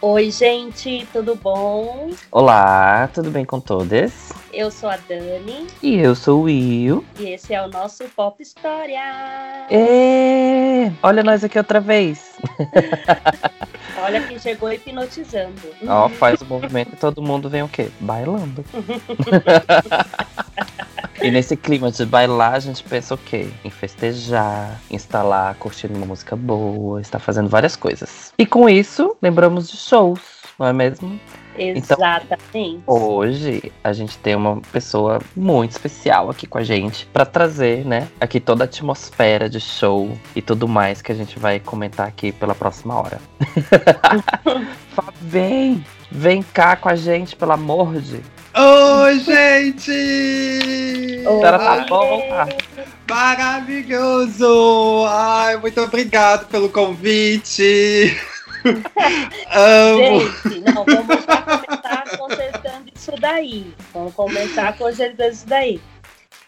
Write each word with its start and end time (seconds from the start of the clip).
Oi, 0.00 0.30
gente, 0.30 1.08
tudo 1.12 1.34
bom? 1.34 2.10
Olá, 2.30 3.08
tudo 3.12 3.32
bem 3.32 3.44
com 3.44 3.58
todas? 3.58 4.32
Eu 4.52 4.70
sou 4.70 4.88
a 4.88 4.96
Dani. 4.96 5.66
E 5.82 5.96
eu 5.96 6.14
sou 6.14 6.42
o 6.42 6.42
Will. 6.44 7.04
E 7.18 7.30
esse 7.30 7.52
é 7.52 7.60
o 7.60 7.66
nosso 7.66 8.04
Pop 8.14 8.40
História. 8.40 9.00
É, 9.68 10.92
olha 11.02 11.24
nós 11.24 11.42
aqui 11.42 11.58
outra 11.58 11.80
vez. 11.80 12.30
olha 14.02 14.26
quem 14.26 14.38
chegou 14.38 14.72
hipnotizando. 14.72 15.60
Ó, 15.86 16.08
faz 16.08 16.40
o 16.40 16.44
movimento 16.44 16.92
e 16.92 16.96
todo 16.96 17.22
mundo 17.22 17.48
vem 17.48 17.62
o 17.62 17.68
quê? 17.68 17.88
Bailando. 18.00 18.64
E 21.20 21.32
nesse 21.32 21.56
clima 21.56 21.90
de 21.90 22.06
bailar, 22.06 22.54
a 22.54 22.60
gente 22.60 22.82
pensa 22.84 23.14
o 23.14 23.18
quê? 23.18 23.48
Em 23.64 23.70
festejar, 23.70 24.80
instalar, 24.88 25.56
curtindo 25.56 25.94
uma 25.94 26.06
música 26.06 26.36
boa, 26.36 27.00
estar 27.00 27.18
fazendo 27.18 27.48
várias 27.48 27.74
coisas. 27.74 28.32
E 28.38 28.46
com 28.46 28.68
isso, 28.68 29.16
lembramos 29.20 29.68
de 29.68 29.76
shows, 29.76 30.20
não 30.58 30.66
é 30.66 30.72
mesmo? 30.72 31.18
Exatamente. 31.56 32.36
Então, 32.54 32.82
hoje 32.86 33.72
a 33.82 33.92
gente 33.92 34.16
tem 34.18 34.34
uma 34.34 34.60
pessoa 34.72 35.20
muito 35.36 35.72
especial 35.72 36.30
aqui 36.30 36.46
com 36.46 36.58
a 36.58 36.64
gente 36.64 37.06
para 37.06 37.26
trazer, 37.26 37.84
né, 37.84 38.08
aqui 38.20 38.38
toda 38.38 38.64
a 38.64 38.66
atmosfera 38.66 39.48
de 39.48 39.60
show 39.60 40.16
e 40.36 40.42
tudo 40.42 40.68
mais 40.68 41.02
que 41.02 41.10
a 41.10 41.14
gente 41.14 41.38
vai 41.38 41.58
comentar 41.58 42.06
aqui 42.06 42.32
pela 42.32 42.54
próxima 42.54 42.94
hora. 42.94 43.20
vem, 45.20 45.84
vem 46.10 46.42
cá 46.42 46.76
com 46.76 46.88
a 46.88 46.96
gente, 46.96 47.36
pelo 47.36 47.52
amor 47.52 48.00
de 48.00 48.20
Oi, 48.60 49.20
gente! 49.20 49.92
Oi. 51.24 51.40
Tá 51.40 51.86
bom? 51.88 52.20
Maravilhoso! 53.08 55.04
Ai, 55.06 55.56
muito 55.58 55.80
obrigado 55.80 56.48
pelo 56.48 56.68
convite! 56.68 58.16
Gente, 59.96 60.60
não, 60.60 60.84
vamos 60.84 61.24
começar 61.24 62.18
consertando 62.18 62.90
isso 62.94 63.12
daí. 63.20 63.74
Vamos 63.92 64.14
começar 64.14 64.76
consertando 64.76 65.32
isso 65.32 65.46
daí. 65.46 65.80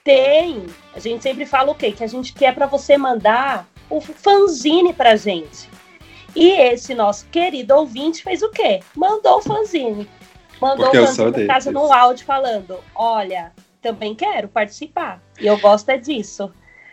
Tem, 0.03 0.67
a 0.95 0.99
gente 0.99 1.23
sempre 1.23 1.45
fala 1.45 1.71
o 1.71 1.75
quê? 1.75 1.93
Que 1.93 2.05
a 2.05 2.07
gente 2.07 2.33
quer 2.33 2.55
para 2.55 2.67
você 2.67 2.97
mandar 2.97 3.67
o 3.89 4.01
fanzine 4.01 4.93
pra 4.93 5.17
gente. 5.17 5.69
E 6.35 6.49
esse 6.51 6.95
nosso 6.95 7.27
querido 7.27 7.75
ouvinte 7.75 8.23
fez 8.23 8.43
o 8.43 8.51
quê? 8.51 8.81
Mandou 8.95 9.39
o 9.39 9.43
fanzine. 9.43 10.09
Mandou 10.61 10.87
Porque 10.87 11.01
um 11.01 11.07
fanzine 11.07 11.47
casa 11.47 11.73
no 11.73 11.93
áudio 11.93 12.25
falando: 12.25 12.79
Olha, 12.95 13.53
também 13.83 14.15
quero 14.15 14.49
participar. 14.49 15.21
E 15.41 15.47
eu 15.47 15.59
gosto 15.59 15.89
é 15.89 15.99
disso. 15.99 16.53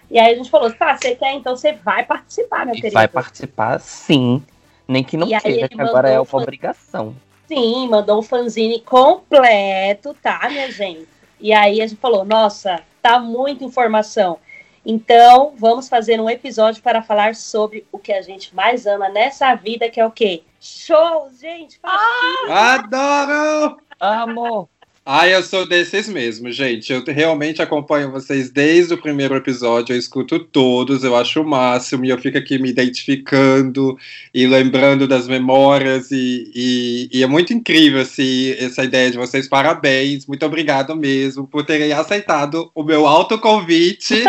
E 0.10 0.20
aí 0.20 0.34
a 0.34 0.38
gente 0.38 0.50
falou: 0.50 0.72
Tá, 0.74 0.98
você 0.98 1.16
quer, 1.16 1.34
então 1.34 1.56
você 1.56 1.74
vai 1.74 2.04
participar, 2.04 2.66
meu 2.66 2.76
querido. 2.76 2.94
Vai 2.94 3.08
participar, 3.08 3.80
sim. 3.80 4.44
Nem 4.88 5.04
que 5.04 5.18
não 5.18 5.28
e 5.28 5.40
queira, 5.40 5.68
que 5.68 5.82
agora 5.82 6.10
é 6.10 6.20
uma 6.20 6.26
fan... 6.26 6.38
obrigação. 6.38 7.16
Sim, 7.48 7.88
mandou 7.90 8.20
um 8.20 8.24
fanzine 8.24 8.82
completo, 8.82 10.14
tá, 10.22 10.48
minha 10.50 10.72
gente? 10.72 11.08
E 11.40 11.54
aí 11.54 11.82
a 11.82 11.88
gente 11.88 12.00
falou: 12.00 12.26
Nossa, 12.26 12.82
tá 13.02 13.20
muita 13.20 13.64
informação. 13.64 14.40
Então, 14.86 15.54
vamos 15.58 15.90
fazer 15.90 16.20
um 16.22 16.30
episódio 16.30 16.82
para 16.82 17.02
falar 17.02 17.36
sobre 17.36 17.86
o 17.92 18.00
que 18.00 18.14
a 18.14 18.22
gente 18.22 18.56
mais 18.56 18.86
ama 18.86 19.10
nessa 19.10 19.54
vida, 19.54 19.90
que 19.90 20.00
é 20.00 20.06
o 20.06 20.12
quê? 20.12 20.44
Shows, 20.62 21.40
gente! 21.42 21.78
Ah! 21.84 22.76
Adoro! 22.76 23.78
Amo! 24.00 24.70
Ah, 25.10 25.26
eu 25.26 25.42
sou 25.42 25.66
desses 25.66 26.10
mesmo, 26.10 26.52
gente. 26.52 26.92
Eu 26.92 27.02
realmente 27.02 27.62
acompanho 27.62 28.12
vocês 28.12 28.50
desde 28.50 28.94
o 28.94 28.98
primeiro 29.02 29.38
episódio, 29.38 29.94
eu 29.96 29.98
escuto 29.98 30.38
todos, 30.38 31.02
eu 31.02 31.16
acho 31.16 31.40
o 31.42 31.48
máximo, 31.48 32.04
e 32.04 32.10
eu 32.10 32.18
fico 32.20 32.38
aqui 32.38 32.60
me 32.60 32.70
identificando 32.70 33.98
e 34.34 34.46
lembrando 34.46 35.08
das 35.08 35.26
memórias, 35.26 36.12
e, 36.12 36.52
e, 36.54 37.10
e 37.20 37.24
é 37.24 37.28
muito 37.28 37.54
incrível 37.54 38.02
assim, 38.02 38.52
essa 38.60 38.84
ideia 38.84 39.10
de 39.10 39.18
vocês. 39.18 39.48
Parabéns, 39.48 40.26
muito 40.26 40.46
obrigado 40.46 40.94
mesmo 40.94 41.48
por 41.48 41.66
terem 41.66 41.94
aceitado 41.94 42.70
o 42.76 42.84
meu 42.84 43.08
autoconvite 43.08 44.26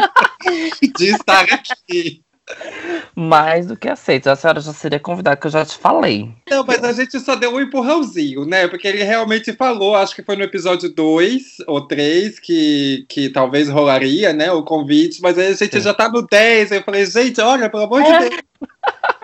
de 0.96 1.06
estar 1.06 1.42
aqui. 1.52 2.22
Mais 3.14 3.66
do 3.66 3.76
que 3.76 3.88
aceito. 3.88 4.28
A 4.28 4.36
senhora 4.36 4.60
já 4.60 4.72
seria 4.72 5.00
convidada, 5.00 5.36
que 5.36 5.46
eu 5.46 5.50
já 5.50 5.64
te 5.64 5.76
falei. 5.76 6.30
Não, 6.50 6.64
mas 6.64 6.82
a 6.84 6.92
gente 6.92 7.18
só 7.20 7.34
deu 7.34 7.54
um 7.54 7.60
empurrãozinho, 7.60 8.44
né? 8.44 8.68
Porque 8.68 8.86
ele 8.86 9.02
realmente 9.02 9.52
falou, 9.52 9.96
acho 9.96 10.14
que 10.14 10.22
foi 10.22 10.36
no 10.36 10.44
episódio 10.44 10.88
2 10.88 11.58
ou 11.66 11.86
3 11.86 12.38
que, 12.38 13.04
que 13.08 13.28
talvez 13.28 13.68
rolaria, 13.68 14.32
né? 14.32 14.50
O 14.52 14.62
convite, 14.62 15.20
mas 15.20 15.38
aí 15.38 15.48
a 15.48 15.54
gente 15.54 15.76
Sim. 15.76 15.82
já 15.82 15.94
tá 15.94 16.08
no 16.08 16.22
10. 16.22 16.72
Eu 16.72 16.82
falei, 16.82 17.06
gente, 17.06 17.40
olha, 17.40 17.68
pelo 17.68 17.84
amor 17.84 18.02
de 18.02 18.10
é. 18.10 18.18
Deus. 18.20 18.40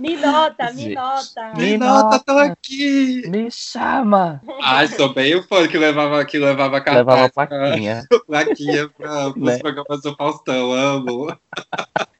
Me 0.00 0.16
nota, 0.16 0.72
me 0.72 0.94
nota. 0.94 1.52
Me 1.58 1.76
nota, 1.76 2.18
tô 2.20 2.32
aqui. 2.38 3.22
Me 3.28 3.50
chama. 3.50 4.40
Ai, 4.62 4.88
sou 4.88 5.12
bem 5.12 5.34
o 5.34 5.42
fã 5.42 5.68
que 5.68 5.76
levava, 5.76 6.24
que 6.24 6.38
levava 6.38 6.80
cartaz. 6.80 7.06
Levava 7.06 7.28
plaquinha. 7.28 8.06
plaquinha 8.26 8.88
para 8.88 9.28
os 9.28 9.36
né? 9.36 9.58
programas 9.58 10.00
do 10.00 10.16
Faustão, 10.16 10.72
amo. 10.72 11.36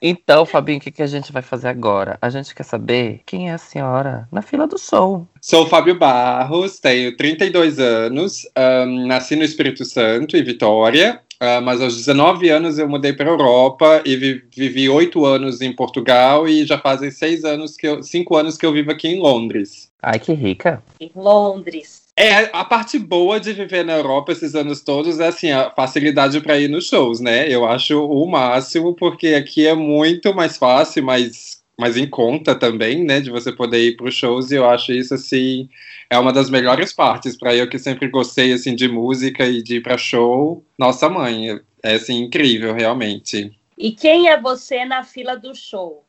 Então, 0.02 0.44
Fabinho, 0.44 0.76
o 0.76 0.80
que, 0.82 0.91
que 0.91 1.02
a 1.02 1.06
gente 1.06 1.32
vai 1.32 1.41
fazer 1.41 1.68
agora? 1.68 2.18
A 2.20 2.28
gente 2.28 2.54
quer 2.54 2.64
saber 2.64 3.22
quem 3.24 3.48
é 3.48 3.54
a 3.54 3.58
senhora 3.58 4.28
na 4.30 4.42
fila 4.42 4.66
do 4.66 4.76
show. 4.76 5.26
Sou 5.41 5.66
Fábio 5.66 5.98
Barros, 5.98 6.78
tenho 6.80 7.16
32 7.16 7.78
anos, 7.78 8.47
um, 8.58 9.06
nasci 9.06 9.36
no 9.36 9.42
Espírito 9.42 9.86
Santo, 9.86 10.36
em 10.36 10.44
Vitória. 10.44 11.22
Uh, 11.43 11.62
mas 11.62 11.81
aos 11.81 11.97
19 11.97 12.51
anos 12.51 12.78
eu 12.78 12.87
mudei 12.87 13.15
para 13.15 13.27
a 13.27 13.33
Europa 13.33 14.03
e 14.05 14.15
vi, 14.15 14.45
vivi 14.55 14.91
oito 14.91 15.25
anos 15.25 15.62
em 15.62 15.73
Portugal 15.73 16.47
e 16.47 16.67
já 16.67 16.78
fazem 16.78 17.11
seis 17.11 17.45
anos 17.45 17.78
que 17.78 17.89
eu, 17.89 18.03
cinco 18.03 18.37
anos 18.37 18.59
que 18.59 18.67
eu 18.67 18.73
vivo 18.73 18.91
aqui 18.91 19.09
em 19.09 19.21
Londres. 19.21 19.91
Ai, 20.03 20.19
que 20.19 20.34
rica. 20.34 20.83
Em 21.01 21.11
Londres. 21.15 22.03
É, 22.15 22.51
a 22.53 22.62
parte 22.62 22.99
boa 22.99 23.41
de 23.41 23.55
viver 23.55 23.83
na 23.83 23.95
Europa 23.95 24.33
esses 24.33 24.55
anos 24.55 24.83
todos 24.83 25.19
é 25.21 25.28
assim, 25.28 25.51
a 25.51 25.71
facilidade 25.71 26.39
para 26.43 26.59
ir 26.59 26.69
nos 26.69 26.87
shows, 26.87 27.19
né? 27.21 27.51
Eu 27.51 27.67
acho 27.67 28.05
o 28.05 28.27
máximo, 28.27 28.95
porque 28.95 29.28
aqui 29.28 29.67
é 29.67 29.75
muito 29.75 30.34
mais 30.34 30.59
fácil, 30.59 31.03
mais, 31.03 31.59
mais 31.80 31.96
em 31.96 32.08
conta 32.08 32.54
também, 32.54 33.02
né? 33.04 33.20
De 33.20 33.30
você 33.30 33.50
poder 33.50 33.80
ir 33.80 33.96
para 33.96 34.06
os 34.06 34.14
shows, 34.14 34.50
e 34.50 34.56
eu 34.56 34.68
acho 34.68 34.92
isso 34.92 35.14
assim 35.14 35.68
é 36.10 36.18
uma 36.18 36.32
das 36.32 36.50
melhores 36.50 36.92
partes 36.92 37.36
para 37.36 37.54
eu 37.54 37.68
que 37.68 37.78
sempre 37.78 38.08
gostei 38.08 38.52
assim 38.52 38.74
de 38.74 38.88
música 38.88 39.46
e 39.46 39.62
de 39.62 39.76
ir 39.76 39.80
para 39.80 39.96
show. 39.96 40.64
Nossa 40.76 41.08
mãe, 41.08 41.60
é 41.82 41.94
assim 41.94 42.24
incrível 42.24 42.74
realmente. 42.74 43.56
E 43.78 43.92
quem 43.92 44.28
é 44.28 44.38
você 44.38 44.84
na 44.84 45.04
fila 45.04 45.36
do 45.36 45.54
show? 45.54 46.04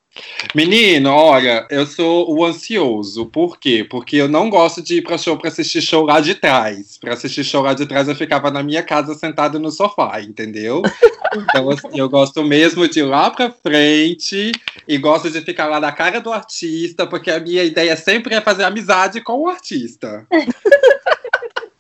Menino, 0.54 1.10
olha, 1.10 1.66
eu 1.70 1.86
sou 1.86 2.30
o 2.34 2.44
ansioso. 2.44 3.26
Por 3.28 3.58
quê? 3.58 3.86
Porque 3.90 4.18
eu 4.18 4.28
não 4.28 4.50
gosto 4.50 4.82
de 4.82 4.98
ir 4.98 5.02
para 5.02 5.18
show 5.18 5.38
para 5.38 5.48
assistir 5.48 5.82
show 5.82 6.06
lá 6.06 6.20
de 6.20 6.36
trás. 6.36 6.98
Para 6.98 7.14
assistir 7.14 7.44
show 7.44 7.62
lá 7.62 7.74
de 7.74 7.86
trás, 7.86 8.08
eu 8.08 8.16
ficava 8.16 8.52
na 8.52 8.62
minha 8.62 8.84
casa 8.84 9.14
sentado 9.16 9.60
no 9.60 9.72
sofá, 9.72 10.22
entendeu? 10.22 10.82
Então, 11.34 11.70
assim, 11.70 11.98
eu 11.98 12.10
gosto 12.10 12.44
mesmo 12.44 12.88
de 12.90 13.00
ir 13.00 13.04
lá 13.04 13.30
para 13.30 13.52
frente 13.52 14.52
e 14.86 14.98
gosto 14.98 15.30
de 15.30 15.40
ficar 15.42 15.68
lá 15.68 15.80
na 15.80 15.92
cara 15.94 16.20
do 16.20 16.34
artista, 16.34 17.08
porque 17.08 17.32
a 17.32 17.40
minha 17.40 17.64
ideia 17.64 17.96
sempre 17.96 18.36
é 18.36 18.42
fazer 18.42 18.66
amizade 18.66 19.22
com 19.22 19.40
o 19.40 19.48
artista. 19.48 20.28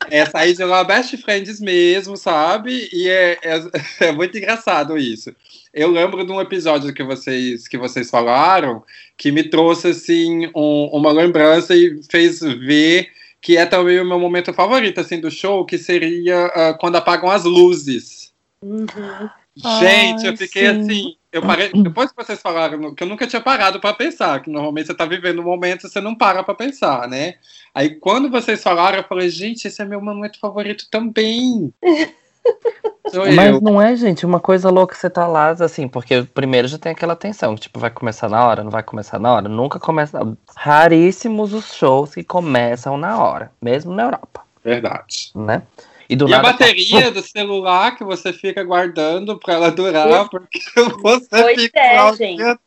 É 0.10 0.26
sair 0.26 0.54
de 0.54 0.64
lá 0.66 0.84
best 0.84 1.16
friends 1.18 1.62
mesmo, 1.62 2.18
sabe? 2.18 2.90
E 2.92 3.08
é, 3.08 3.38
é, 3.42 3.62
é, 4.08 4.12
muito 4.12 4.38
engraçado 4.38 4.98
isso. 4.98 5.34
Eu 5.74 5.90
lembro 5.90 6.26
de 6.26 6.32
um 6.32 6.42
episódio 6.42 6.94
que 6.94 7.04
vocês, 7.04 7.68
que 7.68 7.78
vocês 7.78 8.10
falaram 8.10 8.84
que 9.18 9.32
me 9.32 9.44
trouxe 9.44 9.88
assim 9.88 10.48
um, 10.56 10.90
uma 10.92 11.12
lembrança 11.12 11.76
e 11.76 12.02
fez 12.10 12.40
ver 12.42 13.10
que 13.42 13.58
é 13.58 13.66
também 13.66 14.00
o 14.00 14.06
meu 14.06 14.20
momento 14.20 14.54
favorito 14.54 15.00
assim 15.00 15.20
do 15.20 15.32
show, 15.32 15.66
que 15.66 15.78
seria 15.78 16.48
uh, 16.48 16.78
quando 16.78 16.98
apagam 16.98 17.30
as 17.30 17.44
luzes. 17.44 18.32
Uhum. 18.62 19.30
Gente, 19.56 20.26
Ai, 20.26 20.28
eu 20.28 20.38
fiquei 20.38 20.68
sim. 20.68 20.82
assim. 20.82 21.16
Eu 21.32 21.42
parei, 21.42 21.72
depois 21.74 22.12
que 22.12 22.24
vocês 22.24 22.42
falaram 22.42 22.94
que 22.94 23.04
eu 23.04 23.08
nunca 23.08 23.26
tinha 23.26 23.42
parado 23.42 23.80
para 23.80 23.94
pensar, 23.96 24.42
que 24.42 24.50
normalmente 24.50 24.88
você 24.88 24.94
tá 24.94 25.06
vivendo 25.06 25.40
um 25.40 25.46
momento 25.46 25.88
e 25.88 25.90
você 25.90 26.02
não 26.02 26.14
para 26.14 26.44
para 26.44 26.54
pensar, 26.54 27.08
né? 27.08 27.36
Aí 27.74 27.96
quando 27.96 28.30
vocês 28.30 28.62
falaram, 28.62 28.98
eu 28.98 29.04
falei, 29.06 29.30
gente, 29.30 29.66
esse 29.66 29.82
é 29.82 29.86
meu 29.86 30.02
momento 30.02 30.40
favorito 30.40 30.88
também. 30.92 31.74
Mas 33.36 33.54
eu. 33.54 33.62
não 33.62 33.82
é, 33.82 33.96
gente, 33.96 34.26
uma 34.26 34.40
coisa 34.40 34.70
louca 34.70 34.96
você 34.96 35.10
tá 35.10 35.28
lá, 35.28 35.50
assim, 35.50 35.88
porque 35.88 36.24
primeiro 36.34 36.68
já 36.68 36.78
tem 36.78 36.94
aquela 36.94 37.16
tensão, 37.16 37.56
tipo, 37.56 37.80
vai 37.80 37.90
começar 37.90 38.30
na 38.30 38.46
hora, 38.46 38.64
não 38.64 38.72
vai 38.72 38.84
começar 38.84 39.20
na 39.20 39.34
hora, 39.34 39.50
nunca 39.50 39.80
começa. 39.80 40.20
Raríssimos 40.56 41.54
os 41.54 41.74
shows 41.74 42.14
que 42.14 42.24
começam 42.24 42.98
na 42.98 43.22
hora, 43.22 43.52
mesmo 43.62 43.94
na 43.94 44.04
Europa. 44.04 44.42
Verdade. 44.64 45.32
Né? 45.36 45.64
E, 46.12 46.16
e 46.16 46.34
a 46.34 46.40
bateria 46.42 47.10
do 47.10 47.22
celular 47.22 47.96
que 47.96 48.04
você 48.04 48.34
fica 48.34 48.62
guardando 48.66 49.40
para 49.40 49.54
ela 49.54 49.72
durar, 49.72 50.28
porque 50.30 50.60
você 51.02 51.28
pois 51.30 51.62
fica 51.62 51.80
é, 51.80 52.14
gente. 52.14 52.42
É, 52.44 52.58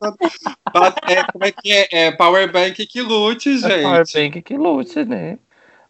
como 1.30 1.44
é 1.44 1.52
que 1.52 1.70
é? 1.70 1.88
é 1.90 2.10
power 2.12 2.50
bank 2.50 2.86
que 2.86 3.02
lute, 3.02 3.50
é 3.50 3.58
gente. 3.58 3.72
É 3.72 3.82
power 3.82 4.04
bank 4.14 4.42
que 4.42 4.56
lute, 4.56 5.04
né? 5.04 5.38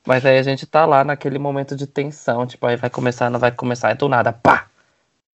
Mas 0.06 0.24
aí 0.26 0.38
a 0.38 0.42
gente 0.42 0.66
tá 0.66 0.84
lá 0.84 1.02
naquele 1.04 1.38
momento 1.38 1.74
de 1.74 1.86
tensão, 1.86 2.46
tipo, 2.46 2.66
aí 2.66 2.76
vai 2.76 2.90
começar, 2.90 3.30
não 3.30 3.40
vai 3.40 3.50
começar, 3.50 3.92
e 3.92 3.94
do 3.94 4.08
nada, 4.08 4.32
pá! 4.32 4.66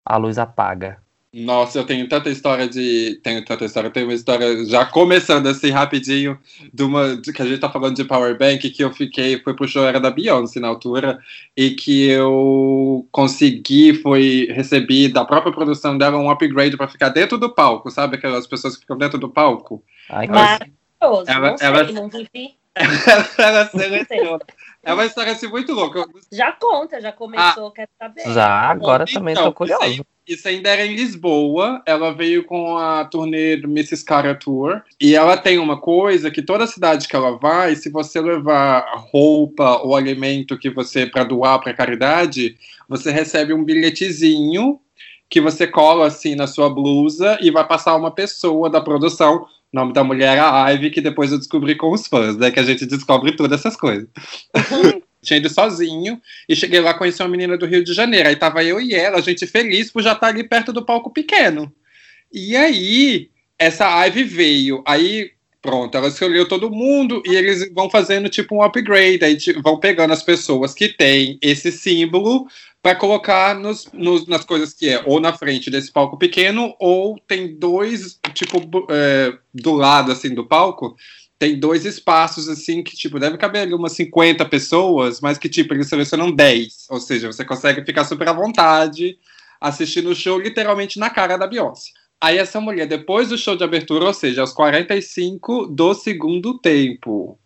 A 0.05 0.17
luz 0.17 0.39
apaga. 0.39 0.99
Nossa, 1.33 1.79
eu 1.79 1.85
tenho 1.85 2.09
tanta 2.09 2.29
história 2.29 2.69
de. 2.69 3.21
Tenho 3.23 3.45
tanta 3.45 3.65
história, 3.65 3.89
tenho 3.89 4.07
uma 4.07 4.15
história 4.15 4.65
já 4.65 4.85
começando 4.85 5.47
assim 5.47 5.71
rapidinho, 5.71 6.37
de 6.75 6.83
uma. 6.83 7.17
De, 7.17 7.33
que 7.33 7.41
a 7.41 7.47
gente 7.47 7.61
tá 7.61 7.71
falando 7.71 7.95
de 7.95 8.05
Power 8.05 8.37
Bank, 8.37 8.69
que 8.69 8.83
eu 8.83 8.93
fiquei. 8.93 9.39
Foi 9.41 9.55
pro 9.55 9.69
show, 9.69 9.85
era 9.85 10.01
da 10.01 10.11
Beyoncé 10.11 10.59
na 10.59 10.67
altura, 10.67 11.21
e 11.57 11.71
que 11.71 12.09
eu 12.09 13.07
consegui, 13.13 13.95
foi. 13.95 14.49
Recebi 14.51 15.07
da 15.07 15.25
própria 15.25 15.53
produção 15.53 15.97
dela 15.97 16.19
um 16.19 16.29
upgrade 16.29 16.77
para 16.77 16.89
ficar 16.89 17.11
dentro 17.11 17.39
do 17.39 17.55
palco, 17.55 17.93
sabe? 17.93 18.17
Aquelas 18.17 18.49
pessoas 18.49 18.75
que 18.75 18.81
ficam 18.81 18.99
dentro 18.99 19.17
do 19.17 19.29
palco. 19.29 19.85
Ai, 20.09 20.27
Maravilhoso, 20.27 21.31
ela, 21.31 21.51
não 21.51 21.59
sei, 21.59 21.93
não 21.93 22.09
vivi. 22.09 22.60
Ela 23.39 23.67
seleciona. 23.67 24.41
É 24.83 24.95
uma 24.95 25.05
história 25.05 25.33
assim 25.33 25.47
muito 25.47 25.73
louca. 25.73 26.05
Já 26.33 26.53
conta, 26.53 27.01
já 27.01 27.13
começou, 27.13 27.67
ah, 27.69 27.73
quero 27.75 27.91
saber. 27.99 28.33
Já, 28.33 28.49
agora 28.49 29.05
então, 29.07 29.21
também 29.21 29.35
tô 29.35 29.53
curioso. 29.53 29.85
Isso, 29.85 30.05
isso, 30.27 30.49
ainda 30.49 30.71
era 30.71 30.87
em 30.87 30.95
Lisboa. 30.95 31.83
Ela 31.85 32.15
veio 32.15 32.45
com 32.45 32.79
a 32.79 33.05
turnê 33.05 33.57
do 33.57 33.69
Mrs. 33.69 34.05
Cara 34.05 34.35
Tour. 34.35 34.81
E 34.99 35.15
ela 35.15 35.37
tem 35.37 35.59
uma 35.59 35.79
coisa 35.79 36.31
que 36.31 36.41
toda 36.41 36.67
cidade 36.67 37.07
que 37.07 37.15
ela 37.15 37.37
vai, 37.37 37.77
se 37.77 37.91
você 37.91 38.21
levar 38.21 38.87
roupa 39.13 39.83
ou 39.83 39.95
alimento 39.95 40.59
que 40.59 40.71
você 40.71 41.05
para 41.05 41.25
doar 41.25 41.61
para 41.61 41.75
caridade, 41.75 42.57
você 42.89 43.11
recebe 43.11 43.53
um 43.53 43.65
bilhetezinho 43.65 44.81
que 45.29 45.41
você 45.41 45.67
cola 45.67 46.07
assim 46.07 46.35
na 46.35 46.47
sua 46.47 46.69
blusa 46.69 47.39
e 47.41 47.51
vai 47.51 47.65
passar 47.67 47.95
uma 47.95 48.11
pessoa 48.11 48.69
da 48.69 48.81
produção 48.81 49.47
nome 49.73 49.93
da 49.93 50.03
mulher 50.03 50.37
era 50.37 50.71
Ivy, 50.73 50.91
que 50.91 51.01
depois 51.01 51.31
eu 51.33 51.39
descobri 51.39 51.75
com 51.77 51.93
os 51.93 52.07
fãs, 52.07 52.37
né? 52.37 52.51
Que 52.51 52.61
a 52.61 52.65
gente 52.65 52.87
descobre 52.87 53.33
todas 53.37 53.61
essas 53.61 53.77
coisas. 53.77 54.09
Uhum. 54.55 55.03
Tinha 55.23 55.39
ido 55.39 55.51
sozinho 55.51 56.21
e 56.49 56.57
cheguei 56.57 56.81
lá 56.81 56.95
conheci 56.95 57.23
uma 57.23 57.29
menina 57.29 57.59
do 57.59 57.67
Rio 57.67 57.85
de 57.85 57.93
Janeiro. 57.93 58.29
Aí 58.29 58.37
tava 58.37 58.65
eu 58.65 58.81
e 58.81 58.95
ela, 58.95 59.19
a 59.19 59.21
gente 59.21 59.47
feliz 59.47 59.91
por 59.91 60.03
já 60.03 60.13
estar 60.13 60.29
ali 60.29 60.43
perto 60.43 60.73
do 60.73 60.85
palco 60.85 61.11
pequeno. 61.11 61.71
E 62.33 62.57
aí, 62.57 63.29
essa 63.59 64.07
Ivy 64.07 64.25
veio. 64.25 64.83
Aí, 64.87 65.33
pronto, 65.61 65.95
ela 65.95 66.09
escolheu 66.09 66.49
todo 66.49 66.71
mundo 66.71 67.23
e 67.27 67.35
eles 67.35 67.71
vão 67.75 67.91
fazendo 67.91 68.31
tipo 68.31 68.57
um 68.57 68.63
upgrade. 68.63 69.23
Aí 69.23 69.37
vão 69.63 69.79
pegando 69.79 70.15
as 70.15 70.23
pessoas 70.23 70.73
que 70.73 70.89
têm 70.89 71.39
esse 71.43 71.71
símbolo 71.71 72.47
para 72.83 72.95
colocar 72.95 73.55
nos, 73.55 73.87
nos, 73.93 74.27
nas 74.27 74.45
coisas 74.45 74.73
que 74.73 74.89
é 74.89 75.03
ou 75.05 75.21
na 75.21 75.33
frente 75.33 75.71
desse 75.71 75.93
palco 75.93 76.17
pequeno 76.17 76.75
ou 76.79 77.19
tem 77.27 77.55
dois 77.59 78.19
tipo 78.33 78.87
é, 78.91 79.37
do 79.53 79.73
lado 79.73 80.13
assim 80.13 80.35
do 80.35 80.47
palco 80.47 80.97
tem 81.39 81.59
dois 81.59 81.85
espaços 81.85 82.49
assim 82.49 82.83
que 82.83 82.97
tipo 82.97 83.19
deve 83.19 83.37
caber 83.37 83.63
ali 83.63 83.75
umas 83.75 83.93
50 83.93 84.45
pessoas 84.47 85.21
mas 85.21 85.37
que 85.37 85.49
tipo 85.49 85.75
eles 85.75 85.89
selecionam 85.89 86.31
10 86.31 86.87
ou 86.91 87.01
seja 87.01 87.31
você 87.31 87.45
consegue 87.45 87.85
ficar 87.85 88.05
super 88.05 88.29
à 88.29 88.33
vontade 88.33 89.19
assistindo 89.61 90.11
o 90.11 90.15
show 90.15 90.39
literalmente 90.39 90.99
na 90.99 91.11
cara 91.11 91.37
da 91.37 91.47
Beyoncé. 91.47 91.91
Aí 92.19 92.39
essa 92.39 92.61
mulher 92.61 92.87
depois 92.87 93.29
do 93.29 93.39
show 93.39 93.57
de 93.57 93.65
abertura 93.65 94.07
ou 94.07 94.15
seja 94.15 94.41
aos 94.41 94.53
45 94.53 95.67
do 95.67 95.95
segundo 95.95 96.59
tempo 96.59 97.39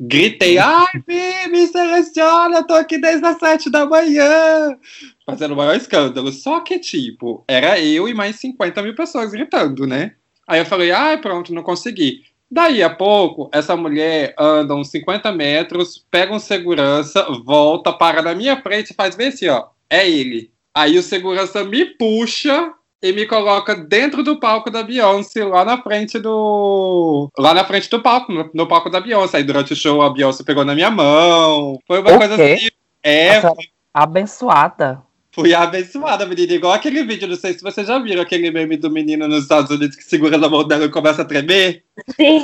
Gritei, 0.00 0.58
ai, 0.58 0.86
Bi, 1.04 1.48
me 1.50 1.66
seleciona, 1.66 2.58
eu 2.58 2.66
tô 2.66 2.74
aqui 2.74 2.98
desde 2.98 3.26
as 3.26 3.38
sete 3.38 3.68
da 3.68 3.84
manhã. 3.84 4.78
Fazendo 5.26 5.54
o 5.54 5.56
maior 5.56 5.74
escândalo. 5.74 6.30
Só 6.30 6.60
que, 6.60 6.78
tipo, 6.78 7.44
era 7.48 7.80
eu 7.80 8.08
e 8.08 8.14
mais 8.14 8.36
50 8.36 8.80
mil 8.82 8.94
pessoas 8.94 9.32
gritando, 9.32 9.86
né? 9.86 10.14
Aí 10.46 10.60
eu 10.60 10.66
falei, 10.66 10.92
ai, 10.92 11.20
pronto, 11.20 11.52
não 11.52 11.64
consegui. 11.64 12.22
Daí 12.50 12.82
a 12.82 12.88
pouco, 12.88 13.50
essa 13.52 13.76
mulher 13.76 14.34
anda 14.38 14.74
uns 14.74 14.88
50 14.90 15.32
metros, 15.32 16.06
pega 16.10 16.32
um 16.32 16.38
segurança, 16.38 17.26
volta, 17.44 17.92
para 17.92 18.22
na 18.22 18.34
minha 18.34 18.56
frente 18.62 18.90
e 18.90 18.94
faz 18.94 19.16
bem 19.16 19.28
assim, 19.28 19.48
ó. 19.48 19.66
É 19.90 20.08
ele. 20.08 20.50
Aí 20.72 20.96
o 20.96 21.02
segurança 21.02 21.64
me 21.64 21.84
puxa 21.84 22.72
e 23.00 23.12
me 23.12 23.26
coloca 23.26 23.74
dentro 23.76 24.22
do 24.22 24.40
palco 24.40 24.70
da 24.70 24.82
Beyoncé, 24.82 25.44
lá 25.44 25.64
na 25.64 25.80
frente 25.80 26.18
do. 26.18 27.30
Lá 27.38 27.54
na 27.54 27.64
frente 27.64 27.88
do 27.88 28.02
palco, 28.02 28.32
no, 28.32 28.50
no 28.52 28.66
palco 28.66 28.90
da 28.90 29.00
Beyoncé. 29.00 29.38
Aí 29.38 29.44
durante 29.44 29.72
o 29.72 29.76
show 29.76 30.02
a 30.02 30.10
Beyoncé 30.10 30.42
pegou 30.42 30.64
na 30.64 30.74
minha 30.74 30.90
mão. 30.90 31.78
Foi 31.86 32.00
uma 32.00 32.18
coisa 32.18 32.34
assim. 32.34 32.68
É. 33.02 33.40
Nossa, 33.40 33.54
abençoada. 33.94 35.02
Fui 35.30 35.54
abençoada, 35.54 36.26
menina. 36.26 36.54
Igual 36.54 36.72
aquele 36.72 37.04
vídeo, 37.04 37.28
não 37.28 37.36
sei 37.36 37.52
se 37.52 37.62
vocês 37.62 37.86
já 37.86 37.96
viram 38.00 38.22
aquele 38.22 38.50
meme 38.50 38.76
do 38.76 38.90
menino 38.90 39.28
nos 39.28 39.44
Estados 39.44 39.70
Unidos 39.70 39.96
que 39.96 40.02
segura 40.02 40.36
na 40.36 40.48
mão 40.48 40.66
dela 40.66 40.86
e 40.86 40.90
começa 40.90 41.22
a 41.22 41.24
tremer. 41.24 41.84
Sim. 42.16 42.42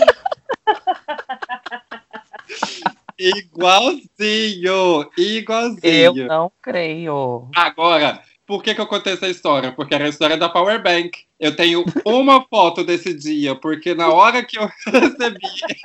igualzinho, 3.19 5.11
igualzinho. 5.19 5.81
Eu 5.83 6.15
não 6.15 6.53
creio. 6.63 7.49
Agora, 7.57 8.23
por 8.47 8.63
que, 8.63 8.75
que 8.75 8.81
eu 8.81 8.87
contei 8.87 9.15
essa 9.15 9.29
história? 9.29 9.73
Porque 9.73 9.95
era 9.95 10.05
a 10.05 10.09
história 10.09 10.37
da 10.37 10.49
Power 10.49 10.83
Bank. 10.83 11.19
Eu 11.41 11.57
tenho 11.57 11.85
uma 12.05 12.45
foto 12.49 12.85
desse 12.85 13.15
dia, 13.15 13.55
porque 13.55 13.95
na 13.95 14.09
hora 14.13 14.43
que 14.43 14.59
eu 14.59 14.69
recebi 14.87 15.39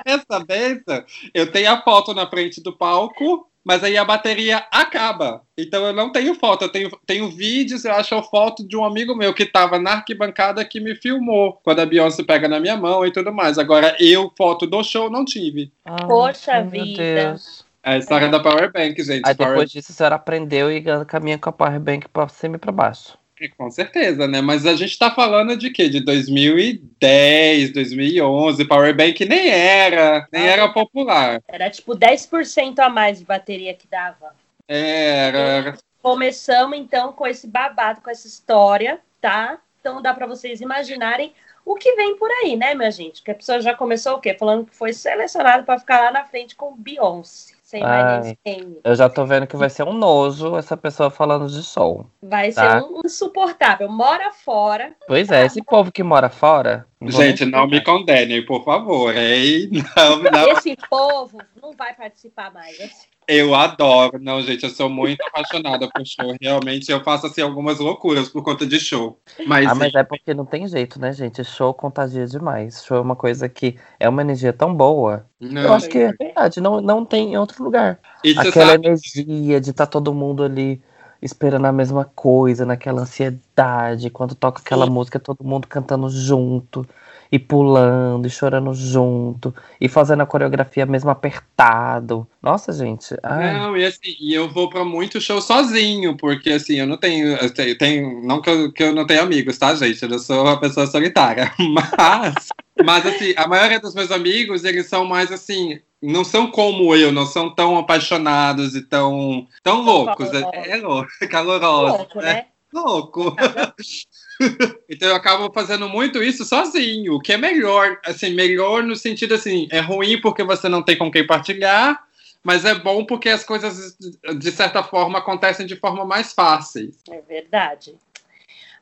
essa 0.04 0.44
benção, 0.44 1.04
eu 1.32 1.50
tenho 1.50 1.70
a 1.70 1.82
foto 1.82 2.12
na 2.14 2.28
frente 2.28 2.62
do 2.62 2.72
palco, 2.72 3.46
mas 3.64 3.84
aí 3.84 3.96
a 3.96 4.04
bateria 4.04 4.64
acaba. 4.70 5.42
Então 5.56 5.84
eu 5.84 5.92
não 5.92 6.10
tenho 6.10 6.34
foto, 6.34 6.64
eu 6.64 6.68
tenho, 6.68 6.90
tenho 7.06 7.30
vídeos, 7.30 7.84
eu 7.84 7.92
acho 7.92 8.14
a 8.14 8.22
foto 8.22 8.66
de 8.66 8.76
um 8.76 8.84
amigo 8.84 9.14
meu 9.14 9.34
que 9.34 9.42
estava 9.42 9.78
na 9.78 9.92
arquibancada 9.92 10.64
que 10.64 10.80
me 10.80 10.94
filmou, 10.94 11.60
quando 11.62 11.80
a 11.80 11.86
Beyoncé 11.86 12.22
pega 12.22 12.48
na 12.48 12.60
minha 12.60 12.76
mão 12.76 13.04
e 13.06 13.12
tudo 13.12 13.32
mais. 13.32 13.58
Agora 13.58 13.96
eu, 13.98 14.32
foto 14.36 14.66
do 14.66 14.82
show, 14.82 15.10
não 15.10 15.24
tive. 15.24 15.72
Ah, 15.84 16.06
Poxa 16.06 16.62
vida. 16.62 17.32
Deus. 17.32 17.69
É 17.82 17.94
a 17.94 17.98
história 17.98 18.28
da 18.28 18.40
Power 18.40 18.70
Bank, 18.72 19.02
gente. 19.02 19.26
Aí 19.26 19.34
Power... 19.34 19.52
depois 19.52 19.70
disso 19.70 19.92
a 19.92 19.94
senhora 19.94 20.16
aprendeu 20.16 20.70
e 20.70 20.82
caminha 21.06 21.38
com 21.38 21.48
a 21.48 21.52
Power 21.52 21.80
Bank 21.80 22.08
pra 22.08 22.28
cima 22.28 22.56
e 22.56 22.58
pra 22.58 22.70
baixo. 22.70 23.18
É, 23.40 23.48
com 23.48 23.70
certeza, 23.70 24.28
né? 24.28 24.42
Mas 24.42 24.66
a 24.66 24.76
gente 24.76 24.98
tá 24.98 25.10
falando 25.10 25.56
de 25.56 25.70
quê? 25.70 25.88
De 25.88 26.00
2010, 26.00 27.72
2011. 27.72 28.64
Power 28.66 28.94
Bank 28.94 29.24
nem 29.24 29.48
era, 29.48 30.28
nem 30.30 30.46
era 30.46 30.68
popular. 30.68 31.40
Era 31.48 31.70
tipo 31.70 31.96
10% 31.96 32.78
a 32.80 32.90
mais 32.90 33.18
de 33.18 33.24
bateria 33.24 33.72
que 33.72 33.88
dava. 33.88 34.34
Era, 34.68 35.38
era. 35.38 35.78
Começamos 36.02 36.78
então 36.78 37.12
com 37.12 37.26
esse 37.26 37.46
babado, 37.46 38.02
com 38.02 38.10
essa 38.10 38.26
história, 38.26 39.00
tá? 39.20 39.58
Então 39.80 40.02
dá 40.02 40.12
para 40.12 40.26
vocês 40.26 40.60
imaginarem 40.60 41.32
o 41.64 41.74
que 41.76 41.94
vem 41.94 42.16
por 42.16 42.30
aí, 42.30 42.56
né, 42.56 42.74
minha 42.74 42.90
gente? 42.90 43.22
Que 43.22 43.30
a 43.30 43.34
pessoa 43.34 43.60
já 43.60 43.74
começou 43.74 44.14
o 44.14 44.20
quê? 44.20 44.34
Falando 44.38 44.66
que 44.66 44.74
foi 44.74 44.92
selecionado 44.92 45.64
para 45.64 45.78
ficar 45.78 46.00
lá 46.00 46.10
na 46.10 46.24
frente 46.24 46.54
com 46.54 46.76
Beyoncé. 46.76 47.54
Sem. 47.70 48.80
Eu 48.82 48.96
já 48.96 49.08
tô 49.08 49.24
vendo 49.24 49.46
que 49.46 49.56
vai 49.56 49.70
ser 49.70 49.84
um 49.84 49.92
nojo 49.92 50.56
essa 50.56 50.76
pessoa 50.76 51.08
falando 51.08 51.46
de 51.46 51.62
sol. 51.62 52.10
Vai 52.20 52.50
tá? 52.50 52.80
ser 52.80 52.84
um 52.84 53.00
insuportável. 53.04 53.88
Mora 53.88 54.32
fora. 54.32 54.92
Pois 55.06 55.30
é, 55.30 55.46
esse 55.46 55.62
povo 55.62 55.92
que 55.92 56.02
mora 56.02 56.28
fora. 56.28 56.84
Gente, 57.00 57.44
não 57.44 57.68
me 57.68 57.80
condenem, 57.80 58.44
por 58.44 58.64
favor, 58.64 59.16
hein? 59.16 59.70
Não, 59.96 60.22
não. 60.22 60.52
Esse 60.52 60.76
povo 60.88 61.38
não 61.60 61.72
vai 61.72 61.94
participar 61.94 62.52
mais. 62.52 63.08
Eu 63.28 63.54
adoro. 63.54 64.18
Não, 64.20 64.42
gente, 64.42 64.64
eu 64.64 64.70
sou 64.70 64.88
muito 64.88 65.20
apaixonada 65.22 65.88
por 65.88 66.04
show. 66.04 66.34
Realmente, 66.40 66.90
eu 66.90 67.02
faço 67.02 67.26
assim 67.26 67.40
algumas 67.40 67.78
loucuras 67.78 68.28
por 68.28 68.42
conta 68.42 68.66
de 68.66 68.80
show. 68.80 69.20
Mas, 69.46 69.68
ah, 69.68 69.74
mas 69.74 69.94
é 69.94 70.02
porque 70.02 70.34
não 70.34 70.44
tem 70.44 70.66
jeito, 70.66 71.00
né, 71.00 71.12
gente? 71.12 71.44
Show 71.44 71.72
contagia 71.72 72.26
demais. 72.26 72.84
Show 72.84 72.96
é 72.96 73.00
uma 73.00 73.14
coisa 73.14 73.48
que 73.48 73.76
é 74.00 74.08
uma 74.08 74.22
energia 74.22 74.52
tão 74.52 74.74
boa. 74.74 75.24
Não, 75.38 75.62
eu 75.62 75.72
acho 75.72 75.88
que 75.88 75.98
é 75.98 76.12
verdade, 76.12 76.60
não, 76.60 76.80
não 76.80 77.04
tem 77.04 77.34
em 77.34 77.36
outro 77.36 77.62
lugar. 77.62 78.00
Aquela 78.36 78.72
sabe... 78.72 78.86
energia 78.86 79.60
de 79.60 79.70
estar 79.70 79.86
tá 79.86 79.90
todo 79.92 80.12
mundo 80.12 80.42
ali 80.42 80.82
esperando 81.22 81.66
a 81.66 81.72
mesma 81.72 82.04
coisa, 82.04 82.66
naquela 82.66 83.02
ansiedade. 83.02 84.10
Quando 84.10 84.34
toca 84.34 84.60
aquela 84.60 84.86
Sim. 84.86 84.92
música, 84.92 85.20
todo 85.20 85.44
mundo 85.44 85.68
cantando 85.68 86.08
junto 86.08 86.86
e 87.32 87.38
pulando 87.38 88.26
e 88.26 88.30
chorando 88.30 88.74
junto 88.74 89.54
e 89.80 89.88
fazendo 89.88 90.22
a 90.22 90.26
coreografia 90.26 90.84
mesmo 90.84 91.10
apertado. 91.10 92.26
Nossa, 92.42 92.72
gente. 92.72 93.14
Ai. 93.22 93.54
Não, 93.54 93.76
e 93.76 93.84
assim, 93.84 94.16
e 94.20 94.34
eu 94.34 94.48
vou 94.48 94.68
para 94.68 94.84
muito 94.84 95.20
show 95.20 95.40
sozinho, 95.40 96.16
porque 96.16 96.50
assim, 96.50 96.76
eu 96.76 96.86
não 96.86 96.96
tenho, 96.96 97.36
eu 97.36 97.52
tenho, 97.52 97.78
tenho 97.78 98.22
não 98.26 98.40
que 98.40 98.50
eu, 98.50 98.72
que 98.72 98.82
eu 98.82 98.94
não 98.94 99.06
tenho 99.06 99.22
amigos, 99.22 99.58
tá, 99.58 99.74
gente? 99.74 100.02
Eu 100.02 100.18
sou 100.18 100.42
uma 100.42 100.58
pessoa 100.58 100.86
solitária, 100.86 101.52
mas 101.58 102.48
mas 102.84 103.06
assim, 103.06 103.34
a 103.36 103.46
maioria 103.46 103.80
dos 103.80 103.94
meus 103.94 104.10
amigos, 104.10 104.64
eles 104.64 104.86
são 104.86 105.04
mais 105.04 105.30
assim, 105.30 105.78
não 106.02 106.24
são 106.24 106.50
como 106.50 106.94
eu, 106.94 107.12
não 107.12 107.26
são 107.26 107.54
tão 107.54 107.76
apaixonados 107.76 108.74
e 108.74 108.82
tão, 108.82 109.46
tão 109.62 109.82
loucos. 109.82 110.28
É, 110.32 110.70
é 110.70 110.76
louco, 110.76 111.10
calorosos. 111.28 111.98
Louco, 111.98 112.18
né? 112.20 112.32
né? 112.32 112.46
Louco. 112.72 113.34
então 114.88 115.08
eu 115.08 115.14
acabo 115.14 115.52
fazendo 115.52 115.88
muito 115.88 116.22
isso 116.22 116.44
sozinho, 116.44 117.14
o 117.14 117.20
que 117.20 117.32
é 117.32 117.36
melhor, 117.36 117.98
assim, 118.04 118.30
melhor 118.30 118.82
no 118.82 118.94
sentido 118.94 119.34
assim, 119.34 119.68
é 119.70 119.80
ruim 119.80 120.20
porque 120.20 120.44
você 120.44 120.68
não 120.68 120.82
tem 120.82 120.96
com 120.96 121.10
quem 121.10 121.26
partilhar, 121.26 122.00
mas 122.42 122.64
é 122.64 122.74
bom 122.74 123.04
porque 123.04 123.28
as 123.28 123.44
coisas 123.44 123.96
de 124.38 124.50
certa 124.52 124.82
forma 124.82 125.18
acontecem 125.18 125.66
de 125.66 125.76
forma 125.76 126.04
mais 126.04 126.32
fácil. 126.32 126.90
É 127.10 127.20
verdade. 127.20 127.94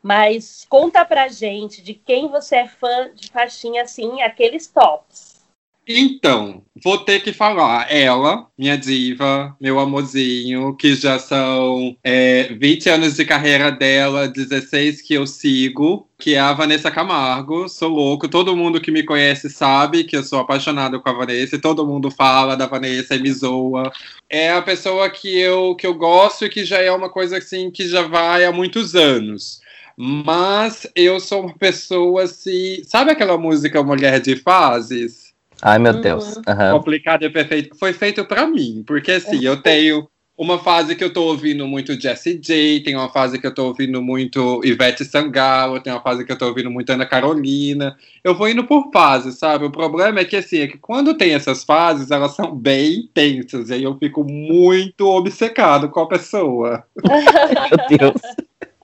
Mas 0.03 0.65
conta 0.69 1.05
pra 1.05 1.29
gente 1.29 1.83
de 1.83 1.95
quem 1.95 2.29
você 2.29 2.57
é 2.57 2.69
fã 2.69 3.11
de 3.15 3.31
faixinha 3.31 3.83
assim, 3.83 4.23
aqueles 4.23 4.67
tops. 4.69 5.38
Então, 5.91 6.63
vou 6.85 6.99
ter 6.99 7.21
que 7.23 7.33
falar. 7.33 7.91
Ela, 7.91 8.47
minha 8.59 8.77
diva, 8.77 9.57
meu 9.59 9.79
amorzinho, 9.79 10.77
que 10.77 10.95
já 10.95 11.19
são 11.19 11.97
é, 12.05 12.53
20 12.61 12.91
anos 12.91 13.17
de 13.17 13.25
carreira 13.25 13.73
dela, 13.73 14.29
16 14.29 15.01
que 15.01 15.15
eu 15.15 15.27
sigo, 15.27 16.07
que 16.19 16.35
é 16.35 16.41
a 16.41 16.53
Vanessa 16.53 16.91
Camargo. 16.91 17.71
Sou 17.71 17.89
louco, 17.89 18.29
todo 18.29 18.55
mundo 18.55 18.83
que 18.83 18.91
me 18.91 19.03
conhece 19.03 19.49
sabe 19.49 20.05
que 20.05 20.15
eu 20.15 20.23
sou 20.23 20.41
apaixonado 20.41 21.01
com 21.01 21.09
a 21.09 21.15
Vanessa, 21.15 21.57
e 21.57 21.61
todo 21.61 21.87
mundo 21.87 22.11
fala 22.11 22.55
da 22.55 22.67
Vanessa 22.67 23.17
e 23.17 23.23
me 23.23 23.33
zoa. 23.33 23.91
É 24.29 24.53
a 24.53 24.61
pessoa 24.61 25.09
que 25.09 25.41
eu, 25.41 25.75
que 25.75 25.87
eu 25.87 25.95
gosto 25.95 26.45
e 26.45 26.51
que 26.51 26.67
já 26.67 26.83
é 26.83 26.93
uma 26.93 27.09
coisa 27.09 27.39
assim 27.39 27.71
que 27.71 27.89
já 27.89 28.03
vai 28.03 28.45
há 28.45 28.53
muitos 28.53 28.95
anos. 28.95 29.63
Mas 29.97 30.87
eu 30.95 31.19
sou 31.19 31.47
uma 31.47 31.55
pessoa 31.57 32.25
assim. 32.25 32.83
Sabe 32.85 33.11
aquela 33.11 33.39
música 33.39 33.83
Mulher 33.83 34.21
de 34.21 34.37
Fases? 34.37 35.28
Ai, 35.63 35.79
meu 35.79 35.93
uhum. 35.95 36.01
Deus. 36.01 36.37
Uhum. 36.37 36.79
Complicado 36.79 37.25
e 37.25 37.31
perfeito. 37.31 37.77
Foi 37.77 37.93
feito 37.93 38.25
para 38.25 38.47
mim, 38.47 38.85
porque 38.87 39.13
assim, 39.13 39.45
eu 39.45 39.61
tenho 39.61 40.09
uma 40.39 40.57
fase 40.57 40.95
que 40.95 41.03
eu 41.03 41.13
tô 41.13 41.25
ouvindo 41.25 41.67
muito 41.67 42.01
Jessie 42.01 42.39
J, 42.39 42.81
tem 42.85 42.95
uma 42.95 43.09
fase 43.09 43.41
que 43.41 43.47
eu 43.47 43.53
tô 43.53 43.67
ouvindo 43.67 44.01
muito 44.01 44.61
Ivete 44.65 45.05
Sangalo, 45.05 45.81
tem 45.81 45.93
uma 45.93 46.01
fase 46.01 46.25
que 46.25 46.31
eu 46.31 46.39
tô 46.39 46.47
ouvindo 46.47 46.71
muito 46.71 46.91
Ana 46.91 47.05
Carolina. 47.05 47.97
Eu 48.23 48.37
vou 48.37 48.49
indo 48.49 48.63
por 48.65 48.89
fases, 48.93 49.37
sabe? 49.37 49.65
O 49.65 49.71
problema 49.73 50.21
é 50.21 50.25
que 50.25 50.37
assim, 50.37 50.61
é 50.61 50.69
que 50.69 50.79
quando 50.79 51.15
tem 51.15 51.35
essas 51.35 51.65
fases, 51.65 52.13
elas 52.13 52.37
são 52.37 52.55
bem 52.55 53.01
intensas, 53.01 53.69
e 53.69 53.75
aí 53.75 53.83
eu 53.83 53.99
fico 53.99 54.23
muito 54.23 55.09
obcecado 55.09 55.89
com 55.89 56.01
a 56.01 56.09
pessoa. 56.09 56.85
Meu 57.05 57.99
Deus. 57.99 58.23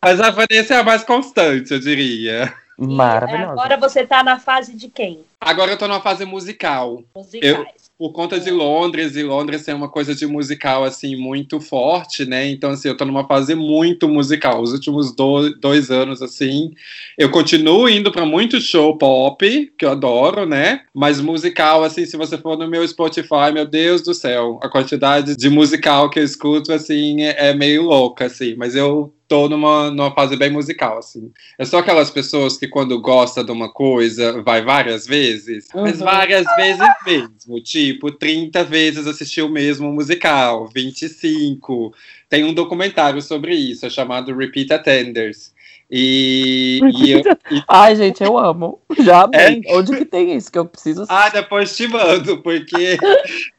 Mas 0.02 0.20
a 0.20 0.30
Vanessa 0.30 0.74
é 0.74 0.78
a 0.78 0.82
mais 0.82 1.04
constante, 1.04 1.72
eu 1.72 1.78
diria. 1.78 2.52
Maravilhosa. 2.76 3.52
Agora 3.52 3.76
você 3.76 4.04
tá 4.04 4.24
na 4.24 4.40
fase 4.40 4.74
de 4.74 4.88
quem? 4.88 5.20
Agora 5.44 5.72
eu 5.72 5.76
tô 5.76 5.86
numa 5.86 6.00
fase 6.00 6.24
musical. 6.24 7.04
Musicais. 7.14 7.42
Eu, 7.42 7.66
por 7.96 8.12
conta 8.12 8.40
de 8.40 8.50
Londres, 8.50 9.14
e 9.14 9.22
Londres 9.22 9.64
tem 9.64 9.74
uma 9.74 9.88
coisa 9.88 10.14
de 10.14 10.26
musical, 10.26 10.82
assim, 10.82 11.14
muito 11.14 11.60
forte, 11.60 12.24
né? 12.24 12.48
Então, 12.48 12.70
assim, 12.70 12.88
eu 12.88 12.96
tô 12.96 13.04
numa 13.04 13.26
fase 13.26 13.54
muito 13.54 14.08
musical. 14.08 14.60
Os 14.60 14.72
últimos 14.72 15.14
do, 15.14 15.50
dois 15.60 15.90
anos, 15.90 16.20
assim, 16.20 16.72
eu 17.16 17.30
continuo 17.30 17.88
indo 17.88 18.10
para 18.10 18.26
muito 18.26 18.60
show 18.60 18.98
pop, 18.98 19.72
que 19.78 19.84
eu 19.84 19.90
adoro, 19.90 20.44
né? 20.44 20.80
Mas 20.92 21.20
musical, 21.20 21.84
assim, 21.84 22.04
se 22.04 22.16
você 22.16 22.36
for 22.36 22.58
no 22.58 22.68
meu 22.68 22.86
Spotify, 22.88 23.52
meu 23.52 23.66
Deus 23.66 24.02
do 24.02 24.12
céu, 24.12 24.58
a 24.62 24.68
quantidade 24.68 25.36
de 25.36 25.48
musical 25.48 26.10
que 26.10 26.18
eu 26.18 26.24
escuto, 26.24 26.72
assim, 26.72 27.22
é, 27.22 27.50
é 27.50 27.54
meio 27.54 27.82
louca, 27.82 28.24
assim. 28.24 28.56
Mas 28.56 28.74
eu 28.74 29.13
tô 29.28 29.48
numa, 29.48 29.90
numa 29.90 30.10
fase 30.12 30.36
bem 30.36 30.50
musical, 30.50 30.98
assim. 30.98 31.32
Eu 31.58 31.66
sou 31.66 31.78
aquelas 31.78 32.10
pessoas 32.10 32.56
que 32.56 32.68
quando 32.68 33.00
gosta 33.00 33.42
de 33.42 33.50
uma 33.50 33.72
coisa, 33.72 34.42
vai 34.42 34.62
várias 34.62 35.06
vezes, 35.06 35.68
uhum. 35.74 35.82
mas 35.82 35.98
várias 35.98 36.44
vezes 36.56 36.86
mesmo. 37.06 37.60
Tipo, 37.62 38.10
30 38.10 38.64
vezes 38.64 39.06
assistiu 39.06 39.46
o 39.46 39.50
mesmo 39.50 39.92
musical, 39.92 40.68
25. 40.74 41.94
Tem 42.34 42.42
um 42.42 42.52
documentário 42.52 43.22
sobre 43.22 43.54
isso, 43.54 43.86
é 43.86 43.88
chamado 43.88 44.34
Repeat 44.34 44.72
Attenders. 44.72 45.54
E, 45.88 46.80
e 46.82 47.12
eu, 47.12 47.20
e... 47.20 47.62
Ai, 47.68 47.94
gente, 47.94 48.24
eu 48.24 48.36
amo. 48.36 48.80
Já 48.98 49.22
amei. 49.22 49.62
É? 49.64 49.76
Onde 49.76 49.96
que 49.96 50.04
tem 50.04 50.34
isso 50.34 50.50
que 50.50 50.58
eu 50.58 50.64
preciso 50.64 51.04
Ah, 51.08 51.28
depois 51.28 51.76
te 51.76 51.86
mando, 51.86 52.38
porque 52.38 52.98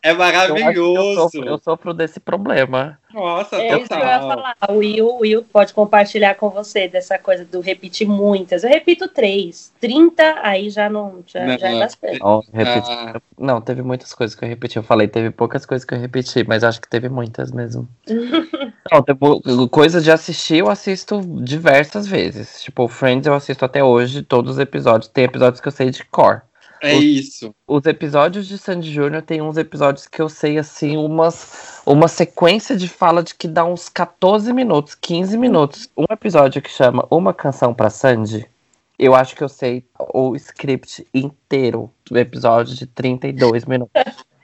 é 0.03 0.11
maravilhoso. 0.13 0.99
Eu, 0.99 1.05
eu, 1.05 1.15
sofro, 1.15 1.45
eu 1.45 1.57
sofro 1.59 1.93
desse 1.93 2.19
problema. 2.19 2.99
Nossa, 3.13 3.55
é 3.55 3.69
total. 3.69 3.79
isso 3.79 3.87
que 3.87 3.93
eu 3.93 3.99
ia 3.99 4.19
falar. 4.19 4.55
O 4.67 4.73
Will, 4.73 5.07
o 5.07 5.19
Will 5.19 5.43
pode 5.43 5.73
compartilhar 5.73 6.35
com 6.35 6.49
você 6.49 6.87
dessa 6.89 7.17
coisa 7.17 7.45
do 7.45 7.61
repetir 7.61 8.05
muitas. 8.05 8.65
Eu 8.65 8.69
repito 8.69 9.07
três. 9.07 9.71
30, 9.79 10.39
aí 10.41 10.69
já 10.69 10.89
não, 10.89 11.23
já, 11.25 11.45
não, 11.45 11.57
já 11.57 11.69
é 11.69 11.79
bastante. 11.79 12.19
Não, 12.19 12.43
repeti, 12.51 12.91
ah. 12.91 13.21
não, 13.37 13.61
teve 13.61 13.81
muitas 13.81 14.13
coisas 14.13 14.35
que 14.35 14.43
eu 14.43 14.49
repeti. 14.49 14.75
Eu 14.75 14.83
falei, 14.83 15.07
teve 15.07 15.31
poucas 15.31 15.65
coisas 15.65 15.85
que 15.85 15.93
eu 15.93 15.99
repeti, 15.99 16.43
mas 16.45 16.63
acho 16.63 16.81
que 16.81 16.89
teve 16.89 17.07
muitas 17.07 17.51
mesmo. 17.51 17.87
não, 18.91 19.01
teve, 19.01 19.19
coisas 19.69 20.03
de 20.03 20.11
assistir, 20.11 20.57
eu 20.57 20.69
assisto 20.69 21.21
diversas 21.43 22.07
vezes. 22.07 22.61
Tipo, 22.61 22.87
Friends 22.87 23.27
eu 23.27 23.33
assisto 23.33 23.65
até 23.65 23.83
hoje, 23.83 24.21
todos 24.21 24.53
os 24.53 24.59
episódios. 24.59 25.09
Tem 25.09 25.23
episódios 25.23 25.61
que 25.61 25.67
eu 25.67 25.71
sei 25.71 25.89
de 25.89 26.03
core. 26.05 26.41
É 26.81 26.95
os, 26.95 27.03
isso. 27.03 27.55
Os 27.67 27.85
episódios 27.85 28.47
de 28.47 28.57
Sandy 28.57 28.91
Júnior 28.91 29.21
tem 29.21 29.41
uns 29.41 29.57
episódios 29.57 30.07
que 30.07 30.21
eu 30.21 30.29
sei, 30.29 30.57
assim, 30.57 30.97
umas, 30.97 31.81
uma 31.85 32.07
sequência 32.07 32.75
de 32.75 32.87
fala 32.87 33.23
de 33.23 33.33
que 33.33 33.47
dá 33.47 33.65
uns 33.65 33.89
14 33.89 34.51
minutos, 34.53 34.95
15 34.95 35.37
minutos. 35.37 35.89
Um 35.97 36.05
episódio 36.11 36.61
que 36.61 36.69
chama 36.69 37.07
Uma 37.09 37.33
Canção 37.33 37.73
para 37.73 37.89
Sandy. 37.89 38.45
Eu 38.97 39.13
acho 39.13 39.35
que 39.35 39.43
eu 39.43 39.49
sei 39.49 39.83
o 40.13 40.35
script 40.35 41.05
inteiro 41.13 41.91
do 42.09 42.17
episódio 42.17 42.75
de 42.75 42.85
32 42.85 43.65
minutos. 43.65 43.91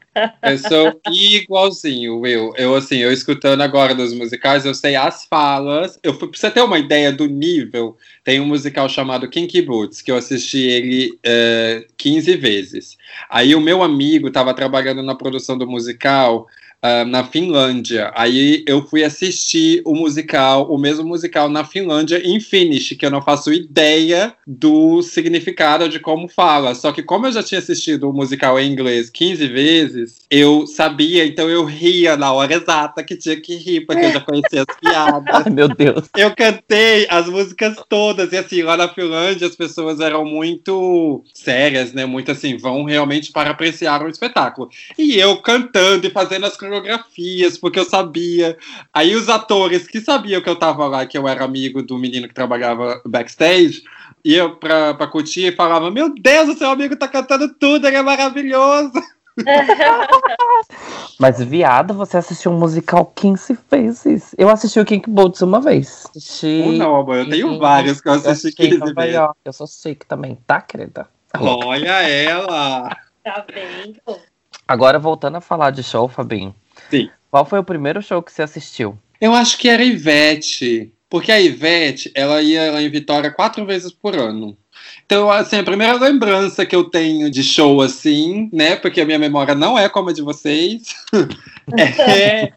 Eu 0.42 0.58
sou 0.58 1.02
igualzinho, 1.10 2.20
Will. 2.20 2.54
Eu, 2.58 2.76
assim, 2.76 2.98
eu 2.98 3.12
escutando 3.12 3.62
agora 3.62 3.96
dos 3.96 4.14
musicais, 4.14 4.66
eu 4.66 4.74
sei 4.74 4.96
as 4.96 5.26
falas. 5.26 5.98
Eu 6.04 6.14
fui, 6.14 6.28
pra 6.28 6.38
você 6.38 6.52
ter 6.52 6.62
uma 6.62 6.78
ideia 6.78 7.12
do 7.12 7.28
nível, 7.28 7.96
tem 8.24 8.40
um 8.40 8.46
musical 8.46 8.90
chamado 8.90 9.30
Kinky 9.30 9.62
Boots, 9.62 10.02
que 10.02 10.12
eu 10.12 10.18
assisti 10.18 10.60
ele 10.60 11.12
uh, 11.12 11.20
eh, 11.24 11.88
15 11.96 12.36
vezes. 12.36 12.98
Aí 13.30 13.56
o 13.56 13.62
meu 13.62 13.82
amigo 13.82 14.28
estava 14.28 14.54
trabalhando 14.54 15.02
na 15.02 15.16
produção 15.16 15.58
do 15.58 15.68
musical 15.68 16.48
uh, 16.84 17.06
na 17.06 17.24
Finlândia. 17.24 18.12
Aí 18.16 18.64
eu 18.68 18.86
fui 18.86 19.04
assistir 19.04 19.82
o 19.86 19.96
musical, 19.96 20.72
o 20.72 20.78
mesmo 20.78 21.06
musical 21.06 21.50
na 21.50 21.64
Finlândia, 21.64 22.22
em 22.24 22.40
Finnish, 22.40 22.96
que 22.96 23.06
eu 23.06 23.12
não 23.12 23.22
faço 23.22 23.54
ideia 23.54 24.34
do 24.46 25.02
significado 25.02 25.88
de 25.88 26.00
como 26.00 26.28
fala. 26.28 26.76
Só 26.76 26.92
que 26.92 27.04
como 27.04 27.28
eu 27.28 27.32
já 27.32 27.44
tinha 27.44 27.60
assistido 27.60 28.10
o 28.10 28.14
musical 28.14 28.60
em 28.60 28.72
inglês 28.72 29.10
15 29.10 29.48
vezes, 29.48 30.20
eu 30.30 30.66
sabia, 30.66 31.26
então 31.26 31.50
eu 31.50 31.64
ria 31.64 32.18
na 32.18 32.32
hora 32.34 32.54
exata 32.54 33.04
que 33.04 33.16
tinha 33.16 33.40
que 33.40 33.56
rir, 33.56 33.82
porque 33.82 34.06
eu 34.06 34.12
já 34.12 34.20
conhecia 34.20 34.66
as 34.68 34.78
piadas. 34.80 35.24
Ai, 35.46 35.52
meu 35.52 35.68
Deus. 35.68 36.10
Eu 36.18 36.36
cantei 36.36 37.08
as 37.10 37.28
músicas 37.28 37.76
todas, 37.88 38.32
e 38.32 38.38
assim, 38.38 38.62
lá 38.62 38.76
na 38.76 38.88
Finlândia 38.88 39.48
as 39.48 39.56
pessoas 39.56 40.00
eram 40.00 40.26
muito 40.26 41.24
sérias, 41.34 41.94
né? 41.94 42.06
Muito 42.06 42.32
assim, 42.32 42.58
vão 42.58 42.84
realmente 42.84 43.32
para 43.32 43.52
apreciar 43.52 44.04
o 44.04 44.10
espetáculo. 44.10 44.70
E 44.98 45.18
eu 45.18 45.38
cantando 45.38 46.08
e 46.08 46.10
fazendo 46.10 46.46
as 46.46 46.58
coreografias, 46.72 47.58
porque 47.58 47.80
eu 47.80 47.86
sabia. 47.86 48.58
Aí 48.94 49.14
os 49.16 49.28
atores 49.28 49.88
que 49.88 50.00
sabiam 50.00 50.42
que 50.42 50.50
eu 50.50 50.56
tava 50.56 50.88
lá, 50.88 51.06
que 51.06 51.18
eu 51.18 51.28
era 51.28 51.44
amigo 51.44 51.84
do 51.84 51.98
menino 51.98 52.28
que 52.28 52.34
trabalhava 52.34 53.02
backstage, 53.06 53.84
ia 54.24 54.48
pra, 54.50 54.94
pra 54.94 55.08
curtir 55.08 55.48
e 55.48 55.56
falava: 55.56 55.92
Meu 55.92 56.14
Deus, 56.14 56.50
o 56.50 56.58
seu 56.58 56.70
amigo 56.70 56.96
tá 56.96 57.08
cantando 57.08 57.54
tudo, 57.56 57.88
ele 57.88 57.98
é 57.98 58.02
maravilhoso. 58.02 58.94
Mas, 61.20 61.42
viado, 61.42 61.94
você 61.94 62.18
assistiu 62.18 62.52
um 62.52 62.58
musical 62.58 63.06
15 63.06 63.58
vezes. 63.70 64.36
Eu 64.38 64.50
assisti 64.50 64.80
o 64.80 64.86
King 64.86 65.10
Boots 65.10 65.42
uma 65.42 65.62
vez. 65.62 66.06
Assisti... 66.10 66.78
Não, 66.78 66.96
amor, 66.96 67.18
eu 67.18 67.30
tenho 67.30 67.58
vários 67.58 68.02
que 68.02 68.10
eu 68.10 68.14
assisti 68.14 68.64
eu 68.64 68.80
15 68.80 68.94
vezes. 68.94 69.20
Eu 69.46 69.54
sou 69.54 69.68
chique 69.68 70.06
também, 70.06 70.38
tá, 70.46 70.60
querida? 70.60 71.08
Olha 71.40 72.02
ela! 72.02 72.98
Tá 73.24 73.46
vendo? 73.48 74.20
Agora, 74.68 75.00
voltando 75.00 75.38
a 75.38 75.42
falar 75.42 75.72
de 75.72 75.84
show, 75.84 76.08
Fabinho. 76.08 76.56
Sim. 76.92 77.10
Qual 77.32 77.46
foi 77.46 77.60
o 77.60 77.64
primeiro 77.64 78.02
show 78.02 78.22
que 78.22 78.32
você 78.32 78.44
assistiu? 78.44 79.00
Eu 79.20 79.34
acho 79.34 79.58
que 79.58 79.70
era 79.70 79.84
Ivete. 79.84 80.94
Porque 81.10 81.32
a 81.32 81.42
Ivete, 81.42 82.10
ela 82.16 82.42
ia 82.42 82.72
lá 82.72 82.82
em 82.82 82.90
Vitória 82.90 83.30
quatro 83.30 83.66
vezes 83.66 83.92
por 83.92 84.16
ano. 84.16 84.58
Então, 85.06 85.30
assim, 85.30 85.58
a 85.58 85.64
primeira 85.64 85.94
lembrança 85.96 86.66
que 86.66 86.74
eu 86.74 86.86
tenho 86.86 87.30
de 87.30 87.44
show, 87.44 87.82
assim, 87.82 88.50
né? 88.54 88.78
Porque 88.78 89.02
a 89.02 89.06
minha 89.06 89.20
memória 89.20 89.54
não 89.54 89.78
é 89.78 89.90
como 89.90 90.10
a 90.10 90.14
de 90.14 90.22
vocês. 90.22 90.84
é, 92.08 92.54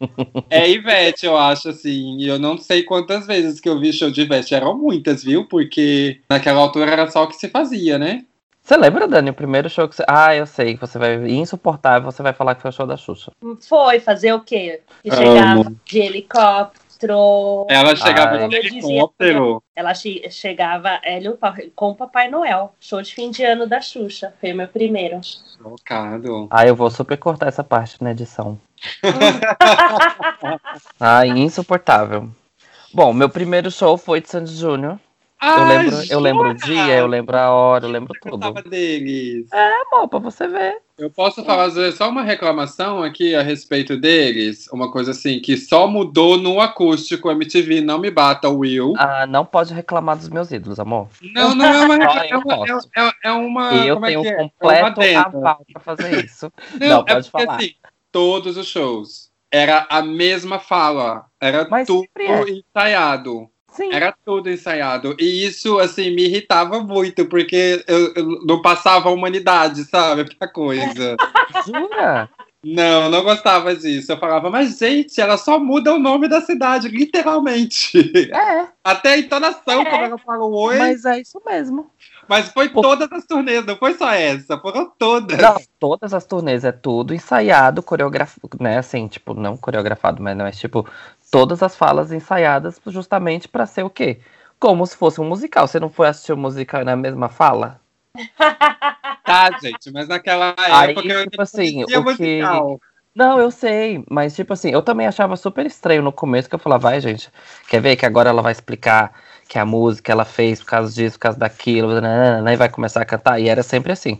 é 0.49 0.71
Ivete, 0.71 1.27
eu 1.27 1.37
acho, 1.37 1.69
assim. 1.69 2.17
E 2.19 2.29
eu 2.29 2.39
não 2.39 2.57
sei 2.57 2.85
quantas 2.85 3.27
vezes 3.27 3.59
que 3.59 3.69
eu 3.69 3.81
vi 3.81 3.93
show 3.93 4.09
de 4.09 4.23
Ivete. 4.23 4.55
Eram 4.55 4.79
muitas, 4.79 5.25
viu? 5.25 5.47
Porque 5.47 6.21
naquela 6.31 6.61
altura 6.61 6.93
era 6.93 7.11
só 7.11 7.25
o 7.25 7.29
que 7.29 7.35
se 7.35 7.49
fazia, 7.49 7.99
né? 7.99 8.25
Você 8.65 8.79
lembra, 8.79 9.07
Dani, 9.07 9.29
o 9.29 9.35
primeiro 9.35 9.69
show 9.69 9.87
que 9.87 9.95
você. 9.95 10.05
Ah, 10.09 10.35
eu 10.35 10.47
sei, 10.47 10.73
que 10.73 10.81
você 10.81 10.99
vai. 10.99 11.17
Insuportável, 11.29 12.11
você 12.11 12.23
vai 12.23 12.33
falar 12.33 12.55
que 12.55 12.63
foi 12.63 12.71
o 12.71 12.73
show 12.73 12.87
da 12.87 12.97
Xuxa. 12.97 13.31
Foi, 13.61 14.01
fazer 14.01 14.33
o 14.33 14.41
quê? 14.41 14.81
Que 15.03 15.15
chegava 15.15 15.71
de 15.85 15.99
helicóptero. 15.99 17.67
Ela 17.69 17.95
chegava 17.95 18.49
de 18.49 18.57
helicóptero. 18.57 19.63
ela 19.77 19.93
che 19.93 20.31
chegava 20.31 20.99
Hélio, 21.03 21.39
com 21.77 21.91
o 21.91 21.95
Papai 21.95 22.31
Noel. 22.31 22.75
Show 22.81 23.03
de 23.03 23.15
fim 23.15 23.31
de 23.31 23.45
ano 23.45 23.67
da 23.67 23.83
Xuxa. 23.83 24.33
Foi 24.41 24.55
o 24.55 24.57
meu 24.57 24.69
primeiro. 24.69 25.21
Chocado. 25.23 26.49
Ah, 26.51 26.67
eu 26.67 26.75
vou 26.75 26.91
super 26.91 27.19
cortar 27.19 27.49
essa 27.49 27.63
parte 27.63 28.03
na 28.03 28.13
edição. 28.13 28.59
ah, 30.99 31.27
insuportável. 31.27 32.31
Bom, 32.95 33.13
meu 33.13 33.29
primeiro 33.29 33.71
show 33.71 33.99
foi 33.99 34.23
de 34.23 34.31
Sandy 34.31 34.55
Júnior 34.55 34.99
eu 35.43 35.65
lembro, 35.67 35.97
eu 36.11 36.21
lembro 36.21 36.51
o 36.51 36.55
dia, 36.55 36.97
eu 36.99 37.07
lembro 37.07 37.37
a 37.37 37.51
hora, 37.51 37.85
eu 37.85 37.91
lembro 37.91 38.15
eu 38.25 38.31
tudo. 38.31 38.53
deles. 38.63 39.53
É, 39.53 39.83
amor, 39.83 40.09
pra 40.09 40.19
você 40.19 40.49
ver. 40.49 40.79
Eu 40.97 41.11
posso 41.11 41.45
fazer 41.45 41.93
só 41.93 42.09
uma 42.09 42.23
reclamação 42.23 43.03
aqui 43.03 43.35
a 43.35 43.43
respeito 43.43 43.97
deles? 43.97 44.69
Uma 44.69 44.93
coisa 44.93 45.11
assim, 45.11 45.41
que 45.41 45.57
só 45.57 45.89
mudou 45.89 46.37
no 46.37 46.61
acústico 46.61 47.31
MTV, 47.31 47.81
não 47.81 47.99
me 47.99 48.11
bata, 48.11 48.49
Will. 48.49 48.95
Ah, 48.97 49.27
não 49.27 49.45
pode 49.45 49.75
reclamar 49.75 50.17
dos 50.17 50.29
meus 50.29 50.53
ídolos, 50.53 50.79
amor. 50.79 51.09
Não, 51.21 51.55
não 51.55 51.67
é 51.67 51.85
uma 51.85 51.97
reclamação. 51.97 52.79
É, 52.97 53.09
é, 53.09 53.13
é, 53.25 53.33
uma. 53.33 53.75
Eu 53.75 53.95
como 53.97 54.07
tenho 54.07 54.21
é 54.21 54.23
que 54.23 54.43
um 54.43 54.49
completo 54.49 55.03
é? 55.03 55.17
aval 55.17 55.65
pra 55.73 55.83
fazer 55.83 56.25
isso. 56.25 56.53
Não, 56.81 56.89
não 56.89 57.05
é 57.09 57.15
pode 57.15 57.31
porque 57.31 57.47
falar. 57.47 57.59
assim, 57.59 57.75
todos 58.13 58.57
os 58.57 58.67
shows 58.69 59.35
era 59.51 59.87
a 59.89 60.03
mesma 60.03 60.59
fala. 60.59 61.27
Era 61.41 61.69
Mas 61.69 61.87
tudo 61.87 62.09
é. 62.19 62.51
ensaiado. 62.51 63.49
Sim. 63.75 63.93
Era 63.93 64.15
tudo 64.25 64.49
ensaiado. 64.49 65.17
E 65.19 65.45
isso, 65.45 65.79
assim, 65.81 66.11
me 66.15 66.25
irritava 66.27 66.81
muito, 66.81 67.27
porque 67.27 67.85
eu, 67.89 68.13
eu 68.15 68.25
não 68.47 68.63
passava 68.63 69.09
a 69.09 69.13
humanidade, 69.13 69.85
sabe? 69.85 70.25
Pra 70.39 70.47
coisa. 70.47 71.17
Jura? 71.67 72.31
Não, 72.65 73.11
não 73.11 73.23
gostava 73.23 73.75
disso. 73.77 74.11
Eu 74.11 74.17
falava, 74.17 74.49
mas, 74.49 74.79
gente, 74.79 75.21
ela 75.21 75.37
só 75.37 75.59
muda 75.59 75.93
o 75.93 75.99
nome 75.99 76.29
da 76.29 76.41
cidade, 76.41 76.89
literalmente. 76.89 77.99
É, 78.33 78.67
Até 78.83 79.15
a 79.15 79.19
entonação, 79.19 79.83
É. 79.83 79.85
como 79.85 80.05
ela 80.05 80.19
falou 80.19 80.53
oi. 80.55 80.79
Mas, 80.79 81.03
mas 81.03 81.17
é 81.17 81.21
isso 81.21 81.43
mesmo. 81.45 81.91
foi 82.55 82.71
Pô. 82.71 82.81
todas 82.81 83.11
as 83.13 83.27
turnês, 83.27 83.67
não 83.67 83.77
foi 83.77 83.95
só 83.95 84.11
essa, 84.13 84.59
foram 84.59 84.91
todas. 84.99 85.37
Não, 85.37 85.57
todas 85.79 86.15
as 86.15 86.25
turnês 86.25 86.65
é 86.65 86.73
tudo 86.73 87.13
ensaiado, 87.13 87.83
coreografado, 87.83 88.57
né? 88.59 88.79
Assim, 88.79 89.09
tipo, 89.09 89.35
não 89.35 89.57
coreografado, 89.59 90.23
mas 90.23 90.37
não 90.37 90.47
é 90.47 90.51
tipo, 90.51 90.89
todas 91.31 91.63
as 91.63 91.77
falas 91.77 92.13
ensaiadas 92.13 92.81
justamente 92.87 93.49
pra 93.49 93.67
ser 93.67 93.83
o 93.83 93.91
quê? 93.91 94.19
Como 94.59 94.87
se 94.87 94.97
fosse 94.97 95.21
um 95.21 95.25
musical. 95.29 95.67
Você 95.67 95.79
não 95.81 95.91
foi 95.91 96.09
assistir 96.09 96.33
o 96.33 96.37
musical 96.37 96.85
na 96.85 96.97
mesma 96.97 97.29
fala? 97.29 97.81
Tá, 99.25 99.51
gente, 99.59 99.91
mas 99.91 100.07
naquela 100.07 100.55
Aí, 100.59 100.91
época 100.91 101.09
eu 101.09 101.23
tipo 101.23 101.41
assim, 101.41 101.83
o 101.83 101.87
que- 101.87 101.99
musical. 101.99 102.79
Não, 103.15 103.39
eu 103.39 103.51
sei, 103.51 104.05
mas 104.11 104.35
tipo 104.35 104.53
assim, 104.53 104.71
eu 104.71 104.83
também 104.83 105.07
achava 105.07 105.35
super 105.37 105.65
estranho 105.65 106.03
no 106.03 106.13
começo 106.13 106.49
que 106.49 106.55
eu 106.55 106.59
falava, 106.59 106.91
vai, 106.91 107.01
gente, 107.01 107.31
quer 107.69 107.81
ver 107.81 107.97
que 107.97 108.05
agora 108.05 108.29
ela 108.29 108.43
vai 108.43 108.53
explicar 108.53 109.13
que 109.49 109.59
a 109.59 109.65
música 109.65 110.13
ela 110.13 110.25
fez 110.25 110.61
por 110.61 110.67
causa 110.67 110.93
disso, 110.93 111.17
por 111.17 111.23
causa 111.23 111.39
daquilo, 111.39 111.89
nananana, 111.95 112.53
e 112.53 112.57
vai 112.57 112.69
começar 112.69 113.01
a 113.01 113.05
cantar, 113.05 113.41
e 113.41 113.49
era 113.49 113.63
sempre 113.63 113.93
assim. 113.93 114.19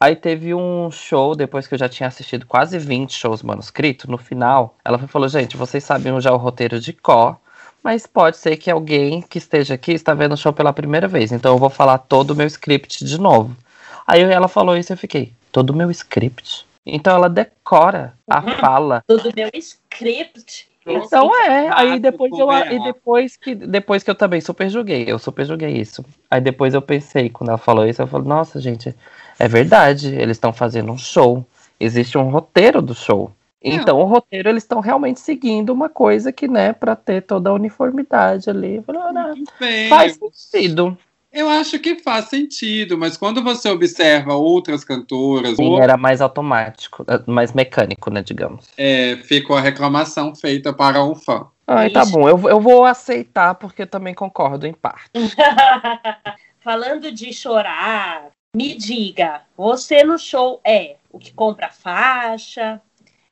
Aí 0.00 0.16
teve 0.16 0.54
um 0.54 0.90
show, 0.90 1.34
depois 1.34 1.66
que 1.66 1.74
eu 1.74 1.78
já 1.78 1.88
tinha 1.88 2.08
assistido 2.08 2.46
quase 2.46 2.78
20 2.78 3.12
shows 3.12 3.42
manuscritos, 3.42 4.08
no 4.08 4.18
final, 4.18 4.76
ela 4.84 4.98
falou, 4.98 5.28
gente, 5.28 5.56
vocês 5.56 5.82
sabiam 5.84 6.20
já 6.20 6.32
o 6.32 6.36
roteiro 6.36 6.78
de 6.80 6.92
có, 6.92 7.36
mas 7.82 8.06
pode 8.06 8.36
ser 8.36 8.56
que 8.56 8.70
alguém 8.70 9.22
que 9.22 9.38
esteja 9.38 9.74
aqui 9.74 9.92
está 9.92 10.12
vendo 10.14 10.32
o 10.32 10.36
show 10.36 10.52
pela 10.52 10.72
primeira 10.72 11.06
vez, 11.08 11.32
então 11.32 11.54
eu 11.54 11.58
vou 11.58 11.70
falar 11.70 11.98
todo 11.98 12.32
o 12.32 12.36
meu 12.36 12.46
script 12.46 13.04
de 13.04 13.18
novo. 13.18 13.56
Aí 14.06 14.20
ela 14.20 14.48
falou 14.48 14.76
isso 14.76 14.92
e 14.92 14.94
eu 14.94 14.98
fiquei, 14.98 15.32
todo 15.50 15.70
o 15.70 15.76
meu 15.76 15.90
script? 15.90 16.66
Então 16.84 17.14
ela 17.14 17.28
decora 17.28 18.12
a 18.28 18.40
Uhum. 18.40 18.50
fala. 18.58 19.02
Tudo 19.06 19.30
meu 19.34 19.48
script. 19.54 20.68
Então 20.86 21.34
é, 21.34 21.70
aí 21.72 21.98
depois 21.98 22.30
eu 22.38 22.50
e 22.52 22.78
depois 22.82 23.36
que 23.38 23.54
depois 23.54 24.02
que 24.02 24.10
eu 24.10 24.14
também 24.14 24.40
super 24.42 24.68
julguei, 24.68 25.04
eu 25.08 25.18
super 25.18 25.46
julguei 25.46 25.70
isso. 25.70 26.04
Aí 26.30 26.42
depois 26.42 26.74
eu 26.74 26.82
pensei, 26.82 27.30
quando 27.30 27.48
ela 27.48 27.58
falou 27.58 27.86
isso, 27.86 28.02
eu 28.02 28.06
falei, 28.06 28.28
nossa, 28.28 28.60
gente, 28.60 28.94
é 29.44 29.48
verdade, 29.48 30.14
eles 30.14 30.36
estão 30.36 30.52
fazendo 30.52 30.90
um 30.90 30.98
show. 30.98 31.46
Existe 31.78 32.16
um 32.16 32.30
roteiro 32.30 32.80
do 32.80 32.94
show. 32.94 33.30
Então, 33.60 33.98
o 33.98 34.04
roteiro 34.04 34.48
eles 34.48 34.62
estão 34.62 34.80
realmente 34.80 35.20
seguindo 35.20 35.70
uma 35.70 35.88
coisa 35.88 36.30
que, 36.30 36.46
né, 36.46 36.72
pra 36.72 36.94
ter 36.94 37.22
toda 37.22 37.50
a 37.50 37.52
uniformidade 37.52 38.50
ali. 38.50 38.82
Não, 38.86 39.34
faz 39.88 40.18
sentido. 40.32 40.96
Eu 41.32 41.48
acho 41.48 41.78
que 41.80 41.98
faz 41.98 42.26
sentido, 42.26 42.96
mas 42.96 43.16
quando 43.16 43.42
você 43.42 43.68
observa 43.68 44.34
outras 44.34 44.84
cantoras, 44.84 45.56
Sim, 45.56 45.80
era 45.80 45.96
mais 45.96 46.20
automático, 46.20 47.04
eh, 47.08 47.22
mais 47.26 47.52
mecânico, 47.52 48.08
né, 48.08 48.22
digamos. 48.22 48.68
é, 48.78 49.16
ficou 49.24 49.56
a 49.56 49.60
reclamação 49.60 50.32
feita 50.34 50.72
para 50.72 51.02
um 51.02 51.14
fã. 51.14 51.48
Ai, 51.66 51.90
tá 51.90 52.04
bom, 52.04 52.28
eu, 52.28 52.48
eu 52.48 52.60
vou 52.60 52.84
aceitar 52.84 53.56
porque 53.56 53.82
eu 53.82 53.86
também 53.86 54.14
concordo 54.14 54.64
em 54.64 54.72
parte. 54.72 55.10
Falando 56.60 57.10
de 57.10 57.32
chorar, 57.32 58.28
me 58.54 58.74
diga, 58.74 59.42
você 59.56 60.04
no 60.04 60.18
show 60.18 60.60
é 60.64 60.96
o 61.10 61.18
que 61.18 61.32
compra 61.32 61.68
faixa, 61.70 62.80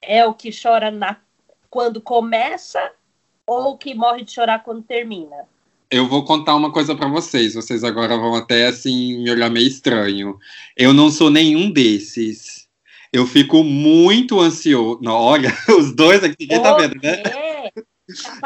é 0.00 0.26
o 0.26 0.35
que 0.35 0.50
chora 0.52 0.91
na 0.91 1.17
quando 1.71 2.00
começa 2.00 2.93
ou 3.47 3.73
o 3.73 3.79
que 3.79 3.95
morre 3.95 4.25
de 4.25 4.33
chorar 4.33 4.62
quando 4.62 4.83
termina? 4.83 5.47
Eu 5.91 6.09
vou 6.09 6.25
contar 6.25 6.55
uma 6.57 6.73
coisa 6.73 6.95
para 6.95 7.09
vocês. 7.09 7.55
Vocês 7.55 7.85
agora 7.85 8.17
vão 8.17 8.35
até 8.35 8.67
assim 8.67 9.23
me 9.23 9.31
olhar 9.31 9.50
meio 9.50 9.66
estranho. 9.68 10.38
Eu 10.77 10.92
não 10.92 11.11
sou 11.11 11.31
nenhum 11.31 11.70
desses. 11.70 12.66
Eu 13.12 13.27
fico 13.27 13.62
muito 13.62 14.40
ansioso. 14.40 15.01
Não, 15.03 15.12
olha, 15.14 15.51
os 15.79 15.94
dois 15.94 16.25
aqui, 16.25 16.37
ninguém 16.40 16.62
tá 16.62 16.77
vendo, 16.77 16.94
né? 17.03 17.23
É, 17.23 17.73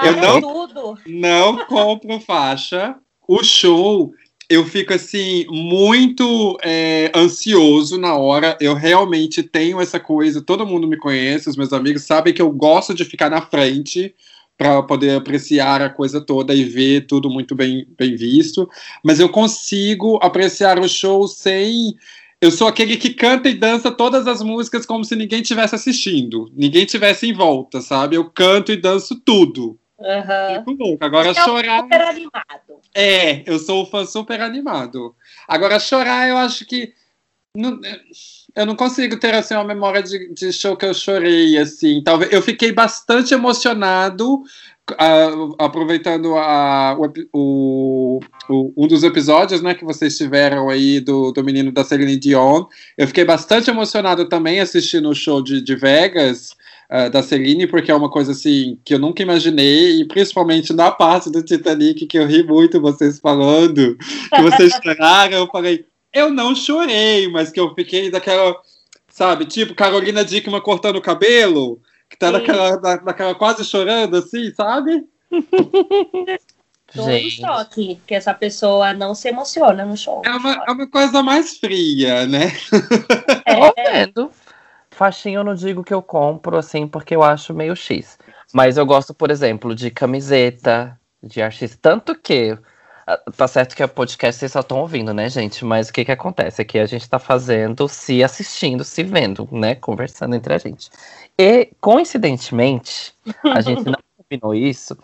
Eu 0.08 0.16
não- 0.16 0.40
tudo. 0.40 0.98
Não 1.06 1.64
compro 1.66 2.20
faixa. 2.20 2.96
O 3.28 3.42
show, 3.42 4.12
eu 4.48 4.64
fico 4.64 4.94
assim, 4.94 5.44
muito 5.48 6.56
é, 6.62 7.10
ansioso 7.14 7.98
na 7.98 8.14
hora. 8.14 8.56
Eu 8.60 8.74
realmente 8.74 9.42
tenho 9.42 9.80
essa 9.80 9.98
coisa. 9.98 10.40
Todo 10.40 10.66
mundo 10.66 10.86
me 10.86 10.96
conhece, 10.96 11.48
os 11.48 11.56
meus 11.56 11.72
amigos 11.72 12.04
sabem 12.04 12.32
que 12.32 12.40
eu 12.40 12.50
gosto 12.50 12.94
de 12.94 13.04
ficar 13.04 13.28
na 13.28 13.42
frente 13.42 14.14
para 14.56 14.82
poder 14.82 15.16
apreciar 15.16 15.82
a 15.82 15.90
coisa 15.90 16.20
toda 16.20 16.54
e 16.54 16.64
ver 16.64 17.06
tudo 17.06 17.28
muito 17.28 17.54
bem, 17.54 17.86
bem 17.98 18.14
visto. 18.14 18.68
Mas 19.04 19.20
eu 19.20 19.28
consigo 19.28 20.18
apreciar 20.22 20.78
o 20.78 20.88
show 20.88 21.26
sem. 21.26 21.94
Eu 22.40 22.50
sou 22.50 22.68
aquele 22.68 22.96
que 22.96 23.14
canta 23.14 23.48
e 23.48 23.54
dança 23.54 23.90
todas 23.90 24.26
as 24.26 24.42
músicas 24.42 24.86
como 24.86 25.04
se 25.04 25.16
ninguém 25.16 25.40
estivesse 25.40 25.74
assistindo, 25.74 26.50
ninguém 26.54 26.84
tivesse 26.84 27.26
em 27.26 27.32
volta, 27.32 27.80
sabe? 27.80 28.16
Eu 28.16 28.26
canto 28.26 28.70
e 28.70 28.76
danço 28.76 29.18
tudo. 29.24 29.78
Aham. 30.00 30.58
Fico 30.58 30.72
louco. 30.72 31.04
Agora 31.04 31.32
Você 31.32 31.40
é 31.40 31.44
chorar. 31.44 31.82
super 31.82 32.00
animado. 32.02 32.80
É, 32.94 33.50
eu 33.50 33.58
sou 33.58 33.82
um 33.82 33.86
fã 33.86 34.04
super 34.04 34.40
animado. 34.40 35.14
Agora, 35.48 35.78
chorar, 35.78 36.28
eu 36.28 36.36
acho 36.36 36.64
que. 36.66 36.92
não- 37.56 37.80
eu 38.54 38.64
não 38.66 38.74
consigo 38.76 39.18
ter 39.18 39.34
assim, 39.34 39.54
uma 39.54 39.64
memória 39.64 40.02
de, 40.02 40.32
de 40.32 40.52
show 40.52 40.76
que 40.76 40.84
eu 40.86 40.94
chorei, 40.94 41.56
assim. 41.58 42.02
Talvez 42.02 42.32
eu 42.32 42.40
fiquei 42.42 42.72
bastante 42.72 43.32
emocionado. 43.34 44.42
ah, 44.98 45.30
aproveitando 45.58 46.36
a- 46.36 46.96
o 46.96 47.12
o- 47.32 48.20
o- 48.48 48.72
um 48.76 48.86
dos 48.86 49.02
episódios 49.02 49.60
né, 49.60 49.74
que 49.74 49.84
vocês 49.84 50.16
tiveram 50.16 50.68
aí 50.70 51.00
do, 51.00 51.32
do 51.32 51.42
menino 51.42 51.72
da 51.72 51.82
Celine 51.82 52.16
Dion, 52.16 52.66
eu 52.96 53.08
fiquei 53.08 53.24
bastante 53.24 53.68
emocionado 53.68 54.28
também 54.28 54.60
assistindo 54.60 55.08
o 55.10 55.14
show 55.14 55.42
de, 55.42 55.60
de 55.60 55.74
Vegas, 55.74 56.54
ah, 56.88 57.08
da 57.08 57.22
Celine, 57.22 57.66
porque 57.66 57.90
é 57.90 57.94
uma 57.94 58.10
coisa 58.10 58.32
assim 58.32 58.78
que 58.84 58.94
eu 58.94 58.98
nunca 58.98 59.22
imaginei, 59.22 60.00
e 60.00 60.04
principalmente 60.04 60.72
na 60.72 60.90
parte 60.90 61.30
do 61.30 61.42
Titanic, 61.42 62.06
que 62.06 62.18
eu 62.18 62.26
ri 62.26 62.42
muito 62.42 62.80
vocês 62.80 63.18
falando, 63.18 63.96
que 64.34 64.42
vocês 64.42 64.72
choraram, 64.82 65.38
eu 65.38 65.46
falei, 65.48 65.84
eu 66.12 66.30
não 66.30 66.54
chorei, 66.54 67.28
mas 67.28 67.50
que 67.50 67.60
eu 67.60 67.74
fiquei 67.74 68.10
daquela, 68.10 68.56
sabe, 69.08 69.46
tipo 69.46 69.74
Carolina 69.74 70.24
Dickman 70.24 70.60
cortando 70.60 70.96
o 70.96 71.02
cabelo, 71.02 71.80
que 72.08 72.16
tá 72.16 72.28
Sim. 72.28 72.32
naquela, 72.34 72.80
na- 72.80 73.02
naquela 73.02 73.34
quase 73.34 73.64
chorando 73.64 74.16
assim, 74.16 74.52
sabe? 74.54 75.04
Tô 76.94 77.10
em 77.10 77.22
Gente, 77.28 77.40
choque 77.40 78.00
que 78.06 78.14
essa 78.14 78.32
pessoa 78.32 78.94
não 78.94 79.14
se 79.14 79.28
emociona 79.28 79.84
no 79.84 79.96
show. 79.96 80.22
É 80.24 80.30
uma, 80.30 80.64
é 80.66 80.70
uma 80.70 80.86
coisa 80.86 81.22
mais 81.22 81.58
fria, 81.58 82.26
né? 82.26 82.52
É, 83.44 84.04
vendo. 84.06 84.25
Faixinha 84.96 85.36
eu 85.36 85.44
não 85.44 85.54
digo 85.54 85.84
que 85.84 85.92
eu 85.92 86.00
compro, 86.00 86.56
assim, 86.56 86.88
porque 86.88 87.14
eu 87.14 87.22
acho 87.22 87.52
meio 87.52 87.76
X. 87.76 88.18
Mas 88.50 88.78
eu 88.78 88.86
gosto, 88.86 89.12
por 89.12 89.30
exemplo, 89.30 89.74
de 89.74 89.90
camiseta, 89.90 90.98
de 91.22 91.42
artista. 91.42 91.76
Tanto 91.82 92.14
que. 92.18 92.58
ah, 93.06 93.20
Tá 93.36 93.46
certo 93.46 93.76
que 93.76 93.82
é 93.82 93.86
podcast 93.86 94.38
vocês 94.40 94.52
só 94.52 94.60
estão 94.60 94.78
ouvindo, 94.78 95.12
né, 95.12 95.28
gente? 95.28 95.66
Mas 95.66 95.90
o 95.90 95.92
que 95.92 96.02
que 96.02 96.12
acontece? 96.12 96.62
Aqui 96.62 96.78
a 96.78 96.86
gente 96.86 97.06
tá 97.10 97.18
fazendo, 97.18 97.86
se 97.88 98.24
assistindo, 98.24 98.84
se 98.84 99.02
vendo, 99.02 99.46
né? 99.52 99.74
Conversando 99.74 100.34
entre 100.34 100.54
a 100.54 100.58
gente. 100.58 100.88
E, 101.38 101.70
coincidentemente, 101.78 103.12
a 103.44 103.60
gente 103.60 103.84
não 103.84 103.98
combinou 104.16 104.54
isso, 104.54 104.96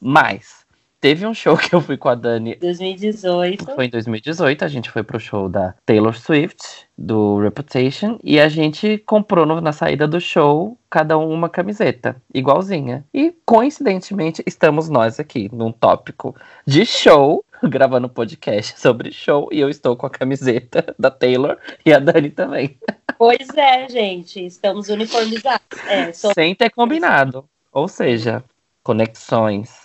mas 0.00 0.59
teve 1.00 1.26
um 1.26 1.32
show 1.34 1.56
que 1.58 1.74
eu 1.74 1.80
fui 1.80 1.96
com 1.96 2.08
a 2.08 2.14
Dani 2.14 2.54
2018. 2.56 3.74
foi 3.74 3.86
em 3.86 3.90
2018, 3.90 4.64
a 4.64 4.68
gente 4.68 4.90
foi 4.90 5.02
pro 5.02 5.18
show 5.18 5.48
da 5.48 5.74
Taylor 5.86 6.16
Swift, 6.18 6.86
do 6.96 7.38
Reputation, 7.40 8.18
e 8.22 8.38
a 8.38 8.48
gente 8.48 8.98
comprou 8.98 9.46
no- 9.46 9.60
na 9.60 9.72
saída 9.72 10.06
do 10.06 10.20
show 10.20 10.76
cada 10.90 11.16
um 11.16 11.30
uma 11.32 11.48
camiseta, 11.48 12.16
igualzinha. 12.34 13.04
E 13.14 13.32
coincidentemente 13.46 14.42
estamos 14.46 14.88
nós 14.88 15.18
aqui 15.20 15.48
num 15.52 15.72
tópico 15.72 16.34
de 16.66 16.84
show, 16.84 17.44
gravando 17.62 18.06
um 18.06 18.10
podcast 18.10 18.78
sobre 18.78 19.12
show, 19.12 19.48
e 19.52 19.60
eu 19.60 19.68
estou 19.70 19.96
com 19.96 20.06
a 20.06 20.10
camiseta 20.10 20.84
da 20.98 21.10
Taylor 21.10 21.56
e 21.86 21.92
a 21.92 21.98
Dani 21.98 22.30
também, 22.30 22.76
Pois 23.18 23.48
é, 23.54 23.86
gente, 23.88 24.46
estamos 24.46 24.88
uniformizados. 24.88 25.60
É, 25.86 26.10
sem 26.12 26.54
ter 26.54 26.70
combinado. 26.70 27.44
Ou 27.70 27.86
seja, 27.86 28.42
conexões. 28.82 29.79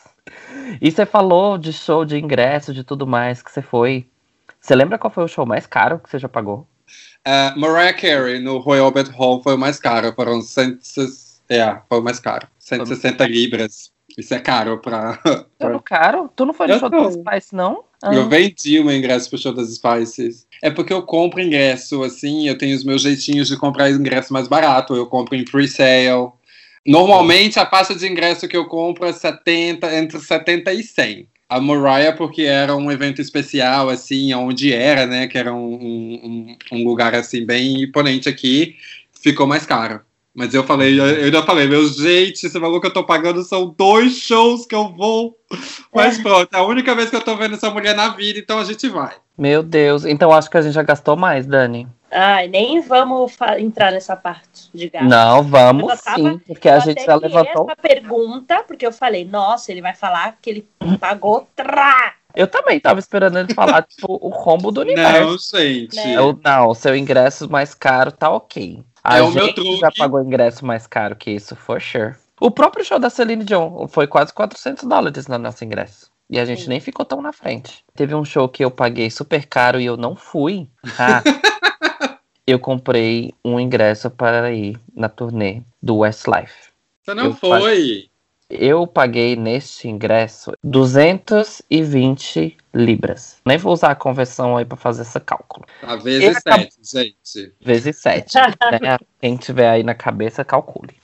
E 0.81 0.91
você 0.91 1.05
falou 1.05 1.57
de 1.57 1.71
show, 1.71 2.05
de 2.05 2.17
ingresso, 2.17 2.73
de 2.73 2.83
tudo 2.83 3.05
mais 3.05 3.41
que 3.41 3.51
você 3.51 3.61
foi. 3.61 4.07
Você 4.59 4.75
lembra 4.75 4.97
qual 4.97 5.11
foi 5.11 5.23
o 5.23 5.27
show 5.27 5.45
mais 5.45 5.67
caro 5.67 5.99
que 5.99 6.09
você 6.09 6.17
já 6.17 6.27
pagou? 6.27 6.67
Uh, 7.27 7.59
Mariah 7.59 7.93
Carey 7.93 8.39
no 8.39 8.59
Royal 8.59 8.85
Albert 8.85 9.11
Hall 9.11 9.41
foi 9.41 9.55
o 9.55 9.57
mais 9.57 9.79
caro, 9.79 10.13
foram 10.13 10.41
160, 10.41 11.15
é, 11.49 11.79
foi 11.89 11.99
o 11.99 12.03
mais 12.03 12.19
caro, 12.19 12.47
160 12.59 13.25
libras. 13.27 13.91
Isso 14.17 14.33
é 14.33 14.39
caro 14.39 14.77
pra. 14.79 15.19
pra... 15.57 15.79
caro? 15.81 16.29
Tu 16.35 16.45
não 16.45 16.53
foi 16.53 16.67
no 16.67 16.73
eu 16.73 16.79
show 16.79 16.89
das 16.89 17.13
Spice, 17.13 17.55
não? 17.55 17.83
Ah. 18.01 18.13
Eu 18.13 18.29
vendi 18.29 18.79
o 18.79 18.85
meu 18.85 18.95
ingresso 18.95 19.29
pro 19.29 19.37
show 19.37 19.53
das 19.53 19.73
Spices. 19.73 20.47
É 20.61 20.69
porque 20.69 20.93
eu 20.93 21.03
compro 21.03 21.41
ingresso, 21.41 22.03
assim, 22.03 22.47
eu 22.47 22.57
tenho 22.57 22.75
os 22.75 22.83
meus 22.83 23.01
jeitinhos 23.01 23.47
de 23.47 23.57
comprar 23.57 23.89
ingresso 23.89 24.31
mais 24.31 24.47
barato. 24.47 24.95
Eu 24.95 25.07
compro 25.07 25.35
em 25.35 25.43
pre-sale. 25.43 26.31
Normalmente 26.85 27.59
a 27.59 27.65
faixa 27.65 27.95
de 27.95 28.07
ingresso 28.07 28.47
que 28.47 28.55
eu 28.55 28.65
compro 28.65 29.05
é 29.05 29.13
70, 29.13 29.95
entre 29.95 30.19
70 30.19 30.73
e 30.73 30.83
100. 30.83 31.27
A 31.47 31.59
Mariah, 31.59 32.15
porque 32.15 32.43
era 32.43 32.75
um 32.75 32.91
evento 32.91 33.21
especial, 33.21 33.89
assim, 33.89 34.33
onde 34.33 34.73
era, 34.73 35.05
né? 35.05 35.27
Que 35.27 35.37
era 35.37 35.53
um, 35.53 35.73
um, 35.73 36.57
um 36.71 36.83
lugar, 36.83 37.13
assim, 37.13 37.45
bem 37.45 37.83
imponente 37.83 38.27
aqui, 38.27 38.75
ficou 39.21 39.45
mais 39.45 39.65
caro. 39.65 40.01
Mas 40.35 40.53
eu 40.53 40.65
falei, 40.65 40.99
eu 40.99 41.05
ainda 41.05 41.43
falei, 41.43 41.65
meu 41.65 41.87
gente, 41.87 42.45
esse 42.45 42.59
valor 42.59 42.81
que 42.81 42.87
eu 42.87 42.93
tô 42.93 43.05
pagando 43.05 43.41
são 43.41 43.73
dois 43.77 44.17
shows 44.17 44.65
que 44.65 44.75
eu 44.75 44.89
vou. 44.89 45.37
Mas 45.93 46.19
é. 46.19 46.21
pronto, 46.21 46.53
é 46.53 46.57
a 46.57 46.63
única 46.63 46.93
vez 46.93 47.09
que 47.09 47.15
eu 47.15 47.21
tô 47.21 47.37
vendo 47.37 47.55
essa 47.55 47.69
mulher 47.69 47.95
na 47.95 48.09
vida, 48.09 48.37
então 48.37 48.59
a 48.59 48.65
gente 48.65 48.89
vai. 48.89 49.15
Meu 49.37 49.63
Deus, 49.63 50.03
então 50.03 50.33
acho 50.33 50.49
que 50.49 50.57
a 50.57 50.61
gente 50.61 50.73
já 50.73 50.83
gastou 50.83 51.15
mais, 51.15 51.45
Dani. 51.45 51.87
Ai, 52.17 52.47
nem 52.47 52.79
vamos 52.79 53.35
entrar 53.57 53.91
nessa 53.91 54.15
parte 54.15 54.69
de 54.73 54.89
gasto. 54.89 55.05
Não, 55.05 55.43
vamos 55.43 56.01
tava, 56.01 56.17
sim, 56.17 56.37
porque 56.47 56.69
a 56.69 56.79
gente 56.79 57.03
já 57.03 57.15
levantou. 57.15 57.67
essa 57.69 57.75
pergunta, 57.75 58.63
porque 58.63 58.87
eu 58.87 58.91
falei, 58.93 59.25
nossa, 59.25 59.69
ele 59.69 59.81
vai 59.81 59.93
falar 59.93 60.37
que 60.41 60.49
ele 60.49 60.69
pagou 60.97 61.45
trá. 61.53 62.13
Eu 62.33 62.47
também 62.47 62.79
tava 62.79 63.01
esperando 63.01 63.37
ele 63.37 63.53
falar, 63.53 63.83
tipo, 63.87 64.13
o 64.13 64.31
combo 64.31 64.71
do 64.71 64.79
universo. 64.79 65.55
Não, 65.57 65.61
gente. 65.61 65.95
Né? 65.97 66.13
Eu, 66.15 66.39
não, 66.41 66.69
o 66.69 66.75
seu 66.75 66.95
ingresso 66.95 67.51
mais 67.51 67.73
caro 67.73 68.13
tá 68.13 68.29
ok. 68.29 68.81
A 69.03 69.17
é 69.17 69.21
o 69.21 69.31
meu 69.31 69.53
truque. 69.53 69.77
já 69.77 69.91
pagou 69.91 70.23
ingresso 70.23 70.65
mais 70.65 70.87
caro 70.87 71.17
que 71.17 71.31
isso, 71.31 71.53
for 71.53 71.81
sure. 71.81 72.15
O 72.39 72.49
próprio 72.49 72.85
show 72.85 72.97
da 72.97 73.09
Celine 73.09 73.43
Dion 73.43 73.87
foi 73.89 74.07
quase 74.07 74.33
400 74.33 74.85
dólares 74.85 75.27
no 75.27 75.37
nosso 75.37 75.65
ingresso. 75.65 76.09
E 76.29 76.39
a 76.39 76.45
gente 76.45 76.63
Sim. 76.63 76.69
nem 76.69 76.79
ficou 76.79 77.05
tão 77.05 77.21
na 77.21 77.31
frente. 77.31 77.83
Teve 77.93 78.15
um 78.15 78.25
show 78.25 78.49
que 78.49 78.63
eu 78.63 78.71
paguei 78.71 79.11
super 79.11 79.45
caro 79.45 79.79
e 79.79 79.85
eu 79.85 79.97
não 79.97 80.15
fui. 80.15 80.69
Ah, 80.97 81.21
eu 82.47 82.59
comprei 82.59 83.33
um 83.43 83.59
ingresso 83.59 84.09
para 84.09 84.51
ir 84.51 84.79
na 84.95 85.09
turnê 85.09 85.61
do 85.81 85.97
Westlife. 85.97 86.69
Você 87.03 87.13
não 87.13 87.25
eu 87.25 87.33
foi? 87.33 88.09
Eu 88.47 88.85
paguei 88.85 89.35
neste 89.35 89.87
ingresso 89.87 90.53
220 90.63 92.55
libras. 92.73 93.37
Nem 93.43 93.57
vou 93.57 93.73
usar 93.73 93.89
a 93.91 93.95
conversão 93.95 94.55
aí 94.55 94.63
para 94.63 94.77
fazer 94.77 95.01
esse 95.01 95.19
cálculo. 95.19 95.65
Tá, 95.81 95.95
vezes 95.95 96.37
7, 96.43 96.47
acabou... 96.47 96.69
gente. 96.83 97.53
Vezes 97.59 97.97
7. 97.97 98.35
né? 98.81 98.97
Quem 99.19 99.35
tiver 99.35 99.67
aí 99.67 99.81
na 99.81 99.95
cabeça, 99.95 100.45
calcule. 100.45 100.95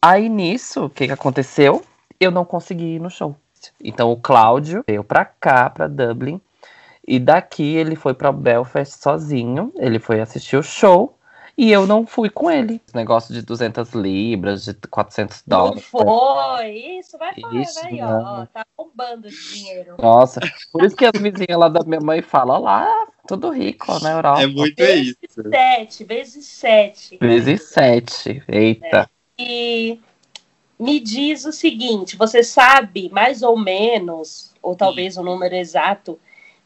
Aí 0.00 0.30
nisso, 0.30 0.86
o 0.86 0.90
que, 0.90 1.06
que 1.06 1.12
aconteceu? 1.12 1.84
Eu 2.18 2.30
não 2.30 2.44
consegui 2.44 2.94
ir 2.96 3.00
no 3.00 3.10
show. 3.10 3.36
Então 3.82 4.10
o 4.10 4.16
Cláudio 4.16 4.82
veio 4.86 5.04
para 5.04 5.26
cá, 5.26 5.68
para 5.68 5.86
Dublin, 5.86 6.40
e 7.06 7.18
daqui 7.18 7.74
ele 7.76 7.96
foi 7.96 8.14
para 8.14 8.32
Belfast 8.32 9.02
sozinho. 9.02 9.72
Ele 9.76 9.98
foi 9.98 10.20
assistir 10.20 10.56
o 10.56 10.62
show. 10.62 11.18
E 11.56 11.70
eu 11.70 11.86
não 11.86 12.06
fui 12.06 12.30
com 12.30 12.50
ele. 12.50 12.80
Esse 12.86 12.96
negócio 12.96 13.34
de 13.34 13.42
200 13.42 13.92
libras, 13.92 14.64
de 14.64 14.74
400 14.74 15.42
dólares. 15.46 15.86
Não 15.92 16.00
foi, 16.00 16.70
isso, 16.98 17.18
vai 17.18 17.34
falar, 17.38 17.52
vai, 17.52 18.02
ó, 18.02 18.46
tá 18.46 18.64
bombando 18.76 19.28
esse 19.28 19.54
dinheiro. 19.54 19.96
Nossa, 19.98 20.40
por 20.72 20.82
isso 20.82 20.96
que 20.96 21.04
as 21.04 21.12
vizinhas 21.12 21.58
lá 21.58 21.68
da 21.68 21.84
minha 21.84 22.00
mãe 22.00 22.22
falam, 22.22 22.62
lá, 22.62 23.06
tudo 23.28 23.50
rico 23.50 23.86
na 24.00 24.12
Europa. 24.12 24.42
É 24.42 24.46
muito 24.46 24.76
vezes 24.76 25.14
isso. 25.22 25.42
Sete, 25.50 26.04
vezes 26.04 26.46
sete. 26.46 27.18
Vezes 27.20 27.62
sete, 27.64 28.42
eita. 28.48 29.10
É. 29.38 29.42
E 29.42 30.00
me 30.78 31.00
diz 31.00 31.44
o 31.44 31.52
seguinte, 31.52 32.16
você 32.16 32.42
sabe 32.42 33.10
mais 33.12 33.42
ou 33.42 33.58
menos, 33.58 34.52
ou 34.62 34.74
talvez 34.74 35.18
o 35.18 35.22
número 35.22 35.54
exato, 35.54 36.18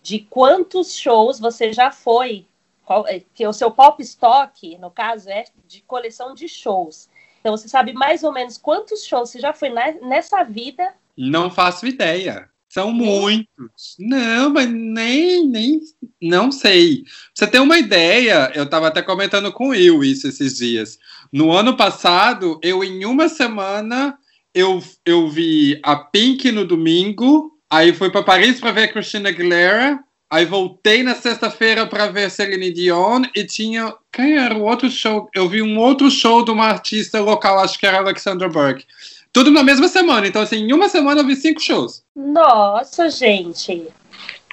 de 0.07 0.21
quantos 0.21 0.97
shows 0.97 1.41
você 1.41 1.73
já 1.73 1.91
foi 1.91 2.47
qual, 2.85 3.05
é, 3.09 3.21
que 3.35 3.45
o 3.45 3.53
seu 3.53 3.73
pop 3.73 4.01
stock, 4.01 4.79
no 4.79 4.89
caso, 4.89 5.29
é 5.29 5.47
de 5.67 5.81
coleção 5.81 6.33
de 6.33 6.49
shows. 6.49 7.09
Então 7.41 7.57
você 7.57 7.69
sabe 7.69 7.93
mais 7.93 8.23
ou 8.23 8.33
menos 8.33 8.57
quantos 8.57 9.05
shows 9.05 9.31
você 9.31 9.41
já 9.41 9.53
foi 9.53 9.69
nessa 9.69 10.45
vida? 10.45 10.95
Não 11.19 11.51
faço 11.51 11.89
ideia. 11.89 12.49
São 12.69 12.93
muitos. 12.93 13.97
Não, 13.99 14.51
mas 14.51 14.71
nem, 14.71 15.45
nem, 15.45 15.81
não 16.23 16.53
sei. 16.53 17.03
Pra 17.03 17.11
você 17.35 17.47
ter 17.49 17.59
uma 17.59 17.77
ideia, 17.77 18.53
eu 18.55 18.63
estava 18.63 18.87
até 18.87 19.03
comentando 19.03 19.53
com 19.53 19.67
o 19.67 19.71
Will 19.71 20.05
isso 20.05 20.29
esses 20.29 20.57
dias. 20.57 21.01
No 21.33 21.51
ano 21.51 21.77
passado, 21.77 22.61
eu 22.63 22.85
em 22.85 23.05
uma 23.05 23.29
semana, 23.29 24.17
eu, 24.55 24.81
eu 25.05 25.29
vi 25.29 25.81
a 25.83 25.97
Pink 25.97 26.53
no 26.53 26.65
domingo, 26.65 27.56
aí 27.71 27.93
fui 27.93 28.11
para 28.11 28.23
Paris 28.23 28.61
para 28.61 28.73
ver 28.73 28.85
a 28.85 28.93
Christina 28.93 29.29
Aguilera, 29.29 29.99
Aí 30.29 30.45
voltei 30.45 31.05
na 31.05 31.15
sexta-feira 31.15 31.87
para 31.87 32.09
ver 32.09 32.31
Celine 32.31 32.73
Dion 32.73 33.23
e 33.35 33.45
tinha. 33.45 33.95
Quem 34.11 34.37
era 34.37 34.57
o 34.57 34.63
outro 34.63 34.91
show? 34.91 35.31
Eu 35.33 35.49
vi 35.49 35.63
um 35.63 35.79
outro 35.79 36.11
show 36.11 36.45
de 36.45 36.51
uma 36.51 36.67
artista 36.67 37.21
local, 37.21 37.61
acho 37.61 37.79
que 37.79 37.87
era 37.87 37.99
Alexandra 37.99 38.49
Burke. 38.49 38.85
Tudo 39.33 39.53
na 39.53 39.63
mesma 39.63 39.87
semana. 39.87 40.27
Então, 40.27 40.43
assim, 40.43 40.57
em 40.57 40.73
uma 40.73 40.89
semana 40.89 41.21
eu 41.21 41.27
vi 41.27 41.37
cinco 41.37 41.61
shows. 41.61 42.03
Nossa, 42.15 43.09
gente. 43.09 43.87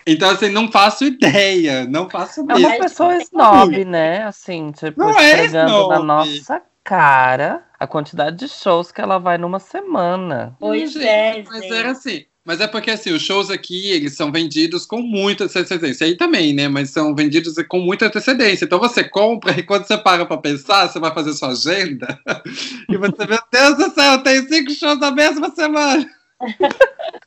Então, 0.05 0.29
assim, 0.29 0.49
não 0.49 0.71
faço 0.71 1.05
ideia. 1.05 1.85
Não 1.85 2.07
faço 2.07 2.45
mesmo. 2.45 2.67
É 2.67 2.69
uma 2.69 2.77
pessoa 2.77 3.17
snob, 3.17 3.83
né? 3.83 4.23
Assim, 4.25 4.71
tipo, 4.73 4.99
não 4.99 5.09
esfregando 5.09 5.85
é 5.85 5.87
na 5.87 6.03
nossa 6.03 6.61
cara 6.83 7.63
a 7.79 7.87
quantidade 7.87 8.37
de 8.37 8.47
shows 8.47 8.91
que 8.91 9.01
ela 9.01 9.17
vai 9.17 9.39
numa 9.39 9.59
semana. 9.59 10.55
Pois 10.59 10.95
é, 10.97 11.43
Mas 11.47 11.63
era 11.63 11.91
assim, 11.91 12.25
mas 12.45 12.59
é 12.59 12.67
porque 12.67 12.91
assim, 12.91 13.11
os 13.11 13.21
shows 13.21 13.49
aqui, 13.49 13.91
eles 13.91 14.15
são 14.15 14.31
vendidos 14.31 14.85
com 14.85 15.01
muita 15.01 15.45
antecedência. 15.45 16.05
Aí 16.05 16.17
também, 16.17 16.53
né? 16.53 16.67
Mas 16.67 16.89
são 16.89 17.15
vendidos 17.15 17.55
com 17.69 17.79
muita 17.79 18.07
antecedência. 18.07 18.65
Então 18.65 18.79
você 18.79 19.03
compra 19.03 19.57
e 19.57 19.63
quando 19.63 19.85
você 19.85 19.97
para 19.97 20.25
pra 20.25 20.37
pensar, 20.37 20.87
você 20.87 20.99
vai 20.99 21.13
fazer 21.13 21.33
sua 21.33 21.49
agenda. 21.49 22.19
e 22.89 22.97
você, 22.97 23.25
meu 23.25 23.39
Deus 23.51 23.77
do 23.77 23.89
céu, 23.91 24.13
eu 24.13 24.23
tenho 24.23 24.47
cinco 24.49 24.71
shows 24.71 24.99
na 24.99 25.11
mesma 25.11 25.49
semana. 25.51 26.05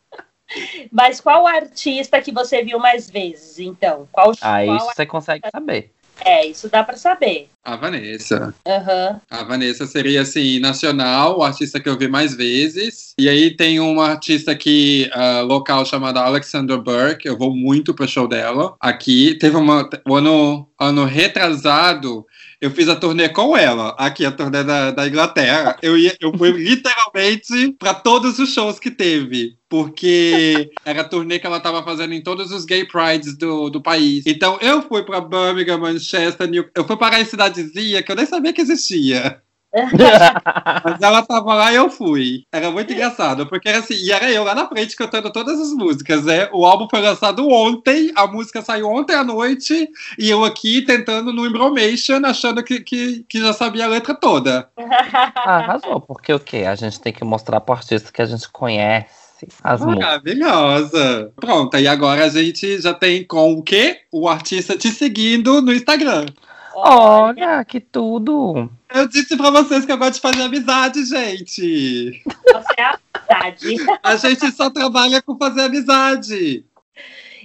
Mas 0.92 1.20
qual 1.20 1.46
artista 1.46 2.20
que 2.20 2.31
você 2.31 2.62
viu 2.62 2.79
mais 2.79 3.11
vezes, 3.11 3.59
então? 3.59 4.09
Qual, 4.12 4.33
ah, 4.40 4.64
qual 4.64 4.76
isso 4.76 4.87
você 4.94 5.07
consegue 5.07 5.48
saber. 5.50 5.92
É, 6.24 6.46
isso 6.46 6.68
dá 6.68 6.83
para 6.83 6.96
saber. 6.96 7.48
A 7.64 7.76
Vanessa. 7.76 8.55
Uhum. 8.66 9.20
A 9.29 9.44
Vanessa 9.44 9.87
seria, 9.87 10.22
assim, 10.22 10.59
nacional, 10.61 11.38
o 11.38 11.42
artista 11.42 11.81
que 11.81 11.88
eu 11.88 11.98
vi 11.98 12.09
mais 12.09 12.35
vezes. 12.35 13.12
E 13.18 13.29
aí 13.29 13.50
tem 13.50 13.81
uma 13.81 14.09
artista 14.09 14.52
aqui, 14.52 15.11
uh, 15.14 15.44
local, 15.44 15.85
chamada 15.85 16.20
Alexander 16.20 16.79
Burke. 16.79 17.26
Eu 17.26 17.37
vou 17.37 17.55
muito 17.55 17.92
pro 17.92 18.07
show 18.07 18.29
dela. 18.29 18.76
Aqui, 18.81 19.35
teve 19.35 19.57
uma... 19.57 19.88
O 20.09 20.14
ano, 20.14 20.68
ano 20.81 21.05
retrasado, 21.05 22.24
eu 22.61 22.71
fiz 22.71 22.88
a 22.88 22.97
turnê 22.97 23.29
com 23.29 23.57
ela, 23.57 23.95
aqui 23.99 24.25
a 24.25 24.33
turnê 24.33 24.62
da, 24.64 24.90
da 24.90 25.07
Inglaterra. 25.07 25.77
Eu, 25.83 25.97
ia, 25.97 26.16
eu 26.21 26.37
fui 26.37 26.51
literalmente 26.53 27.73
para 27.79 27.95
todos 27.95 28.38
os 28.38 28.53
shows 28.53 28.79
que 28.79 28.90
teve, 28.90 29.57
porque 29.69 30.71
era 30.85 31.03
a 31.03 31.05
turnê 31.05 31.38
que 31.38 31.47
ela 31.47 31.59
estava 31.59 31.83
fazendo 31.83 32.14
em 32.14 32.23
todos 32.23 32.51
os 32.53 32.64
gay 32.64 32.85
prides 32.87 33.37
do, 33.37 33.69
do 33.69 33.83
país. 33.83 34.25
Então 34.27 34.59
eu 34.61 34.83
fui 34.83 35.03
para 35.03 35.21
Birmingham, 35.21 35.79
Manchester, 35.79 36.49
New... 36.49 36.69
eu 36.75 36.85
fui 36.85 36.97
para 36.97 37.16
a 37.16 37.25
cidadezinha 37.25 38.03
que 38.03 38.11
eu 38.11 38.16
nem 38.16 38.27
sabia 38.27 38.53
que 38.53 38.61
existia. 38.61 39.40
Mas 40.84 41.00
ela 41.00 41.22
tava 41.22 41.54
lá 41.54 41.72
e 41.72 41.76
eu 41.76 41.90
fui. 41.90 42.44
Era 42.52 42.70
muito 42.70 42.92
engraçado, 42.92 43.46
porque 43.46 43.68
era 43.68 43.78
assim, 43.78 43.94
e 43.94 44.10
era 44.10 44.30
eu 44.30 44.44
lá 44.44 44.54
na 44.54 44.66
frente 44.66 44.96
cantando 44.96 45.30
todas 45.30 45.60
as 45.60 45.72
músicas, 45.72 46.24
né? 46.24 46.48
O 46.52 46.64
álbum 46.64 46.88
foi 46.88 47.00
lançado 47.00 47.48
ontem, 47.48 48.12
a 48.16 48.26
música 48.26 48.62
saiu 48.62 48.88
ontem 48.88 49.14
à 49.14 49.22
noite, 49.22 49.88
e 50.18 50.30
eu 50.30 50.44
aqui 50.44 50.82
tentando 50.82 51.32
no 51.32 51.46
Embromation, 51.46 52.24
achando 52.24 52.62
que, 52.62 52.80
que, 52.80 53.24
que 53.28 53.40
já 53.40 53.52
sabia 53.52 53.84
a 53.84 53.88
letra 53.88 54.14
toda. 54.14 54.68
Ah, 54.76 55.58
arrasou, 55.58 56.00
porque 56.00 56.32
o 56.32 56.40
quê? 56.40 56.58
A 56.58 56.74
gente 56.74 57.00
tem 57.00 57.12
que 57.12 57.24
mostrar 57.24 57.60
pro 57.60 57.74
artista 57.74 58.10
que 58.12 58.22
a 58.22 58.26
gente 58.26 58.48
conhece. 58.50 59.26
As 59.62 59.82
Maravilhosa! 59.82 61.30
Pronto, 61.36 61.76
e 61.76 61.86
agora 61.86 62.24
a 62.24 62.28
gente 62.28 62.80
já 62.80 62.94
tem 62.94 63.22
com 63.22 63.52
o 63.52 63.62
quê? 63.62 64.00
O 64.10 64.28
artista 64.28 64.76
te 64.76 64.90
seguindo 64.90 65.60
no 65.60 65.74
Instagram. 65.74 66.26
Olha, 66.74 67.64
que 67.64 67.80
tudo! 67.80 68.70
Eu 68.92 69.09
disse 69.09 69.37
pra 69.37 69.51
vocês 69.51 69.85
que 69.85 69.92
eu 69.92 69.99
gosto 69.99 70.14
de 70.14 70.20
fazer 70.20 70.42
amizade, 70.42 71.05
gente. 71.05 72.22
Você 72.25 72.75
é 72.79 72.85
amizade. 72.85 73.77
A 74.03 74.16
gente 74.16 74.53
só 74.53 74.70
trabalha 74.70 75.20
com 75.20 75.37
fazer 75.37 75.62
amizade. 75.62 76.64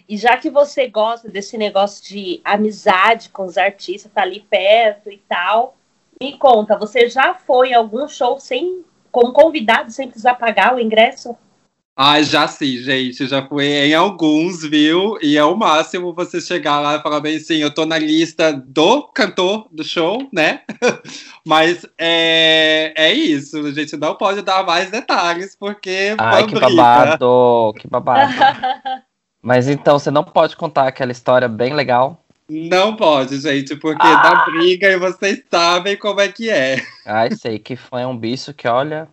E 0.08 0.18
já 0.18 0.38
que 0.38 0.50
você 0.50 0.88
gosta 0.88 1.30
desse 1.30 1.58
negócio 1.58 2.04
de 2.04 2.42
amizade 2.44 3.30
com 3.30 3.46
os 3.46 3.58
artistas, 3.58 4.12
tá 4.12 4.22
ali 4.22 4.46
perto 4.50 5.10
e 5.10 5.18
tal, 5.18 5.78
me 6.22 6.38
conta, 6.38 6.78
você 6.78 7.10
já 7.10 7.34
foi 7.34 7.70
em 7.70 7.74
algum 7.74 8.08
show 8.08 8.40
sem, 8.40 8.84
como 9.12 9.34
convidado, 9.34 9.90
sem 9.90 10.08
precisar 10.08 10.36
pagar 10.36 10.76
o 10.76 10.80
ingresso? 10.80 11.36
Ah, 11.96 12.22
já 12.22 12.48
sim, 12.48 12.78
gente. 12.78 13.28
Já 13.28 13.46
fui 13.46 13.66
em 13.66 13.94
alguns, 13.94 14.64
viu? 14.64 15.18
E 15.22 15.38
é 15.38 15.44
o 15.44 15.56
máximo 15.56 16.14
você 16.14 16.40
chegar 16.40 16.80
lá 16.80 16.96
e 16.96 17.02
falar 17.02 17.20
bem 17.20 17.38
assim: 17.38 17.58
eu 17.58 17.74
tô 17.74 17.86
na 17.86 17.98
lista 17.98 18.54
do 18.54 19.04
cantor 19.04 19.68
do 19.72 19.84
show, 19.84 20.28
né? 20.34 20.62
Mas 21.46 21.86
é, 21.98 22.94
é 22.96 23.14
isso, 23.14 23.58
a 23.66 23.72
gente 23.72 23.98
não 23.98 24.16
pode 24.16 24.42
dar 24.42 24.66
mais 24.66 24.90
detalhes, 24.90 25.56
porque. 25.56 26.16
Ai, 26.18 26.48
que 26.48 26.60
babado! 26.60 27.74
Que 27.78 27.88
babado. 27.88 28.34
Mas 29.44 29.68
então, 29.68 29.98
você 29.98 30.12
não 30.12 30.24
pode 30.24 30.56
contar 30.56 30.88
aquela 30.88 31.12
história 31.12 31.48
bem 31.48 31.74
legal? 31.74 32.24
Não 32.48 32.96
pode, 32.96 33.40
gente, 33.40 33.76
porque 33.76 34.06
ah! 34.06 34.22
dá 34.22 34.46
briga 34.46 34.92
e 34.92 35.00
vocês 35.00 35.42
sabem 35.50 35.98
como 35.98 36.20
é 36.20 36.28
que 36.28 36.50
é. 36.50 36.82
Ai, 37.06 37.32
sei 37.32 37.58
que 37.58 37.76
foi 37.76 38.06
um 38.06 38.16
bicho 38.16 38.54
que, 38.54 38.68
olha, 38.68 39.08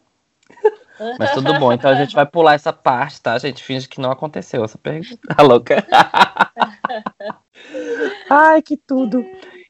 mas 1.19 1.33
tudo 1.33 1.59
bom, 1.59 1.73
então 1.73 1.91
a 1.91 1.95
gente 1.95 2.15
vai 2.15 2.27
pular 2.27 2.55
essa 2.55 2.73
parte, 2.73 3.21
tá? 3.21 3.35
A 3.35 3.39
gente 3.39 3.63
finge 3.63 3.89
que 3.89 4.01
não 4.01 4.11
aconteceu 4.11 4.65
essa 4.65 4.79
pergunta. 4.79 5.19
Tá 5.37 5.43
louca? 5.43 5.87
Ai, 8.31 8.63
que 8.63 8.77
tudo. 8.77 9.25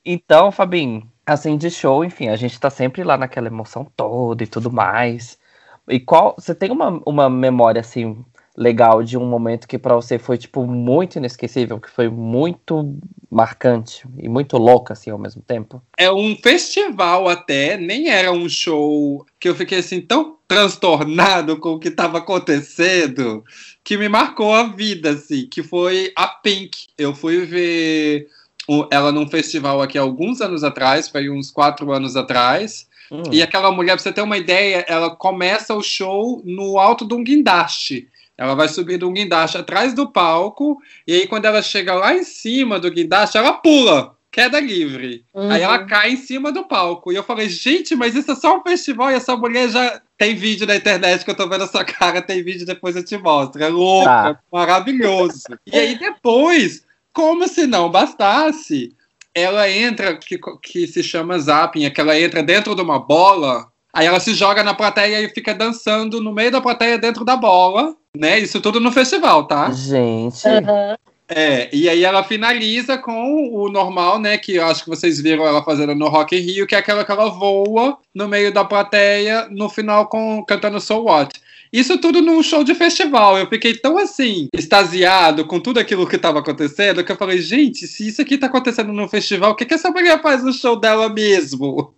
Então, 0.05 0.51
Fabinho, 0.51 1.11
assim, 1.27 1.57
de 1.57 1.71
show, 1.71 2.05
enfim, 2.05 2.29
a 2.29 2.37
gente 2.37 2.59
tá 2.59 2.71
sempre 2.71 3.03
lá 3.03 3.17
naquela 3.17 3.49
emoção 3.49 3.85
toda 3.97 4.43
e 4.43 4.47
tudo 4.47 4.71
mais. 4.71 5.38
E 5.88 6.01
qual. 6.01 6.35
Você 6.38 6.55
tem 6.55 6.71
uma, 6.71 7.01
uma 7.07 7.29
memória, 7.29 7.81
assim, 7.81 8.25
legal 8.59 9.05
de 9.05 9.16
um 9.16 9.25
momento 9.25 9.68
que 9.68 9.79
para 9.79 9.94
você 9.94 10.18
foi, 10.18 10.37
tipo, 10.37 10.66
muito 10.66 11.16
inesquecível, 11.16 11.79
que 11.79 11.88
foi 11.88 12.09
muito 12.09 12.99
marcante 13.31 14.05
e 14.18 14.29
muito 14.29 14.59
louca, 14.59 14.94
assim, 14.94 15.11
ao 15.11 15.18
mesmo 15.18 15.40
tempo? 15.40 15.81
É 15.97 16.11
um 16.11 16.35
festival 16.37 17.29
até, 17.29 17.77
nem 17.77 18.11
era 18.11 18.33
um 18.33 18.49
show 18.49 19.25
que 19.38 19.49
eu 19.49 19.55
fiquei, 19.55 19.79
assim, 19.79 20.01
tão 20.01 20.37
transtornado 20.49 21.59
com 21.59 21.75
o 21.75 21.79
que 21.79 21.88
estava 21.88 22.18
acontecendo 22.18 23.44
que 23.85 23.97
me 23.97 24.09
marcou 24.09 24.53
a 24.53 24.64
vida, 24.64 25.11
assim, 25.11 25.47
que 25.47 25.62
foi 25.62 26.12
a 26.16 26.27
Pink. 26.27 26.88
Eu 26.99 27.14
fui 27.14 27.44
ver 27.44 28.27
ela 28.90 29.12
num 29.12 29.29
festival 29.29 29.81
aqui 29.81 29.97
alguns 29.97 30.40
anos 30.40 30.64
atrás, 30.64 31.09
foi 31.09 31.31
uns 31.31 31.51
quatro 31.51 31.92
anos 31.92 32.16
atrás, 32.16 32.88
Hum. 33.11 33.23
E 33.33 33.40
aquela 33.40 33.73
mulher, 33.73 33.94
pra 33.94 34.03
você 34.03 34.12
ter 34.12 34.21
uma 34.21 34.37
ideia, 34.37 34.85
ela 34.87 35.09
começa 35.16 35.75
o 35.75 35.83
show 35.83 36.42
no 36.44 36.79
alto 36.79 37.09
de 37.09 37.14
um 37.14 37.25
guindaste. 37.25 38.07
Ela 38.38 38.55
vai 38.55 38.68
subir 38.68 38.98
de 38.98 39.05
um 39.05 39.12
guindaste 39.12 39.59
atrás 39.59 39.92
do 39.92 40.09
palco, 40.09 40.81
e 41.05 41.12
aí 41.12 41.27
quando 41.27 41.46
ela 41.46 41.61
chega 41.61 41.92
lá 41.92 42.14
em 42.14 42.22
cima 42.22 42.79
do 42.79 42.88
guindaste, 42.88 43.37
ela 43.37 43.55
pula, 43.55 44.16
queda 44.31 44.61
livre. 44.61 45.24
Uhum. 45.35 45.51
Aí 45.51 45.61
ela 45.61 45.85
cai 45.85 46.12
em 46.12 46.16
cima 46.16 46.53
do 46.53 46.64
palco. 46.64 47.11
E 47.11 47.16
eu 47.16 47.24
falei, 47.24 47.48
gente, 47.48 47.96
mas 47.96 48.14
isso 48.14 48.31
é 48.31 48.37
só 48.37 48.57
um 48.57 48.62
festival 48.62 49.11
e 49.11 49.14
essa 49.14 49.37
mulher 49.37 49.68
já. 49.68 50.01
Tem 50.16 50.35
vídeo 50.35 50.66
na 50.66 50.77
internet 50.77 51.24
que 51.24 51.31
eu 51.31 51.37
tô 51.37 51.48
vendo 51.48 51.64
a 51.64 51.68
sua 51.68 51.85
cara, 51.85 52.22
tem 52.22 52.42
vídeo 52.42 52.66
depois 52.66 52.94
eu 52.94 53.05
te 53.05 53.16
mostro. 53.16 53.62
É 53.62 53.68
louca, 53.68 54.07
tá. 54.07 54.38
maravilhoso. 54.53 55.42
e 55.66 55.77
aí 55.77 55.98
depois, 55.98 56.85
como 57.12 57.46
se 57.48 57.66
não 57.66 57.90
bastasse, 57.90 58.96
ela 59.35 59.70
entra, 59.70 60.16
que, 60.16 60.38
que 60.62 60.87
se 60.87 61.03
chama 61.03 61.38
zapping, 61.38 61.85
é 61.85 61.90
que 61.90 62.01
ela 62.01 62.18
entra 62.18 62.42
dentro 62.42 62.74
de 62.74 62.83
uma 62.83 62.98
bola 62.98 63.67
Aí 63.92 64.07
ela 64.07 64.20
se 64.20 64.35
joga 64.35 64.62
na 64.62 64.74
plateia 64.74 65.20
e 65.20 65.29
fica 65.29 65.55
dançando 65.55 66.20
no 66.20 66.33
meio 66.33 66.51
da 66.51 66.61
plateia 66.61 66.98
dentro 66.98 67.24
da 67.24 67.37
bola, 67.37 67.94
né? 68.16 68.38
Isso 68.38 68.61
tudo 68.61 68.81
no 68.81 68.92
festival, 68.92 69.44
tá? 69.44 69.70
Gente. 69.72 70.46
Uhum. 70.46 70.96
É, 71.31 71.68
e 71.74 71.88
aí 71.88 72.05
ela 72.05 72.24
finaliza 72.24 72.96
com 72.96 73.51
o 73.53 73.68
normal, 73.68 74.18
né? 74.18 74.38
Que 74.38 74.57
eu 74.57 74.64
acho 74.64 74.85
que 74.85 74.90
vocês 74.90 75.20
viram 75.20 75.46
ela 75.46 75.62
fazendo 75.62 75.94
no 75.94 76.09
Rock 76.09 76.35
in 76.35 76.40
Rio, 76.40 76.66
que 76.66 76.74
é 76.74 76.79
aquela 76.79 77.05
que 77.05 77.12
ela 77.12 77.29
voa 77.29 77.98
no 78.14 78.27
meio 78.27 78.53
da 78.53 78.64
plateia, 78.64 79.46
no 79.51 79.68
final 79.68 80.07
com 80.07 80.42
cantando 80.44 80.81
So 80.81 81.03
What. 81.03 81.38
Isso 81.72 81.98
tudo 81.98 82.22
num 82.22 82.42
show 82.42 82.64
de 82.64 82.74
festival. 82.74 83.38
Eu 83.38 83.46
fiquei 83.46 83.74
tão 83.74 83.98
assim, 83.98 84.48
extasiado 84.52 85.46
com 85.46 85.61
tudo 85.61 85.78
aquilo 85.78 86.07
que 86.07 86.16
estava 86.16 86.38
acontecendo, 86.38 87.04
que 87.04 87.12
eu 87.12 87.16
falei, 87.16 87.38
gente, 87.40 87.87
se 87.87 88.09
isso 88.09 88.22
aqui 88.22 88.35
está 88.35 88.46
acontecendo 88.46 88.92
num 88.92 89.09
festival, 89.09 89.52
o 89.52 89.54
que, 89.54 89.64
que 89.64 89.74
essa 89.74 89.90
mulher 89.90 90.20
faz 90.22 90.42
no 90.42 90.52
show 90.52 90.76
dela 90.76 91.09
mesmo? 91.09 91.94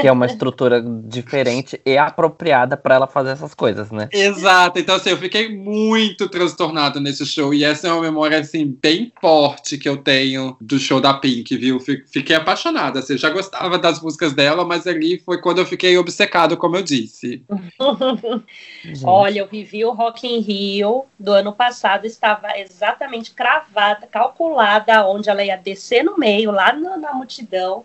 Que 0.00 0.08
é 0.08 0.12
uma 0.12 0.26
estrutura 0.26 0.82
diferente 1.04 1.80
e 1.86 1.96
apropriada 1.96 2.76
para 2.76 2.96
ela 2.96 3.06
fazer 3.06 3.30
essas 3.30 3.54
coisas, 3.54 3.90
né? 3.90 4.08
Exato. 4.12 4.78
Então, 4.78 4.96
assim, 4.96 5.10
eu 5.10 5.16
fiquei 5.16 5.48
muito 5.56 6.28
transtornado 6.28 7.00
nesse 7.00 7.24
show. 7.24 7.54
E 7.54 7.62
essa 7.62 7.88
é 7.88 7.92
uma 7.92 8.02
memória, 8.02 8.38
assim, 8.38 8.76
bem 8.82 9.12
forte 9.20 9.78
que 9.78 9.88
eu 9.88 9.96
tenho 9.96 10.56
do 10.60 10.78
show 10.78 11.00
da 11.00 11.14
Pink, 11.14 11.56
viu? 11.56 11.78
Fiquei 11.80 12.34
apaixonada. 12.34 12.98
Assim, 12.98 13.14
eu 13.14 13.18
já 13.18 13.30
gostava 13.30 13.78
das 13.78 14.02
músicas 14.02 14.32
dela, 14.32 14.64
mas 14.64 14.86
ali 14.86 15.20
foi 15.24 15.40
quando 15.40 15.58
eu 15.58 15.66
fiquei 15.66 15.96
obcecado, 15.96 16.56
como 16.56 16.76
eu 16.76 16.82
disse. 16.82 17.42
Olha, 19.04 19.40
eu 19.40 19.46
vivi 19.46 19.84
o 19.84 19.92
Rock 19.92 20.26
in 20.26 20.40
Rio 20.40 21.04
do 21.18 21.32
ano 21.32 21.52
passado, 21.52 22.06
estava 22.06 22.58
exatamente 22.58 23.32
cravada, 23.32 24.06
calculada 24.06 25.06
onde 25.06 25.28
ela 25.28 25.42
ia 25.42 25.56
descer 25.56 26.04
no 26.04 26.16
meio, 26.16 26.50
lá 26.50 26.72
na, 26.72 26.96
na 26.96 27.12
multidão. 27.12 27.84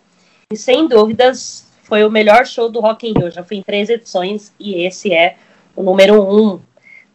E 0.50 0.56
sem 0.56 0.86
dúvidas 0.86 1.68
foi 1.82 2.04
o 2.04 2.10
melhor 2.10 2.46
show 2.46 2.70
do 2.70 2.80
Rock 2.80 3.08
in 3.08 3.12
Rio. 3.12 3.26
Eu 3.26 3.30
já 3.30 3.42
fui 3.42 3.56
em 3.58 3.62
três 3.62 3.88
edições 3.88 4.52
e 4.58 4.84
esse 4.84 5.12
é 5.12 5.36
o 5.74 5.82
número 5.82 6.22
um. 6.22 6.60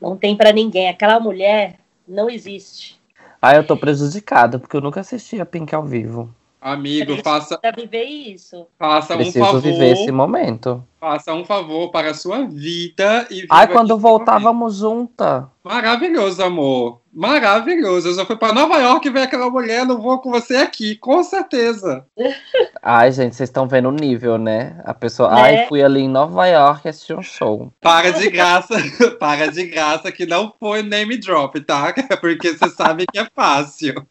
Não 0.01 0.17
tem 0.17 0.35
para 0.35 0.51
ninguém. 0.51 0.89
Aquela 0.89 1.19
mulher 1.19 1.75
não 2.07 2.29
existe. 2.29 2.99
Ah, 3.41 3.55
eu 3.55 3.65
tô 3.65 3.77
prejudicado, 3.77 4.59
porque 4.59 4.75
eu 4.75 4.81
nunca 4.81 4.99
assisti 4.99 5.39
a 5.39 5.45
Pink 5.45 5.73
ao 5.73 5.83
vivo. 5.83 6.33
Amigo, 6.61 7.15
faça. 7.23 7.59
viver 7.75 8.03
isso. 8.03 8.67
Faça 8.77 9.15
Preciso 9.15 9.39
um 9.39 9.45
favor. 9.45 9.61
viver 9.61 9.91
esse 9.93 10.11
momento. 10.11 10.83
Faça 10.99 11.33
um 11.33 11.45
favor 11.45 11.89
para 11.91 12.11
a 12.11 12.13
sua 12.13 12.45
vida 12.45 13.25
e 13.31 13.45
Ai, 13.49 13.67
quando 13.69 13.97
voltar, 13.97 14.37
vamos 14.37 14.75
junta. 14.75 15.49
Maravilhoso, 15.63 16.43
amor. 16.43 16.99
Maravilhoso. 17.13 18.09
Eu 18.09 18.15
já 18.15 18.25
fui 18.25 18.35
para 18.35 18.53
Nova 18.53 18.77
York 18.77 19.09
ver 19.09 19.21
aquela 19.21 19.49
mulher, 19.49 19.85
não 19.85 20.01
vou 20.01 20.19
com 20.19 20.29
você 20.29 20.57
aqui, 20.57 20.97
com 20.97 21.23
certeza. 21.23 22.05
Ai, 22.83 23.11
gente, 23.13 23.35
vocês 23.35 23.47
estão 23.49 23.65
vendo 23.65 23.87
o 23.87 23.93
nível, 23.93 24.37
né? 24.37 24.81
A 24.83 24.93
pessoa. 24.93 25.33
Né? 25.33 25.41
Ai, 25.41 25.67
fui 25.67 25.81
ali 25.81 26.01
em 26.01 26.09
Nova 26.09 26.45
York 26.45 26.89
assistir 26.89 27.13
um 27.13 27.23
show. 27.23 27.71
Para 27.79 28.11
de 28.11 28.29
graça, 28.29 28.75
para 29.17 29.47
de 29.47 29.65
graça, 29.67 30.11
que 30.11 30.25
não 30.25 30.53
foi 30.59 30.83
name 30.83 31.17
drop, 31.17 31.57
tá? 31.61 31.93
Porque 32.19 32.53
você 32.53 32.69
sabe 32.69 33.05
que 33.09 33.17
é 33.17 33.27
fácil. 33.33 34.05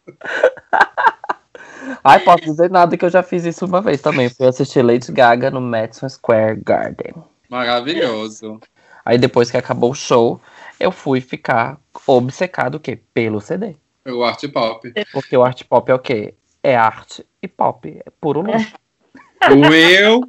Ai, 2.03 2.21
posso 2.21 2.45
dizer 2.45 2.71
nada 2.71 2.97
que 2.97 3.05
eu 3.05 3.11
já 3.11 3.23
fiz 3.23 3.45
isso 3.45 3.64
uma 3.64 3.81
vez 3.81 4.01
também. 4.01 4.29
Fui 4.29 4.47
assistir 4.47 4.83
Lady 4.83 5.11
Gaga 5.12 5.51
no 5.51 5.61
Madison 5.61 6.09
Square 6.09 6.61
Garden. 6.64 7.14
Maravilhoso. 7.49 8.61
Aí 9.05 9.19
depois 9.19 9.51
que 9.51 9.57
acabou 9.57 9.93
o 9.93 9.95
show, 9.95 10.41
eu 10.79 10.93
fui 10.93 11.21
ficar 11.21 11.79
obcecado 12.07 12.77
o 12.77 12.81
quê? 12.81 12.99
Pelo 13.14 13.41
CD. 13.41 13.77
Pelo 14.05 14.25
art 14.25 14.47
pop. 14.53 14.93
Porque 15.12 15.37
o 15.37 15.43
art 15.43 15.64
pop 15.64 15.91
é 15.91 15.95
o 15.95 15.99
quê? 15.99 16.35
É 16.62 16.77
arte 16.77 17.25
e 17.43 17.49
pop. 17.49 17.88
É 17.88 18.11
puro 18.21 18.41
luxo. 18.41 18.75
O 19.41 19.73
eu. 19.73 20.21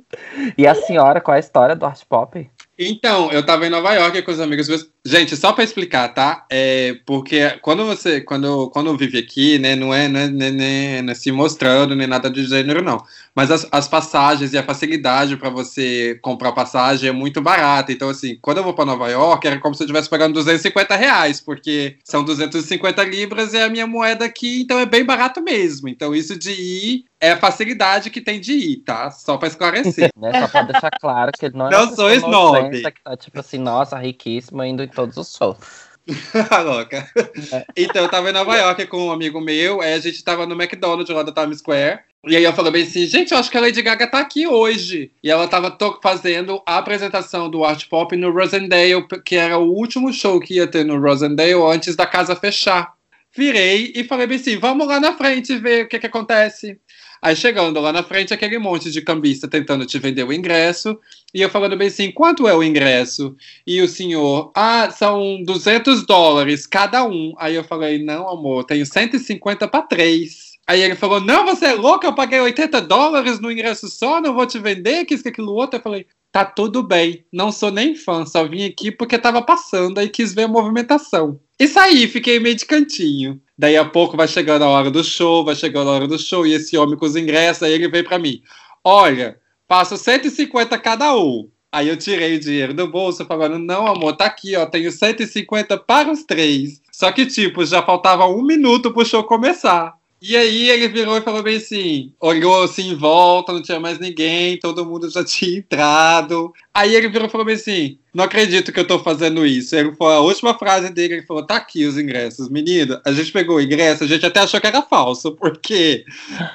E 0.55 0.67
a 0.67 0.75
senhora, 0.75 1.19
qual 1.19 1.33
é 1.33 1.37
a 1.37 1.39
história 1.39 1.75
do 1.75 1.83
art 1.83 1.99
pop? 2.07 2.47
Então, 2.81 3.29
eu 3.29 3.45
tava 3.45 3.67
em 3.67 3.69
Nova 3.69 3.93
York 3.93 4.21
com 4.21 4.31
os 4.31 4.39
amigos 4.39 4.69
meus. 4.69 4.89
Gente, 5.05 5.35
só 5.35 5.51
para 5.51 5.65
explicar, 5.65 6.07
tá? 6.13 6.45
É 6.49 6.97
porque 7.05 7.57
quando 7.61 7.85
você, 7.85 8.21
quando, 8.21 8.69
quando 8.69 8.95
vive 8.95 9.17
aqui, 9.17 9.59
né, 9.59 9.75
não 9.75 9.93
é, 9.93 10.07
não 10.07 10.17
é, 10.17 10.29
nem, 10.29 10.51
nem, 10.51 11.01
não 11.01 11.11
é 11.11 11.15
se 11.15 11.29
mostrando 11.29 11.93
nem 11.93 12.07
nada 12.07 12.29
de 12.29 12.45
gênero, 12.45 12.81
não. 12.81 13.03
Mas 13.39 13.51
as, 13.51 13.65
as 13.71 13.87
passagens 13.87 14.51
e 14.51 14.57
a 14.57 14.63
facilidade 14.63 15.37
para 15.37 15.49
você 15.49 16.19
comprar 16.21 16.51
passagem 16.51 17.07
é 17.07 17.13
muito 17.13 17.39
barata. 17.39 17.89
Então, 17.89 18.09
assim, 18.09 18.37
quando 18.41 18.57
eu 18.57 18.65
vou 18.65 18.73
para 18.73 18.83
Nova 18.83 19.07
York, 19.07 19.47
era 19.47 19.57
como 19.57 19.73
se 19.73 19.81
eu 19.81 19.85
estivesse 19.85 20.09
pagando 20.09 20.33
250 20.33 20.93
reais, 20.97 21.39
porque 21.39 21.95
são 22.03 22.21
250 22.21 23.01
libras 23.05 23.53
e 23.53 23.57
é 23.57 23.63
a 23.63 23.69
minha 23.69 23.87
moeda 23.87 24.25
aqui, 24.25 24.63
então 24.63 24.77
é 24.77 24.85
bem 24.85 25.05
barato 25.05 25.41
mesmo. 25.41 25.87
Então, 25.87 26.13
isso 26.13 26.37
de 26.37 26.51
ir 26.51 27.05
é 27.17 27.31
a 27.31 27.37
facilidade 27.37 28.09
que 28.09 28.19
tem 28.19 28.41
de 28.41 28.51
ir, 28.51 28.75
tá? 28.83 29.09
Só 29.09 29.37
para 29.37 29.47
esclarecer. 29.47 30.09
né? 30.19 30.41
Só 30.41 30.47
para 30.49 30.61
deixar 30.63 30.91
claro 30.99 31.31
que 31.31 31.45
ele 31.45 31.57
não 31.57 31.67
é 31.67 31.71
não 31.71 31.95
sou 31.95 32.11
snob. 32.11 32.71
que 32.71 33.01
tá 33.01 33.15
tipo 33.15 33.39
assim, 33.39 33.57
nossa, 33.57 33.97
riquíssima, 33.97 34.67
indo 34.67 34.83
em 34.83 34.89
todos 34.89 35.15
os 35.15 35.33
shows. 35.33 35.87
louca. 36.65 37.07
É. 37.53 37.65
Então, 37.77 38.03
eu 38.03 38.09
tava 38.09 38.31
em 38.31 38.33
Nova 38.33 38.55
York 38.57 38.85
com 38.87 39.07
um 39.07 39.11
amigo 39.11 39.39
meu, 39.39 39.79
aí 39.79 39.93
a 39.93 39.99
gente 39.99 40.21
tava 40.23 40.45
no 40.45 40.61
McDonald's 40.61 41.15
lá 41.15 41.23
da 41.23 41.31
Times 41.31 41.59
Square. 41.59 41.99
E 42.27 42.35
aí 42.35 42.43
eu 42.43 42.51
falei 42.51 42.71
bem 42.71 42.83
assim, 42.83 43.05
gente, 43.05 43.31
eu 43.31 43.37
acho 43.37 43.49
que 43.49 43.57
a 43.57 43.61
Lady 43.61 43.81
Gaga 43.81 44.05
tá 44.05 44.19
aqui 44.19 44.45
hoje. 44.45 45.11
E 45.23 45.31
ela 45.31 45.47
tava 45.47 45.75
fazendo 46.03 46.61
a 46.65 46.77
apresentação 46.77 47.49
do 47.49 47.63
Art 47.63 47.87
Pop 47.87 48.13
no 48.15 48.31
Rosendale, 48.31 49.05
que 49.23 49.35
era 49.35 49.57
o 49.57 49.71
último 49.71 50.11
show 50.11 50.39
que 50.39 50.55
ia 50.55 50.67
ter 50.67 50.83
no 50.83 50.99
Rosendale 50.99 51.53
antes 51.53 51.95
da 51.95 52.05
casa 52.05 52.35
fechar. 52.35 52.93
Virei 53.33 53.93
e 53.95 54.03
falei 54.03 54.27
bem 54.27 54.37
assim, 54.37 54.57
vamos 54.57 54.85
lá 54.85 54.99
na 54.99 55.15
frente 55.15 55.55
ver 55.57 55.85
o 55.85 55.87
que 55.87 55.97
que 55.97 56.07
acontece. 56.07 56.77
Aí 57.21 57.35
chegando 57.35 57.79
lá 57.79 57.91
na 57.91 58.03
frente, 58.03 58.33
aquele 58.33 58.57
monte 58.57 58.91
de 58.91 59.01
cambista 59.01 59.47
tentando 59.47 59.85
te 59.85 59.99
vender 59.99 60.23
o 60.23 60.31
ingresso, 60.31 60.97
e 61.33 61.41
eu 61.41 61.49
falando 61.49 61.75
bem 61.75 61.89
assim, 61.89 62.11
quanto 62.11 62.47
é 62.47 62.55
o 62.55 62.63
ingresso? 62.63 63.35
E 63.67 63.81
o 63.81 63.87
senhor, 63.87 64.51
ah, 64.55 64.89
são 64.89 65.43
200 65.43 66.05
dólares 66.05 66.65
cada 66.65 67.03
um. 67.03 67.33
Aí 67.37 67.55
eu 67.55 67.63
falei, 67.63 68.03
não, 68.03 68.29
amor, 68.29 68.63
tenho 68.63 68.85
150 68.85 69.67
para 69.67 69.81
três. 69.81 70.48
Aí 70.69 70.83
ele 70.83 70.93
falou, 70.93 71.19
não, 71.19 71.47
você 71.47 71.65
é 71.65 71.73
louca, 71.73 72.05
eu 72.05 72.13
paguei 72.13 72.39
80 72.39 72.81
dólares 72.81 73.39
no 73.39 73.51
ingresso 73.51 73.89
só, 73.89 74.21
não 74.21 74.35
vou 74.35 74.45
te 74.45 74.59
vender, 74.59 75.03
que 75.03 75.15
isso, 75.15 75.23
que 75.23 75.29
aquilo 75.29 75.51
outro. 75.51 75.79
Eu 75.79 75.81
falei, 75.81 76.05
tá 76.31 76.45
tudo 76.45 76.83
bem, 76.83 77.25
não 77.33 77.51
sou 77.51 77.71
nem 77.71 77.95
fã, 77.95 78.23
só 78.23 78.47
vim 78.47 78.65
aqui 78.65 78.91
porque 78.91 79.17
tava 79.17 79.41
passando 79.41 79.99
e 79.99 80.07
quis 80.07 80.31
ver 80.31 80.43
a 80.43 80.47
movimentação. 80.47 81.39
E 81.59 81.67
saí, 81.67 82.07
fiquei 82.07 82.39
meio 82.39 82.53
de 82.53 82.67
cantinho. 82.67 83.41
Daí 83.57 83.75
a 83.75 83.83
pouco 83.83 84.15
vai 84.15 84.27
chegando 84.27 84.61
a 84.61 84.69
hora 84.69 84.91
do 84.91 85.03
show, 85.03 85.43
vai 85.43 85.55
chegando 85.55 85.89
a 85.89 85.93
hora 85.93 86.07
do 86.07 86.19
show, 86.19 86.45
e 86.45 86.53
esse 86.53 86.77
homem 86.77 86.95
com 86.95 87.05
os 87.07 87.15
ingressos, 87.15 87.63
aí 87.63 87.73
ele 87.73 87.89
veio 87.89 88.03
para 88.03 88.19
mim. 88.19 88.43
Olha, 88.83 89.39
passo 89.67 89.97
150 89.97 90.77
cada 90.77 91.17
um. 91.17 91.49
Aí 91.71 91.87
eu 91.87 91.97
tirei 91.97 92.35
o 92.35 92.39
dinheiro 92.39 92.75
do 92.75 92.87
bolso, 92.87 93.25
falando, 93.25 93.57
não, 93.57 93.87
amor, 93.87 94.15
tá 94.15 94.25
aqui, 94.25 94.55
ó, 94.55 94.67
tenho 94.67 94.91
150 94.91 95.79
para 95.79 96.11
os 96.11 96.23
três. 96.25 96.79
Só 96.91 97.11
que, 97.11 97.25
tipo, 97.25 97.65
já 97.65 97.81
faltava 97.81 98.27
um 98.27 98.43
minuto 98.43 98.93
pro 98.93 99.03
show 99.03 99.23
começar. 99.23 99.98
E 100.21 100.35
aí 100.35 100.69
ele 100.69 100.87
virou 100.89 101.17
e 101.17 101.21
falou 101.21 101.41
bem 101.41 101.55
assim, 101.57 102.11
olhou 102.19 102.63
assim 102.63 102.91
em 102.91 102.95
volta, 102.95 103.53
não 103.53 103.61
tinha 103.61 103.79
mais 103.79 103.99
ninguém, 103.99 104.59
todo 104.59 104.85
mundo 104.85 105.09
já 105.09 105.23
tinha 105.25 105.59
entrado. 105.59 106.53
Aí 106.73 106.93
ele 106.93 107.07
virou 107.07 107.27
e 107.27 107.31
falou 107.31 107.45
bem 107.45 107.55
assim, 107.55 107.97
não 108.13 108.25
acredito 108.25 108.71
que 108.73 108.79
eu 108.79 108.87
tô 108.87 108.99
fazendo 108.99 109.45
isso. 109.45 109.75
Ele 109.75 109.95
a 109.97 110.19
última 110.19 110.57
frase 110.57 110.89
dele, 110.89 111.15
ele 111.15 111.25
falou, 111.25 111.45
tá 111.45 111.55
aqui 111.55 111.85
os 111.85 111.97
ingressos. 111.97 112.49
Menino, 112.49 112.99
a 113.05 113.11
gente 113.13 113.31
pegou 113.31 113.57
o 113.57 113.61
ingresso, 113.61 114.03
a 114.03 114.07
gente 114.07 114.25
até 114.25 114.41
achou 114.41 114.59
que 114.59 114.67
era 114.67 114.81
falso, 114.81 115.31
porque 115.39 116.03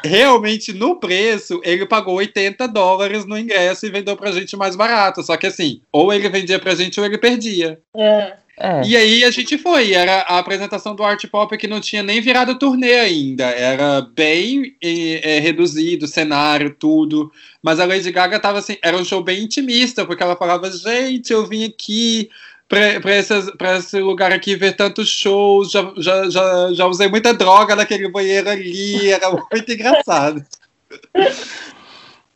realmente 0.04 0.72
no 0.74 0.96
preço, 0.96 1.60
ele 1.64 1.86
pagou 1.86 2.16
80 2.16 2.68
dólares 2.68 3.24
no 3.24 3.38
ingresso 3.38 3.86
e 3.86 3.90
vendeu 3.90 4.16
pra 4.16 4.32
gente 4.32 4.56
mais 4.56 4.76
barato. 4.76 5.22
Só 5.22 5.36
que 5.38 5.46
assim, 5.46 5.80
ou 5.90 6.12
ele 6.12 6.28
vendia 6.28 6.58
pra 6.58 6.74
gente 6.74 7.00
ou 7.00 7.06
ele 7.06 7.16
perdia. 7.16 7.80
É. 7.96 8.43
É. 8.58 8.82
E 8.86 8.96
aí 8.96 9.24
a 9.24 9.30
gente 9.30 9.58
foi, 9.58 9.92
era 9.92 10.20
a 10.20 10.38
apresentação 10.38 10.94
do 10.94 11.02
Art 11.02 11.26
Pop 11.26 11.56
que 11.58 11.66
não 11.66 11.80
tinha 11.80 12.02
nem 12.02 12.20
virado 12.20 12.56
turnê 12.56 13.00
ainda, 13.00 13.44
era 13.46 14.00
bem 14.00 14.76
é, 14.80 15.40
reduzido, 15.40 16.06
cenário, 16.06 16.74
tudo. 16.78 17.32
Mas 17.60 17.80
a 17.80 17.84
Lady 17.84 18.12
Gaga 18.12 18.38
tava 18.38 18.58
assim, 18.58 18.76
era 18.80 18.96
um 18.96 19.04
show 19.04 19.22
bem 19.22 19.42
intimista, 19.42 20.06
porque 20.06 20.22
ela 20.22 20.36
falava, 20.36 20.70
gente, 20.70 21.32
eu 21.32 21.44
vim 21.46 21.64
aqui 21.64 22.30
para 22.68 23.76
esse 23.76 24.00
lugar 24.00 24.32
aqui 24.32 24.56
ver 24.56 24.74
tantos 24.76 25.08
shows, 25.08 25.70
já, 25.70 25.92
já, 25.96 26.30
já, 26.30 26.72
já 26.72 26.86
usei 26.86 27.08
muita 27.08 27.34
droga 27.34 27.76
naquele 27.76 28.08
banheiro 28.08 28.48
ali, 28.48 29.10
era 29.10 29.30
muito 29.50 29.72
engraçado. 29.72 30.44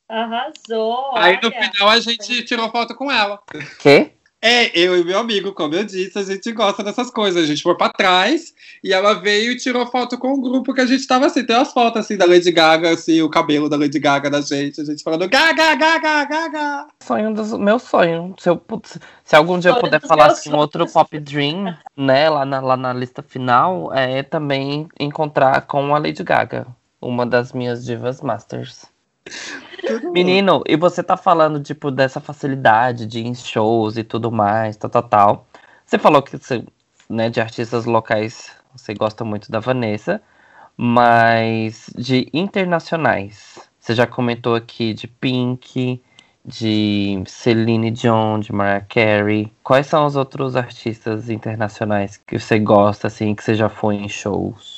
Arrasou! 0.09 1.17
Aí 1.17 1.39
no 1.43 1.51
final 1.51 1.89
a 1.91 2.01
gente 2.01 2.43
tirou 2.45 2.71
foto 2.71 2.95
com 2.95 3.11
ela. 3.11 3.41
Quê? 3.79 4.13
É, 4.41 4.79
eu 4.79 4.97
e 4.97 5.05
meu 5.05 5.19
amigo, 5.19 5.53
como 5.53 5.75
eu 5.75 5.83
disse, 5.83 6.17
a 6.17 6.23
gente 6.23 6.53
gosta 6.53 6.85
dessas 6.85 7.11
coisas. 7.11 7.43
A 7.43 7.47
gente 7.47 7.63
foi 7.63 7.77
pra 7.77 7.91
trás 7.91 8.55
e 8.85 8.93
ela 8.93 9.15
veio 9.15 9.51
e 9.51 9.57
tirou 9.57 9.85
foto 9.87 10.17
com 10.17 10.33
o 10.33 10.41
grupo 10.41 10.73
que 10.73 10.81
a 10.81 10.87
gente 10.87 11.05
tava 11.09 11.27
assim. 11.27 11.45
Tem 11.45 11.57
as 11.57 11.73
fotos 11.73 12.03
assim 12.03 12.17
da 12.17 12.25
Lady 12.25 12.53
Gaga, 12.53 12.91
assim, 12.91 13.21
o 13.21 13.29
cabelo 13.29 13.69
da 13.69 13.77
Lady 13.77 13.99
Gaga 13.99 14.31
da 14.31 14.41
gente, 14.41 14.81
a 14.81 14.85
gente 14.85 15.03
falando 15.03 15.29
Gaga, 15.29 15.75
Gaga, 15.75 16.25
Gaga. 16.25 16.87
Sonho 17.03 17.35
dos, 17.35 17.53
meu 17.55 17.81
sonho. 17.81 18.35
Se, 18.39 18.49
eu, 18.49 18.63
se 19.25 19.35
algum 19.35 19.59
dia 19.59 19.73
eu 19.73 19.81
puder 19.81 20.01
falar 20.01 20.27
assim, 20.27 20.53
um 20.53 20.57
outro 20.57 20.87
pop 20.87 21.19
dream, 21.19 21.77
né, 21.97 22.31
lá 22.31 22.45
na, 22.45 22.61
lá 22.61 22.77
na 22.77 22.93
lista 22.93 23.23
final, 23.23 23.93
é 23.93 24.23
também 24.23 24.89
encontrar 25.01 25.63
com 25.63 25.95
a 25.97 25.99
Lady 25.99 26.23
Gaga, 26.23 26.65
uma 27.01 27.27
das 27.27 27.53
minhas 27.53 27.85
divas 27.85 28.21
masters. 28.21 28.87
Menino, 30.13 30.63
e 30.67 30.77
você 30.77 31.03
tá 31.03 31.17
falando, 31.17 31.63
tipo, 31.63 31.91
dessa 31.91 32.21
facilidade 32.21 33.07
de 33.07 33.21
em 33.21 33.35
shows 33.35 33.97
e 33.97 34.05
tudo 34.05 34.31
mais, 34.33 34.77
tal, 34.77 34.91
tal, 34.91 35.03
tal. 35.03 35.47
Você 35.87 35.99
falou 35.99 36.23
que 36.23 36.37
você, 36.37 36.65
né, 37.09 37.31
de 37.31 37.41
artistas 37.41 37.85
locais, 37.87 38.53
você 38.75 38.95
gosta 38.95 39.25
muito 39.25 39.51
da 39.51 39.61
Vanessa, 39.61 40.21
mas 40.77 41.91
de 41.97 42.29
internacionais. 42.33 43.69
Você 43.81 43.95
já 43.95 44.07
comentou 44.07 44.55
aqui 44.55 44.93
de 44.95 45.09
Pink, 45.09 46.03
de 46.45 47.23
Celine 47.27 47.91
Dion, 47.91 48.41
de 48.41 48.53
Mariah 48.53 48.85
Carey. 48.89 49.53
Quais 49.63 49.87
são 49.87 50.07
os 50.07 50.17
outros 50.17 50.57
artistas 50.57 51.31
internacionais 51.31 52.17
que 52.17 52.39
você 52.39 52.59
gosta, 52.59 53.07
assim, 53.09 53.35
que 53.35 53.45
você 53.45 53.55
já 53.55 53.69
foi 53.69 53.97
em 53.97 54.09
shows? 54.09 54.78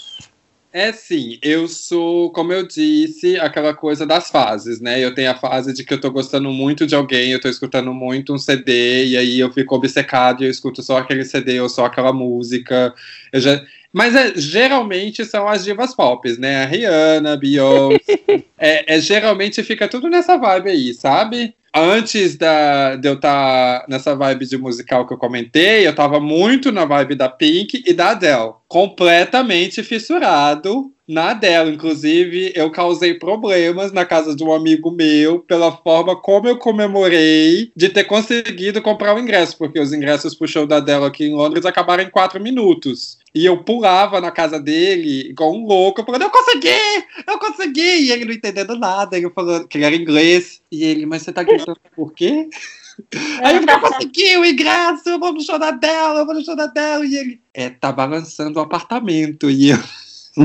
É 0.72 0.92
sim, 0.92 1.36
eu 1.42 1.66
sou, 1.66 2.30
como 2.30 2.52
eu 2.52 2.64
disse, 2.64 3.36
aquela 3.40 3.74
coisa 3.74 4.06
das 4.06 4.30
fases, 4.30 4.80
né? 4.80 5.04
Eu 5.04 5.12
tenho 5.12 5.28
a 5.28 5.34
fase 5.34 5.72
de 5.72 5.82
que 5.82 5.92
eu 5.92 6.00
tô 6.00 6.12
gostando 6.12 6.48
muito 6.52 6.86
de 6.86 6.94
alguém, 6.94 7.32
eu 7.32 7.40
tô 7.40 7.48
escutando 7.48 7.92
muito 7.92 8.32
um 8.32 8.38
CD, 8.38 9.06
e 9.06 9.16
aí 9.16 9.40
eu 9.40 9.52
fico 9.52 9.74
obcecado 9.74 10.42
e 10.42 10.46
eu 10.46 10.50
escuto 10.50 10.80
só 10.80 10.98
aquele 10.98 11.24
CD 11.24 11.60
ou 11.60 11.68
só 11.68 11.86
aquela 11.86 12.12
música. 12.12 12.94
Eu 13.32 13.40
já... 13.40 13.60
Mas 13.92 14.14
é, 14.14 14.32
geralmente 14.36 15.24
são 15.24 15.48
as 15.48 15.64
divas 15.64 15.92
pop, 15.92 16.30
né? 16.38 16.62
A 16.62 16.66
Rihanna, 16.66 17.36
Beyoncé. 17.36 17.98
é, 18.56 18.94
é, 18.94 19.00
geralmente 19.00 19.64
fica 19.64 19.88
tudo 19.88 20.08
nessa 20.08 20.36
vibe 20.36 20.70
aí, 20.70 20.94
sabe? 20.94 21.54
antes 21.74 22.36
da, 22.36 22.96
de 22.96 23.08
eu 23.08 23.14
estar 23.14 23.80
tá 23.80 23.86
nessa 23.88 24.14
vibe 24.14 24.46
de 24.46 24.56
musical 24.56 25.06
que 25.06 25.14
eu 25.14 25.18
comentei, 25.18 25.86
eu 25.86 25.90
estava 25.90 26.18
muito 26.20 26.72
na 26.72 26.84
vibe 26.84 27.14
da 27.14 27.28
Pink 27.28 27.82
e 27.86 27.92
da 27.92 28.10
Adele. 28.10 28.59
Completamente 28.70 29.82
fissurado 29.82 30.92
na 31.08 31.30
Adele. 31.30 31.72
Inclusive, 31.72 32.52
eu 32.54 32.70
causei 32.70 33.14
problemas 33.14 33.90
na 33.90 34.04
casa 34.06 34.36
de 34.36 34.44
um 34.44 34.52
amigo 34.52 34.92
meu 34.92 35.40
pela 35.40 35.72
forma 35.72 36.14
como 36.14 36.46
eu 36.46 36.56
comemorei 36.56 37.72
de 37.74 37.88
ter 37.88 38.04
conseguido 38.04 38.80
comprar 38.80 39.16
o 39.16 39.18
ingresso, 39.18 39.58
porque 39.58 39.80
os 39.80 39.92
ingressos 39.92 40.36
pro 40.36 40.46
show 40.46 40.68
da 40.68 40.76
Adele 40.76 41.04
aqui 41.04 41.24
em 41.24 41.34
Londres 41.34 41.66
acabaram 41.66 42.04
em 42.04 42.10
quatro 42.10 42.40
minutos. 42.40 43.18
E 43.34 43.44
eu 43.44 43.64
pulava 43.64 44.20
na 44.20 44.30
casa 44.30 44.60
dele, 44.60 45.30
igual 45.30 45.52
um 45.52 45.66
louco, 45.66 46.04
falando, 46.04 46.22
eu 46.22 46.30
consegui! 46.30 46.68
Eu 47.26 47.40
consegui! 47.40 47.80
E 47.80 48.12
ele 48.12 48.24
não 48.24 48.34
entendendo 48.34 48.78
nada, 48.78 49.16
ele 49.16 49.30
falando 49.30 49.66
que 49.66 49.78
ele 49.78 49.84
era 49.84 49.96
inglês. 49.96 50.62
E 50.70 50.84
ele, 50.84 51.06
mas 51.06 51.22
você 51.22 51.32
tá 51.32 51.42
gritando 51.42 51.80
por 51.96 52.12
quê? 52.12 52.48
Aí 53.42 53.56
eu 53.56 53.62
eu 53.66 53.80
consegui 53.80 54.36
o 54.36 54.44
ingresso, 54.44 55.08
eu 55.08 55.18
vou 55.18 55.32
no 55.32 55.40
show 55.42 55.58
da 55.58 55.70
dela, 55.70 56.20
eu 56.20 56.26
vou 56.26 56.34
no 56.34 56.44
show 56.44 56.56
da 56.56 56.66
dela. 56.66 57.04
E 57.04 57.16
ele, 57.16 57.40
é, 57.54 57.70
tá 57.70 57.90
balançando 57.92 58.58
o 58.58 58.62
apartamento. 58.62 59.50
E 59.50 59.70
eu. 59.70 59.78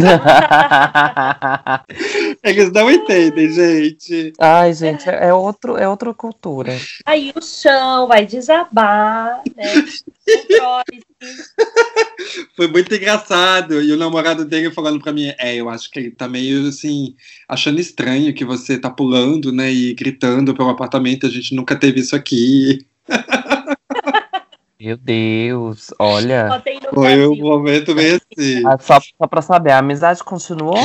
Eles 2.43 2.71
não 2.71 2.89
entendem, 2.89 3.49
gente. 3.49 4.33
Ai, 4.39 4.73
gente, 4.73 5.09
é, 5.09 5.33
outro, 5.33 5.77
é 5.77 5.87
outra 5.87 6.13
cultura. 6.13 6.77
Aí 7.05 7.31
o 7.35 7.41
chão 7.41 8.07
vai 8.07 8.25
desabar, 8.25 9.41
né? 9.55 9.85
Foi 12.55 12.67
muito 12.67 12.93
engraçado. 12.93 13.81
E 13.81 13.91
o 13.91 13.97
namorado 13.97 14.45
dele 14.45 14.71
falando 14.71 15.01
pra 15.01 15.13
mim: 15.13 15.33
É, 15.37 15.55
eu 15.55 15.69
acho 15.69 15.89
que 15.89 15.99
ele 15.99 16.11
tá 16.11 16.27
meio 16.27 16.67
assim, 16.67 17.15
achando 17.47 17.79
estranho 17.79 18.33
que 18.33 18.45
você 18.45 18.77
tá 18.77 18.89
pulando, 18.89 19.51
né? 19.51 19.71
E 19.71 19.93
gritando 19.93 20.55
pelo 20.55 20.69
apartamento. 20.69 21.25
A 21.25 21.29
gente 21.29 21.55
nunca 21.55 21.75
teve 21.75 21.99
isso 21.99 22.15
aqui. 22.15 22.85
Meu 24.79 24.97
Deus, 24.97 25.91
olha. 25.97 26.61
Foi 26.93 27.27
um 27.27 27.37
momento 27.37 27.95
meio 27.95 28.19
assim. 28.31 28.61
Ah, 28.67 28.77
só, 28.77 28.99
só 28.99 29.25
pra 29.25 29.41
saber, 29.41 29.71
a 29.71 29.79
amizade 29.79 30.23
continuou? 30.23 30.77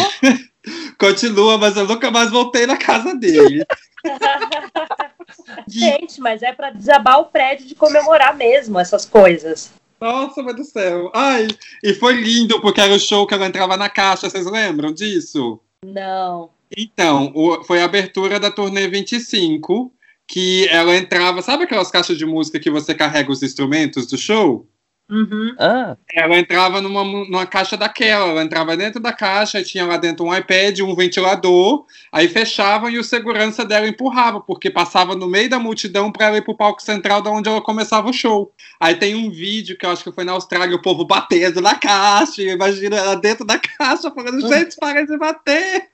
Continua, 1.00 1.56
mas 1.56 1.78
eu 1.78 1.86
nunca 1.86 2.10
mais 2.10 2.30
voltei 2.30 2.66
na 2.66 2.76
casa 2.76 3.14
dele. 3.14 3.64
Gente, 5.66 6.20
mas 6.20 6.42
é 6.42 6.52
para 6.52 6.68
desabar 6.68 7.18
o 7.20 7.24
prédio 7.24 7.66
de 7.66 7.74
comemorar 7.74 8.36
mesmo 8.36 8.78
essas 8.78 9.06
coisas. 9.06 9.72
Nossa, 9.98 10.42
meu 10.42 10.54
Deus 10.54 10.68
do 10.68 10.72
céu. 10.72 11.10
Ai, 11.14 11.48
e 11.82 11.94
foi 11.94 12.14
lindo, 12.14 12.60
porque 12.60 12.82
era 12.82 12.92
o 12.92 13.00
show 13.00 13.26
que 13.26 13.32
ela 13.32 13.46
entrava 13.46 13.78
na 13.78 13.88
caixa, 13.88 14.28
vocês 14.28 14.44
lembram 14.44 14.92
disso? 14.92 15.58
Não. 15.82 16.50
Então, 16.76 17.32
o, 17.34 17.64
foi 17.64 17.80
a 17.80 17.86
abertura 17.86 18.38
da 18.38 18.50
turnê 18.50 18.86
25 18.86 19.90
que 20.28 20.68
ela 20.68 20.94
entrava, 20.94 21.40
sabe 21.40 21.64
aquelas 21.64 21.90
caixas 21.90 22.18
de 22.18 22.26
música 22.26 22.60
que 22.60 22.70
você 22.70 22.94
carrega 22.94 23.32
os 23.32 23.42
instrumentos 23.42 24.06
do 24.06 24.18
show? 24.18 24.68
Uhum. 25.10 25.56
Ah. 25.58 25.96
Ela 26.14 26.38
entrava 26.38 26.80
numa, 26.80 27.02
numa 27.02 27.44
caixa 27.44 27.76
daquela, 27.76 28.28
ela 28.28 28.44
entrava 28.44 28.76
dentro 28.76 29.00
da 29.00 29.12
caixa, 29.12 29.62
tinha 29.62 29.84
lá 29.84 29.96
dentro 29.96 30.24
um 30.24 30.34
iPad, 30.34 30.78
um 30.80 30.94
ventilador, 30.94 31.84
aí 32.12 32.28
fechavam 32.28 32.88
e 32.88 32.98
o 32.98 33.02
segurança 33.02 33.64
dela 33.64 33.88
empurrava, 33.88 34.40
porque 34.40 34.70
passava 34.70 35.16
no 35.16 35.26
meio 35.26 35.50
da 35.50 35.58
multidão 35.58 36.12
para 36.12 36.26
ela 36.26 36.38
ir 36.38 36.44
pro 36.44 36.56
palco 36.56 36.80
central, 36.80 37.20
da 37.20 37.30
onde 37.30 37.48
ela 37.48 37.60
começava 37.60 38.08
o 38.08 38.12
show. 38.12 38.52
Aí 38.78 38.94
tem 38.94 39.16
um 39.16 39.30
vídeo 39.30 39.76
que 39.76 39.84
eu 39.84 39.90
acho 39.90 40.04
que 40.04 40.12
foi 40.12 40.24
na 40.24 40.32
Austrália, 40.32 40.76
o 40.76 40.82
povo 40.82 41.04
batendo 41.04 41.60
na 41.60 41.74
caixa, 41.74 42.42
imagina 42.42 42.96
ela 42.96 43.16
dentro 43.16 43.44
da 43.44 43.58
caixa, 43.58 44.10
falando, 44.12 44.46
gente, 44.46 44.76
para 44.76 45.04
de 45.04 45.18
bater! 45.18 45.88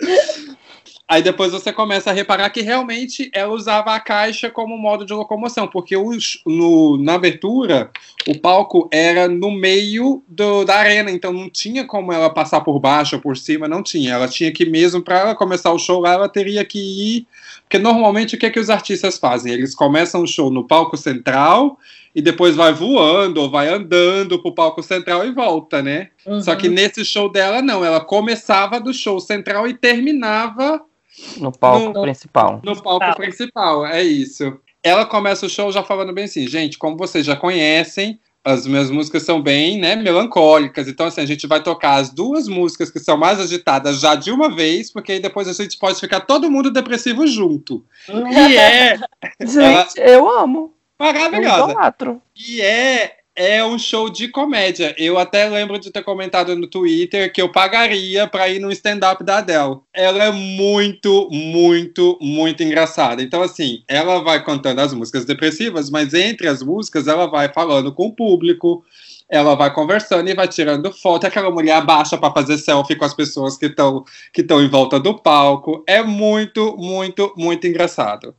Aí 1.10 1.22
depois 1.22 1.50
você 1.50 1.72
começa 1.72 2.08
a 2.08 2.12
reparar 2.12 2.50
que 2.50 2.60
realmente 2.60 3.32
ela 3.34 3.52
usava 3.52 3.92
a 3.92 3.98
caixa 3.98 4.48
como 4.48 4.78
modo 4.78 5.04
de 5.04 5.12
locomoção, 5.12 5.66
porque 5.66 5.96
os, 5.96 6.40
no, 6.46 6.96
na 6.98 7.14
abertura 7.14 7.90
o 8.28 8.38
palco 8.38 8.88
era 8.92 9.26
no 9.26 9.50
meio 9.50 10.22
do, 10.28 10.64
da 10.64 10.76
arena, 10.76 11.10
então 11.10 11.32
não 11.32 11.50
tinha 11.50 11.84
como 11.84 12.12
ela 12.12 12.30
passar 12.30 12.60
por 12.60 12.78
baixo 12.78 13.16
ou 13.16 13.22
por 13.22 13.36
cima, 13.36 13.66
não 13.66 13.82
tinha. 13.82 14.12
Ela 14.12 14.28
tinha 14.28 14.52
que 14.52 14.64
mesmo, 14.64 15.02
para 15.02 15.34
começar 15.34 15.72
o 15.72 15.80
show 15.80 15.98
lá, 15.98 16.12
ela 16.12 16.28
teria 16.28 16.64
que 16.64 16.78
ir. 16.78 17.26
Porque 17.62 17.76
normalmente 17.76 18.36
o 18.36 18.38
que 18.38 18.46
é 18.46 18.50
que 18.50 18.60
os 18.60 18.70
artistas 18.70 19.18
fazem? 19.18 19.52
Eles 19.52 19.74
começam 19.74 20.22
o 20.22 20.28
show 20.28 20.48
no 20.48 20.62
palco 20.62 20.96
central 20.96 21.76
e 22.14 22.22
depois 22.22 22.54
vai 22.54 22.72
voando 22.72 23.40
ou 23.40 23.50
vai 23.50 23.68
andando 23.68 24.40
pro 24.40 24.54
palco 24.54 24.80
central 24.80 25.26
e 25.26 25.32
volta, 25.32 25.82
né? 25.82 26.10
Uhum. 26.24 26.40
Só 26.40 26.54
que 26.54 26.68
nesse 26.68 27.04
show 27.04 27.28
dela, 27.28 27.60
não. 27.60 27.84
Ela 27.84 27.98
começava 27.98 28.78
do 28.78 28.94
show 28.94 29.18
central 29.18 29.66
e 29.66 29.74
terminava 29.74 30.80
no 31.38 31.52
palco 31.52 31.92
no, 31.92 32.02
principal. 32.02 32.60
No 32.64 32.82
palco 32.82 33.16
principal, 33.16 33.86
é 33.86 34.02
isso. 34.02 34.58
ela 34.82 35.04
começa 35.04 35.46
o 35.46 35.50
show 35.50 35.70
já 35.70 35.82
falando 35.82 36.12
bem 36.12 36.24
assim, 36.24 36.46
gente, 36.46 36.78
como 36.78 36.96
vocês 36.96 37.24
já 37.24 37.36
conhecem, 37.36 38.18
as 38.44 38.66
minhas 38.66 38.90
músicas 38.90 39.22
são 39.22 39.40
bem, 39.42 39.78
né, 39.78 39.96
melancólicas. 39.96 40.88
Então, 40.88 41.06
assim, 41.06 41.20
a 41.20 41.26
gente 41.26 41.46
vai 41.46 41.62
tocar 41.62 41.96
as 41.96 42.10
duas 42.10 42.48
músicas 42.48 42.90
que 42.90 42.98
são 42.98 43.16
mais 43.16 43.38
agitadas 43.38 44.00
já 44.00 44.14
de 44.14 44.30
uma 44.30 44.54
vez, 44.54 44.90
porque 44.90 45.12
aí 45.12 45.20
depois 45.20 45.46
a 45.46 45.52
gente 45.52 45.78
pode 45.78 46.00
ficar 46.00 46.20
todo 46.20 46.50
mundo 46.50 46.70
depressivo 46.70 47.26
junto. 47.26 47.84
E 48.08 48.56
é. 48.56 48.96
gente, 49.40 50.00
ela... 50.00 50.10
eu 50.10 50.28
amo. 50.28 50.74
Maravilhosa. 50.98 51.94
Eu 52.00 52.22
e 52.36 52.60
é 52.60 53.19
é 53.40 53.64
um 53.64 53.78
show 53.78 54.10
de 54.10 54.28
comédia. 54.28 54.94
Eu 54.98 55.18
até 55.18 55.48
lembro 55.48 55.78
de 55.78 55.90
ter 55.90 56.04
comentado 56.04 56.54
no 56.54 56.66
Twitter 56.66 57.32
que 57.32 57.40
eu 57.40 57.50
pagaria 57.50 58.26
para 58.26 58.46
ir 58.50 58.58
no 58.58 58.70
stand-up 58.70 59.24
da 59.24 59.38
Adele. 59.38 59.78
Ela 59.94 60.24
é 60.24 60.30
muito, 60.30 61.26
muito, 61.32 62.18
muito 62.20 62.62
engraçada. 62.62 63.22
Então, 63.22 63.40
assim, 63.40 63.82
ela 63.88 64.22
vai 64.22 64.44
cantando 64.44 64.82
as 64.82 64.92
músicas 64.92 65.24
depressivas, 65.24 65.88
mas 65.88 66.12
entre 66.12 66.48
as 66.48 66.62
músicas 66.62 67.08
ela 67.08 67.26
vai 67.26 67.50
falando 67.50 67.94
com 67.94 68.08
o 68.08 68.14
público. 68.14 68.84
Ela 69.26 69.54
vai 69.54 69.72
conversando 69.72 70.28
e 70.28 70.34
vai 70.34 70.46
tirando 70.46 70.92
foto. 70.92 71.26
Aquela 71.26 71.50
mulher 71.50 71.76
abaixa 71.76 72.18
para 72.18 72.34
fazer 72.34 72.58
selfie 72.58 72.94
com 72.94 73.06
as 73.06 73.14
pessoas 73.14 73.56
que 73.56 73.66
estão 73.66 74.04
que 74.34 74.42
em 74.42 74.68
volta 74.68 75.00
do 75.00 75.16
palco. 75.16 75.82
É 75.86 76.02
muito, 76.02 76.76
muito, 76.76 77.32
muito 77.38 77.66
engraçado. 77.66 78.34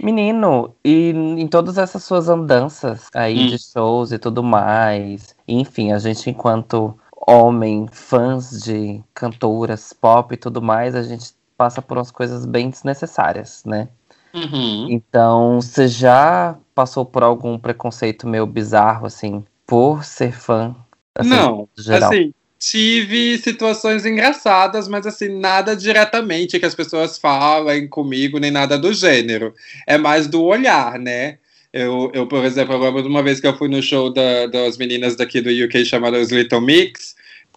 Menino, 0.00 0.74
e 0.84 1.10
em 1.10 1.46
todas 1.48 1.78
essas 1.78 2.04
suas 2.04 2.28
andanças 2.28 3.08
aí 3.14 3.44
hum. 3.44 3.46
de 3.46 3.58
shows 3.58 4.12
e 4.12 4.18
tudo 4.18 4.42
mais, 4.42 5.34
enfim, 5.48 5.92
a 5.92 5.98
gente 5.98 6.28
enquanto 6.30 6.96
homem, 7.26 7.86
fãs 7.90 8.62
de 8.62 9.02
cantoras 9.12 9.92
pop 9.92 10.32
e 10.32 10.36
tudo 10.36 10.62
mais, 10.62 10.94
a 10.94 11.02
gente 11.02 11.34
passa 11.56 11.82
por 11.82 11.96
umas 11.96 12.10
coisas 12.10 12.46
bem 12.46 12.70
desnecessárias, 12.70 13.64
né? 13.64 13.88
Uhum. 14.34 14.86
Então, 14.90 15.60
você 15.60 15.88
já 15.88 16.56
passou 16.74 17.04
por 17.04 17.22
algum 17.22 17.58
preconceito 17.58 18.28
meio 18.28 18.46
bizarro, 18.46 19.06
assim, 19.06 19.42
por 19.66 20.04
ser 20.04 20.32
fã? 20.32 20.76
Assim, 21.14 21.30
Não, 21.30 21.68
geral? 21.74 22.10
assim, 22.10 22.34
tive 22.58 23.38
situações 23.38 24.06
engraçadas, 24.06 24.88
mas 24.88 25.06
assim, 25.06 25.28
nada 25.28 25.76
diretamente 25.76 26.58
que 26.58 26.66
as 26.66 26.74
pessoas 26.74 27.18
falem 27.18 27.86
comigo, 27.86 28.38
nem 28.38 28.50
nada 28.50 28.78
do 28.78 28.92
gênero. 28.92 29.54
É 29.86 29.98
mais 29.98 30.26
do 30.26 30.42
olhar, 30.42 30.98
né? 30.98 31.38
Eu, 31.72 32.10
eu 32.14 32.26
por 32.26 32.44
exemplo, 32.44 32.74
eu 32.74 32.80
lembro 32.80 33.02
de 33.02 33.08
uma 33.08 33.22
vez 33.22 33.40
que 33.40 33.46
eu 33.46 33.56
fui 33.56 33.68
no 33.68 33.82
show 33.82 34.12
da, 34.12 34.46
das 34.46 34.78
meninas 34.78 35.16
daqui 35.16 35.40
do 35.40 35.50
UK 35.50 35.84
chamadas 35.84 36.30
Little 36.30 36.60
Mix. 36.60 37.14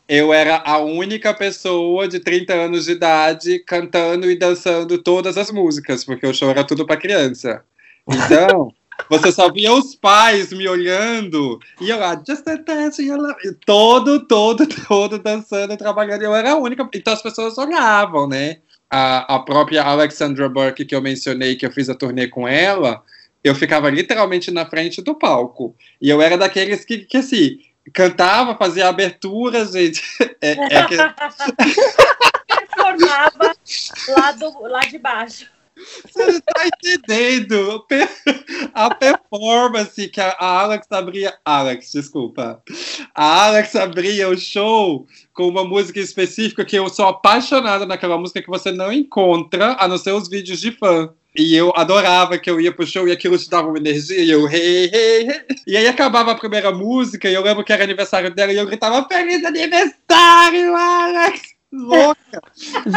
Eu 0.08 0.34
era 0.34 0.58
a 0.66 0.80
única 0.80 1.34
pessoa 1.34 2.08
de 2.08 2.20
30 2.20 2.54
anos 2.54 2.86
de 2.86 2.94
idade 2.94 3.60
cantando 3.60 4.30
e 4.30 4.36
dançando 4.36 4.98
todas 4.98 5.38
as 5.38 5.52
músicas, 5.52 6.04
porque 6.04 6.26
o 6.26 6.34
show 6.34 6.50
era 6.50 6.64
tudo 6.64 6.86
para 6.86 6.98
criança. 6.98 7.64
Então, 8.12 8.74
você 9.10 9.32
só 9.32 9.52
via 9.52 9.72
os 9.74 9.96
pais 9.96 10.52
me 10.52 10.68
olhando 10.68 11.60
e 11.80 11.90
eu 11.90 12.00
lá, 12.00 12.22
just 12.28 12.48
a 12.48 12.56
dance, 12.56 13.08
todo, 13.66 14.26
todo, 14.26 14.68
todo 14.68 15.20
dançando 15.20 15.78
trabalhando. 15.78 16.24
Eu 16.24 16.36
era 16.36 16.52
a 16.52 16.58
única. 16.58 16.88
Então 16.94 17.14
as 17.14 17.22
pessoas 17.22 17.58
olhavam, 17.58 18.28
né? 18.28 18.58
A, 18.90 19.36
a 19.36 19.40
própria 19.40 19.84
Alexandra 19.84 20.50
Burke, 20.50 20.86
que 20.86 20.96
eu 20.96 21.02
mencionei, 21.02 21.56
que 21.56 21.66
eu 21.66 21.72
fiz 21.72 21.90
a 21.90 21.96
turnê 21.96 22.28
com 22.28 22.48
ela, 22.48 23.04
eu 23.44 23.54
ficava 23.54 23.90
literalmente 23.90 24.52
na 24.52 24.66
frente 24.66 25.02
do 25.02 25.16
palco. 25.16 25.76
E 26.02 26.10
eu 26.10 26.22
era 26.22 26.38
daqueles 26.38 26.84
que, 26.84 27.00
que 27.00 27.18
assim, 27.18 27.60
cantava, 27.94 28.56
fazia 28.56 28.88
abertura, 28.88 29.66
gente. 29.66 30.02
É, 30.42 30.52
é 30.52 30.86
que... 30.86 30.96
Performava 32.48 33.56
lá, 34.08 34.32
do, 34.32 34.62
lá 34.62 34.80
de 34.80 34.98
baixo. 34.98 35.52
Você 36.06 36.32
não 36.32 36.42
tá 36.42 36.68
entendendo 36.68 37.86
a 38.74 38.94
performance 38.94 40.08
que 40.10 40.20
a 40.20 40.36
Alex 40.40 40.88
abria. 40.92 41.38
Alex, 41.46 41.92
desculpa. 41.92 42.62
A 43.16 43.46
Alex 43.46 43.76
abria 43.76 44.30
o 44.30 44.38
show 44.38 45.08
com 45.34 45.48
uma 45.48 45.64
música 45.64 46.00
específica 46.00 46.66
que 46.66 46.78
eu 46.78 46.90
sou 46.90 47.08
apaixonada 47.08 47.86
naquela 47.86 48.18
música 48.18 48.42
que 48.42 48.50
você 48.50 48.72
não 48.72 48.92
encontra, 48.92 49.76
a 49.80 49.88
não 49.88 49.98
ser 49.98 50.12
os 50.12 50.28
vídeos 50.28 50.60
de 50.60 50.72
fã. 50.72 51.10
E 51.36 51.56
eu 51.56 51.72
adorava 51.76 52.40
que 52.40 52.50
eu 52.50 52.60
ia 52.60 52.74
pro 52.74 52.88
show 52.88 53.08
e 53.08 53.12
aquilo 53.12 53.38
te 53.38 53.50
dava 53.50 53.68
uma 53.68 53.78
energia, 53.78 54.20
e 54.20 54.30
eu, 54.30 54.50
hey, 54.50 54.90
hey, 54.92 55.30
hey. 55.30 55.42
E 55.68 55.78
aí 55.78 55.88
acabava 55.88 56.32
a 56.32 56.36
primeira 56.36 56.72
música, 56.72 57.30
e 57.30 57.34
eu 57.34 57.44
lembro 57.44 57.64
que 57.64 57.72
era 57.72 57.84
aniversário 57.84 58.34
dela, 58.34 58.52
e 58.52 58.58
eu 58.58 58.66
gritava, 58.66 59.08
Feliz 59.08 59.46
aniversário, 59.46 60.76
Alex! 60.76 61.42
Louca! 61.72 62.42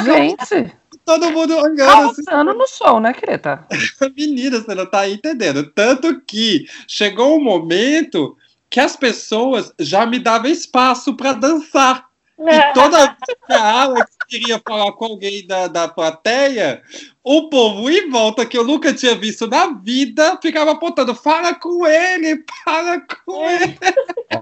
Gente! 0.05 0.82
Todo 1.05 1.30
mundo 1.30 1.57
olhando. 1.57 2.11
Assim, 2.11 2.22
no 2.44 2.66
show, 2.68 3.00
né, 3.00 3.12
Creta? 3.12 3.66
Menina, 4.16 4.61
você 4.61 4.74
não 4.74 4.86
tá 4.86 5.09
entendendo. 5.09 5.64
Tanto 5.70 6.20
que 6.20 6.66
chegou 6.86 7.36
um 7.36 7.42
momento 7.42 8.36
que 8.70 8.80
as 8.80 8.96
pessoas 8.96 9.72
já 9.78 10.07
me 10.07 10.18
davam 10.18 10.50
espaço 10.50 11.14
para 11.14 11.34
dançar. 11.34 12.07
E 12.38 12.72
toda 12.72 12.98
vez 12.98 13.16
que 13.46 13.53
a 13.53 13.82
Alex 13.82 14.16
queria 14.28 14.61
falar 14.66 14.92
com 14.92 15.05
alguém 15.05 15.46
da, 15.46 15.68
da 15.68 15.86
plateia, 15.86 16.82
o 17.22 17.48
povo 17.48 17.88
em 17.88 18.11
volta, 18.11 18.46
que 18.46 18.59
eu 18.59 18.64
nunca 18.64 18.92
tinha 18.92 19.14
visto 19.14 19.46
na 19.46 19.66
vida, 19.66 20.38
ficava 20.42 20.72
apontando: 20.72 21.14
fala 21.14 21.55
com 21.55 21.86
ele, 21.86 22.42
fala 22.64 23.00
com 23.24 23.48
ele. 23.48 23.78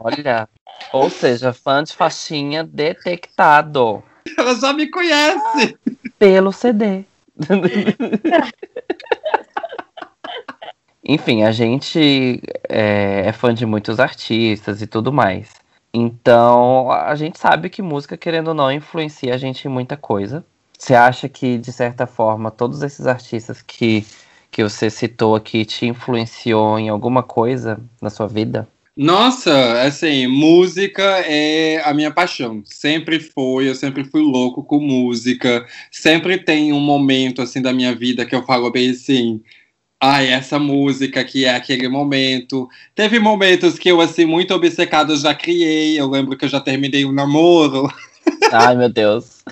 Olha, 0.00 0.48
ou 0.92 1.10
seja, 1.10 1.52
fã 1.52 1.82
de 1.82 1.92
faixinha 1.92 2.64
detectado. 2.64 4.02
Ela 4.36 4.54
já 4.54 4.72
me 4.72 4.88
conhece. 4.88 5.76
Pelo 6.18 6.52
CD. 6.52 7.04
Enfim, 11.04 11.42
a 11.42 11.50
gente 11.50 12.40
é, 12.68 13.24
é, 13.26 13.32
fã 13.32 13.52
de 13.52 13.66
muitos 13.66 13.98
artistas 13.98 14.80
e 14.80 14.86
tudo 14.86 15.12
mais. 15.12 15.50
Então, 15.92 16.90
a 16.92 17.14
gente 17.16 17.38
sabe 17.38 17.68
que 17.68 17.82
música, 17.82 18.16
querendo 18.16 18.48
ou 18.48 18.54
não, 18.54 18.70
influencia 18.70 19.34
a 19.34 19.38
gente 19.38 19.66
em 19.66 19.70
muita 19.70 19.96
coisa. 19.96 20.44
Você 20.78 20.94
acha 20.94 21.28
que, 21.28 21.58
de 21.58 21.72
certa 21.72 22.06
forma, 22.06 22.50
todos 22.50 22.82
esses 22.82 23.06
artistas 23.06 23.60
que, 23.60 24.06
que 24.50 24.62
você 24.62 24.88
citou 24.88 25.34
aqui 25.34 25.64
te 25.64 25.86
influenciou 25.86 26.78
em 26.78 26.88
alguma 26.88 27.22
coisa 27.22 27.80
na 28.00 28.08
sua 28.08 28.28
vida? 28.28 28.68
Nossa, 28.96 29.82
assim, 29.82 30.26
música 30.26 31.02
é 31.24 31.80
a 31.84 31.94
minha 31.94 32.10
paixão. 32.10 32.62
Sempre 32.64 33.20
foi, 33.20 33.68
eu 33.68 33.74
sempre 33.74 34.04
fui 34.04 34.20
louco 34.20 34.64
com 34.64 34.78
música. 34.80 35.66
Sempre 35.90 36.38
tem 36.38 36.72
um 36.72 36.80
momento 36.80 37.40
assim 37.40 37.62
da 37.62 37.72
minha 37.72 37.94
vida 37.94 38.26
que 38.26 38.34
eu 38.34 38.44
falo 38.44 38.70
bem 38.70 38.90
assim, 38.90 39.40
ai, 40.02 40.28
essa 40.28 40.58
música 40.58 41.24
que 41.24 41.44
é 41.44 41.54
aquele 41.54 41.88
momento. 41.88 42.68
Teve 42.94 43.18
momentos 43.20 43.78
que 43.78 43.90
eu 43.90 44.00
assim 44.00 44.24
muito 44.24 44.54
obcecado 44.54 45.16
já 45.16 45.34
criei. 45.34 45.98
Eu 45.98 46.08
lembro 46.10 46.36
que 46.36 46.44
eu 46.44 46.48
já 46.48 46.60
terminei 46.60 47.04
um 47.04 47.12
namoro. 47.12 47.88
Ai, 48.52 48.76
meu 48.76 48.88
Deus. 48.88 49.42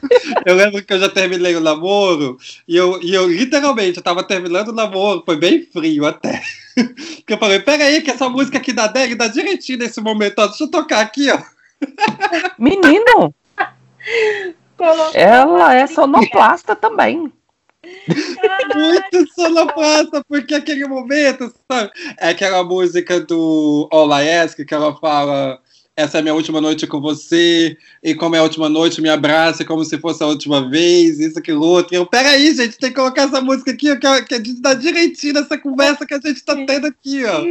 Eu 0.45 0.55
lembro 0.57 0.85
que 0.85 0.93
eu 0.93 0.99
já 0.99 1.09
terminei 1.09 1.55
o 1.55 1.61
namoro 1.61 2.37
e 2.67 2.77
eu, 2.77 3.01
e 3.03 3.15
eu 3.15 3.29
literalmente 3.29 3.99
eu 3.99 4.03
tava 4.03 4.23
terminando 4.23 4.69
o 4.69 4.75
namoro, 4.75 5.23
foi 5.25 5.37
bem 5.37 5.65
frio 5.65 6.05
até. 6.05 6.43
Que 7.27 7.35
eu 7.35 7.39
falei, 7.39 7.61
peraí, 7.61 8.01
que 8.03 8.11
essa 8.11 8.29
música 8.29 8.59
aqui 8.59 8.73
da 8.73 8.87
Deg 8.87 9.15
dá 9.15 9.29
direitinho 9.29 9.79
nesse 9.79 10.01
momento, 10.01 10.39
ó, 10.39 10.47
deixa 10.47 10.65
eu 10.65 10.71
tocar 10.71 11.01
aqui, 11.01 11.31
ó. 11.31 11.39
Menino! 12.59 13.35
Ela 15.15 15.75
é 15.75 15.87
sonoplasta 15.87 16.77
também. 16.77 17.33
Muito 18.75 19.33
sonoplasta, 19.35 20.23
porque 20.29 20.55
aquele 20.55 20.87
momento, 20.87 21.53
sabe? 21.71 21.91
É 22.19 22.31
aquela 22.31 22.63
música 22.63 23.21
do 23.21 23.89
All 23.91 24.11
I 24.19 24.39
Ask, 24.39 24.59
que 24.65 24.75
ela 24.75 24.95
fala 24.97 25.61
essa 25.99 26.19
é 26.19 26.21
a 26.21 26.23
minha 26.23 26.35
última 26.35 26.61
noite 26.61 26.87
com 26.87 27.01
você, 27.01 27.77
e 28.01 28.15
como 28.15 28.37
é 28.37 28.39
a 28.39 28.45
última 28.45 28.69
noite, 28.69 29.03
me 29.03 29.09
abraça 29.09 29.65
como 29.65 29.85
se 29.85 29.99
fosse 29.99 30.23
a 30.23 30.29
última 30.29 30.71
vez, 30.71 31.19
isso, 31.19 31.37
aquilo, 31.37 31.61
outro. 31.67 31.93
Eu, 31.93 32.07
peraí, 32.07 32.55
gente, 32.55 32.79
tem 32.79 32.91
que 32.91 32.95
colocar 32.95 33.23
essa 33.23 33.41
música 33.41 33.73
aqui, 33.73 33.97
que, 33.97 34.07
a 34.07 34.37
gente 34.37 34.61
dá 34.61 34.75
direitinho 34.75 35.35
nessa 35.35 35.59
conversa 35.59 36.07
que 36.07 36.15
a 36.15 36.21
gente 36.21 36.45
tá 36.45 36.55
tendo 36.55 36.87
aqui, 36.87 37.25
ó. 37.25 37.43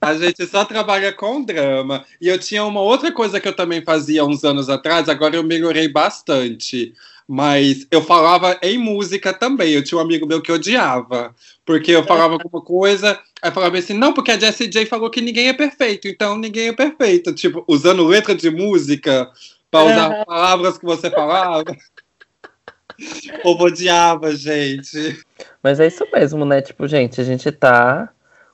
A 0.00 0.14
gente 0.14 0.44
só 0.48 0.64
trabalha 0.64 1.12
com 1.12 1.44
drama. 1.44 2.04
E 2.20 2.26
eu 2.26 2.36
tinha 2.40 2.64
uma 2.64 2.80
outra 2.80 3.12
coisa 3.12 3.38
que 3.38 3.46
eu 3.46 3.54
também 3.54 3.84
fazia 3.84 4.24
uns 4.24 4.42
anos 4.42 4.68
atrás, 4.68 5.08
agora 5.08 5.36
eu 5.36 5.44
melhorei 5.44 5.86
bastante. 5.86 6.92
Mas 7.28 7.86
eu 7.88 8.02
falava 8.02 8.58
em 8.62 8.78
música 8.78 9.32
também. 9.32 9.72
Eu 9.72 9.84
tinha 9.84 9.96
um 9.96 10.02
amigo 10.02 10.26
meu 10.26 10.42
que 10.42 10.50
odiava. 10.50 11.32
Porque 11.72 11.90
eu 11.90 12.04
falava 12.04 12.34
alguma 12.34 12.62
coisa, 12.62 13.18
aí 13.40 13.50
falava 13.50 13.78
assim, 13.78 13.94
não, 13.94 14.12
porque 14.12 14.30
a 14.30 14.38
Jessie 14.38 14.68
J 14.68 14.84
falou 14.84 15.08
que 15.08 15.22
ninguém 15.22 15.48
é 15.48 15.54
perfeito, 15.54 16.06
então 16.06 16.36
ninguém 16.36 16.68
é 16.68 16.72
perfeito. 16.74 17.32
Tipo, 17.32 17.64
usando 17.66 18.06
letra 18.06 18.34
de 18.34 18.50
música 18.50 19.26
para 19.70 19.86
usar 19.86 20.10
uhum. 20.10 20.24
palavras 20.26 20.76
que 20.76 20.84
você 20.84 21.10
falava. 21.10 21.74
O 23.38 23.42
povo 23.42 23.64
odiava, 23.64 24.36
gente. 24.36 25.18
Mas 25.62 25.80
é 25.80 25.86
isso 25.86 26.06
mesmo, 26.12 26.44
né? 26.44 26.60
Tipo, 26.60 26.86
gente, 26.86 27.22
a 27.22 27.24
gente 27.24 27.50
tá 27.50 28.10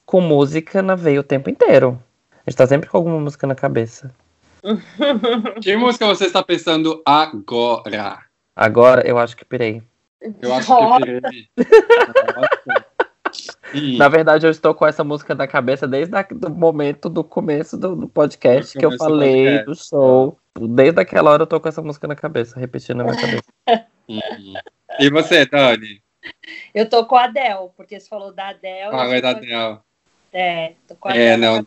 com 0.06 0.20
música 0.20 0.80
na 0.80 0.94
veia 0.94 1.18
o 1.18 1.24
tempo 1.24 1.50
inteiro. 1.50 2.00
A 2.46 2.48
gente 2.48 2.56
tá 2.56 2.68
sempre 2.68 2.88
com 2.88 2.98
alguma 2.98 3.18
música 3.18 3.48
na 3.48 3.56
cabeça. 3.56 4.14
Que 5.60 5.76
música 5.76 6.06
você 6.06 6.26
está 6.26 6.40
pensando 6.40 7.02
agora? 7.04 8.20
Agora 8.54 9.04
eu 9.04 9.18
acho 9.18 9.36
que 9.36 9.44
pirei. 9.44 9.82
Eu 10.40 10.54
acho 10.54 10.68
que 10.68 11.04
pirei. 11.04 11.48
Nossa. 11.56 12.87
Na 13.96 14.08
verdade, 14.08 14.46
eu 14.46 14.50
estou 14.50 14.74
com 14.74 14.86
essa 14.86 15.04
música 15.04 15.34
na 15.34 15.46
cabeça 15.46 15.86
desde 15.86 16.14
o 16.46 16.50
momento 16.50 17.08
do 17.08 17.22
começo 17.22 17.76
do, 17.76 17.94
do 17.94 18.08
podcast 18.08 18.78
que 18.78 18.84
eu 18.84 18.96
falei 18.96 19.58
do, 19.60 19.66
do 19.66 19.74
show. 19.74 20.38
Desde 20.58 21.00
aquela 21.00 21.30
hora 21.30 21.42
eu 21.42 21.46
tô 21.46 21.60
com 21.60 21.68
essa 21.68 21.82
música 21.82 22.06
na 22.08 22.16
cabeça, 22.16 22.58
repetindo 22.58 22.98
na 22.98 23.04
minha 23.04 23.16
cabeça. 23.16 23.44
e 24.98 25.10
você, 25.10 25.46
Dani? 25.46 26.02
Eu 26.74 26.88
tô 26.88 27.06
com 27.06 27.16
a 27.16 27.24
Adele, 27.24 27.70
porque 27.76 27.98
você 27.98 28.08
falou 28.08 28.32
da 28.32 28.48
Adele. 28.48 28.90
Ah, 28.92 29.06
é 29.08 29.20
da 29.20 29.30
Adele. 29.30 29.78
É, 30.32 30.72
tô 30.86 30.94
com 30.96 31.08
a 31.08 31.16
é, 31.16 31.34
Adele. 31.34 31.40
Não, 31.40 31.66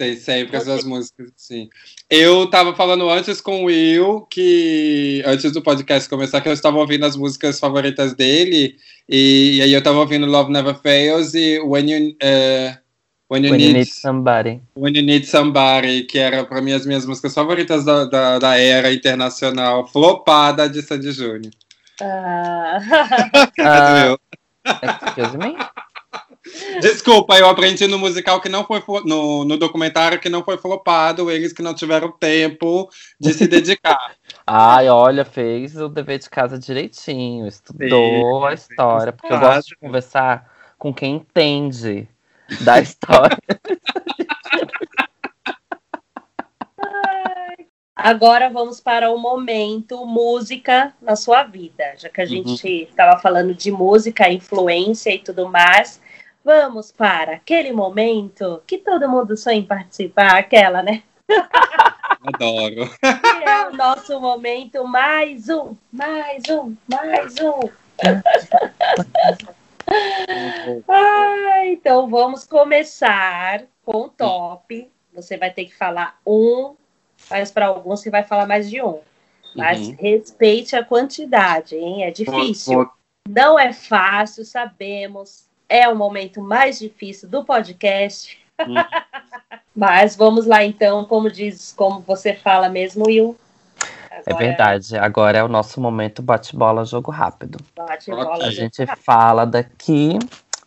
tem 0.00 0.16
sempre 0.16 0.56
essas 0.56 0.82
músicas, 0.82 1.30
sim. 1.36 1.68
Eu 2.08 2.48
tava 2.48 2.74
falando 2.74 3.10
antes 3.10 3.38
com 3.38 3.64
o 3.64 3.64
Will 3.66 4.22
que, 4.30 5.22
antes 5.26 5.52
do 5.52 5.60
podcast 5.60 6.08
começar, 6.08 6.40
que 6.40 6.48
eu 6.48 6.54
estava 6.54 6.78
ouvindo 6.78 7.04
as 7.04 7.16
músicas 7.16 7.60
favoritas 7.60 8.14
dele, 8.14 8.76
e, 9.06 9.56
e 9.56 9.62
aí 9.62 9.70
eu 9.70 9.82
tava 9.82 9.98
ouvindo 9.98 10.24
Love 10.24 10.50
Never 10.50 10.74
Fails 10.74 11.34
e 11.34 11.60
When 11.60 11.90
You, 11.90 12.12
uh, 12.12 12.78
When, 13.28 13.44
you, 13.44 13.50
When 13.50 13.58
need, 13.58 13.68
you, 13.68 13.72
need, 13.74 13.88
Somebody. 13.88 14.62
When 14.74 14.96
You 14.96 15.02
Need 15.02 15.26
Somebody, 15.26 16.04
que 16.04 16.18
era 16.18 16.44
para 16.44 16.62
mim 16.62 16.72
as 16.72 16.86
minhas 16.86 17.04
músicas 17.04 17.34
favoritas 17.34 17.84
da, 17.84 18.06
da, 18.06 18.38
da 18.38 18.58
era 18.58 18.90
internacional, 18.90 19.86
flopada 19.86 20.66
de 20.66 20.80
Sandy 20.80 21.12
Júnior. 21.12 21.52
Ah. 22.00 22.80
uh, 24.16 24.18
excuse 24.64 25.36
me? 25.36 25.54
Desculpa, 26.80 27.38
eu 27.38 27.46
aprendi 27.48 27.86
no 27.86 27.98
musical 27.98 28.40
que 28.40 28.48
não 28.48 28.64
foi 28.64 28.82
no, 29.04 29.44
no 29.44 29.58
documentário 29.58 30.18
que 30.18 30.30
não 30.30 30.42
foi 30.42 30.56
flopado, 30.56 31.30
eles 31.30 31.52
que 31.52 31.62
não 31.62 31.74
tiveram 31.74 32.10
tempo 32.10 32.88
de 33.20 33.34
se 33.34 33.46
dedicar. 33.46 34.16
Ai, 34.46 34.88
olha, 34.88 35.24
fez 35.24 35.76
o 35.76 35.88
dever 35.88 36.18
de 36.18 36.30
casa 36.30 36.58
direitinho, 36.58 37.46
estudou 37.46 38.40
Sim, 38.40 38.46
a 38.46 38.54
história, 38.54 39.12
porque 39.12 39.32
eu 39.32 39.38
gosto 39.38 39.68
de 39.68 39.76
conversar 39.76 40.50
com 40.78 40.94
quem 40.94 41.16
entende 41.16 42.08
da 42.62 42.80
história. 42.80 43.36
Agora 48.02 48.48
vamos 48.48 48.80
para 48.80 49.10
o 49.10 49.18
momento 49.18 50.06
música 50.06 50.94
na 51.02 51.14
sua 51.16 51.42
vida, 51.42 51.84
já 51.98 52.08
que 52.08 52.22
a 52.22 52.24
gente 52.24 52.66
estava 52.66 53.16
uhum. 53.16 53.20
falando 53.20 53.54
de 53.54 53.70
música, 53.70 54.32
influência 54.32 55.14
e 55.14 55.18
tudo 55.18 55.46
mais. 55.50 56.00
Vamos 56.42 56.90
para 56.90 57.34
aquele 57.34 57.70
momento 57.70 58.62
que 58.66 58.78
todo 58.78 59.08
mundo 59.08 59.36
sonha 59.36 59.58
em 59.58 59.66
participar, 59.66 60.38
aquela, 60.38 60.82
né? 60.82 61.02
Adoro. 62.22 62.90
Que 62.98 63.48
é 63.48 63.68
o 63.68 63.76
nosso 63.76 64.18
momento 64.18 64.86
mais 64.86 65.50
um, 65.50 65.76
mais 65.92 66.42
um, 66.48 66.74
mais 66.88 67.34
um. 67.40 67.68
ah, 70.88 71.66
então 71.66 72.08
vamos 72.08 72.44
começar 72.44 73.64
com 73.84 74.04
o 74.04 74.08
top. 74.08 74.90
Você 75.14 75.36
vai 75.36 75.52
ter 75.52 75.66
que 75.66 75.76
falar 75.76 76.18
um, 76.26 76.74
mas 77.28 77.50
para 77.50 77.66
alguns 77.66 78.00
você 78.00 78.10
vai 78.10 78.22
falar 78.22 78.46
mais 78.46 78.70
de 78.70 78.82
um. 78.82 79.00
Mas 79.54 79.88
uhum. 79.88 79.96
respeite 79.98 80.74
a 80.74 80.84
quantidade, 80.84 81.76
hein? 81.76 82.04
É 82.04 82.10
difícil. 82.10 82.88
Não 83.28 83.58
é 83.58 83.74
fácil, 83.74 84.44
sabemos 84.44 85.49
é 85.70 85.88
o 85.88 85.94
momento 85.94 86.42
mais 86.42 86.80
difícil 86.80 87.28
do 87.28 87.44
podcast. 87.44 88.36
Hum. 88.60 88.74
Mas 89.74 90.16
vamos 90.16 90.44
lá 90.44 90.64
então, 90.64 91.04
como 91.04 91.30
diz, 91.30 91.72
como 91.74 92.00
você 92.00 92.34
fala 92.34 92.68
mesmo, 92.68 93.06
Will. 93.06 93.36
Agora... 94.10 94.24
É 94.26 94.34
verdade. 94.34 94.98
Agora 94.98 95.38
é 95.38 95.44
o 95.44 95.48
nosso 95.48 95.80
momento 95.80 96.20
bate-bola, 96.20 96.84
jogo 96.84 97.10
rápido. 97.10 97.58
Bate-bola. 97.74 98.44
A 98.44 98.50
gente 98.50 98.84
rápido. 98.84 99.02
fala 99.02 99.46
daqui, 99.46 100.18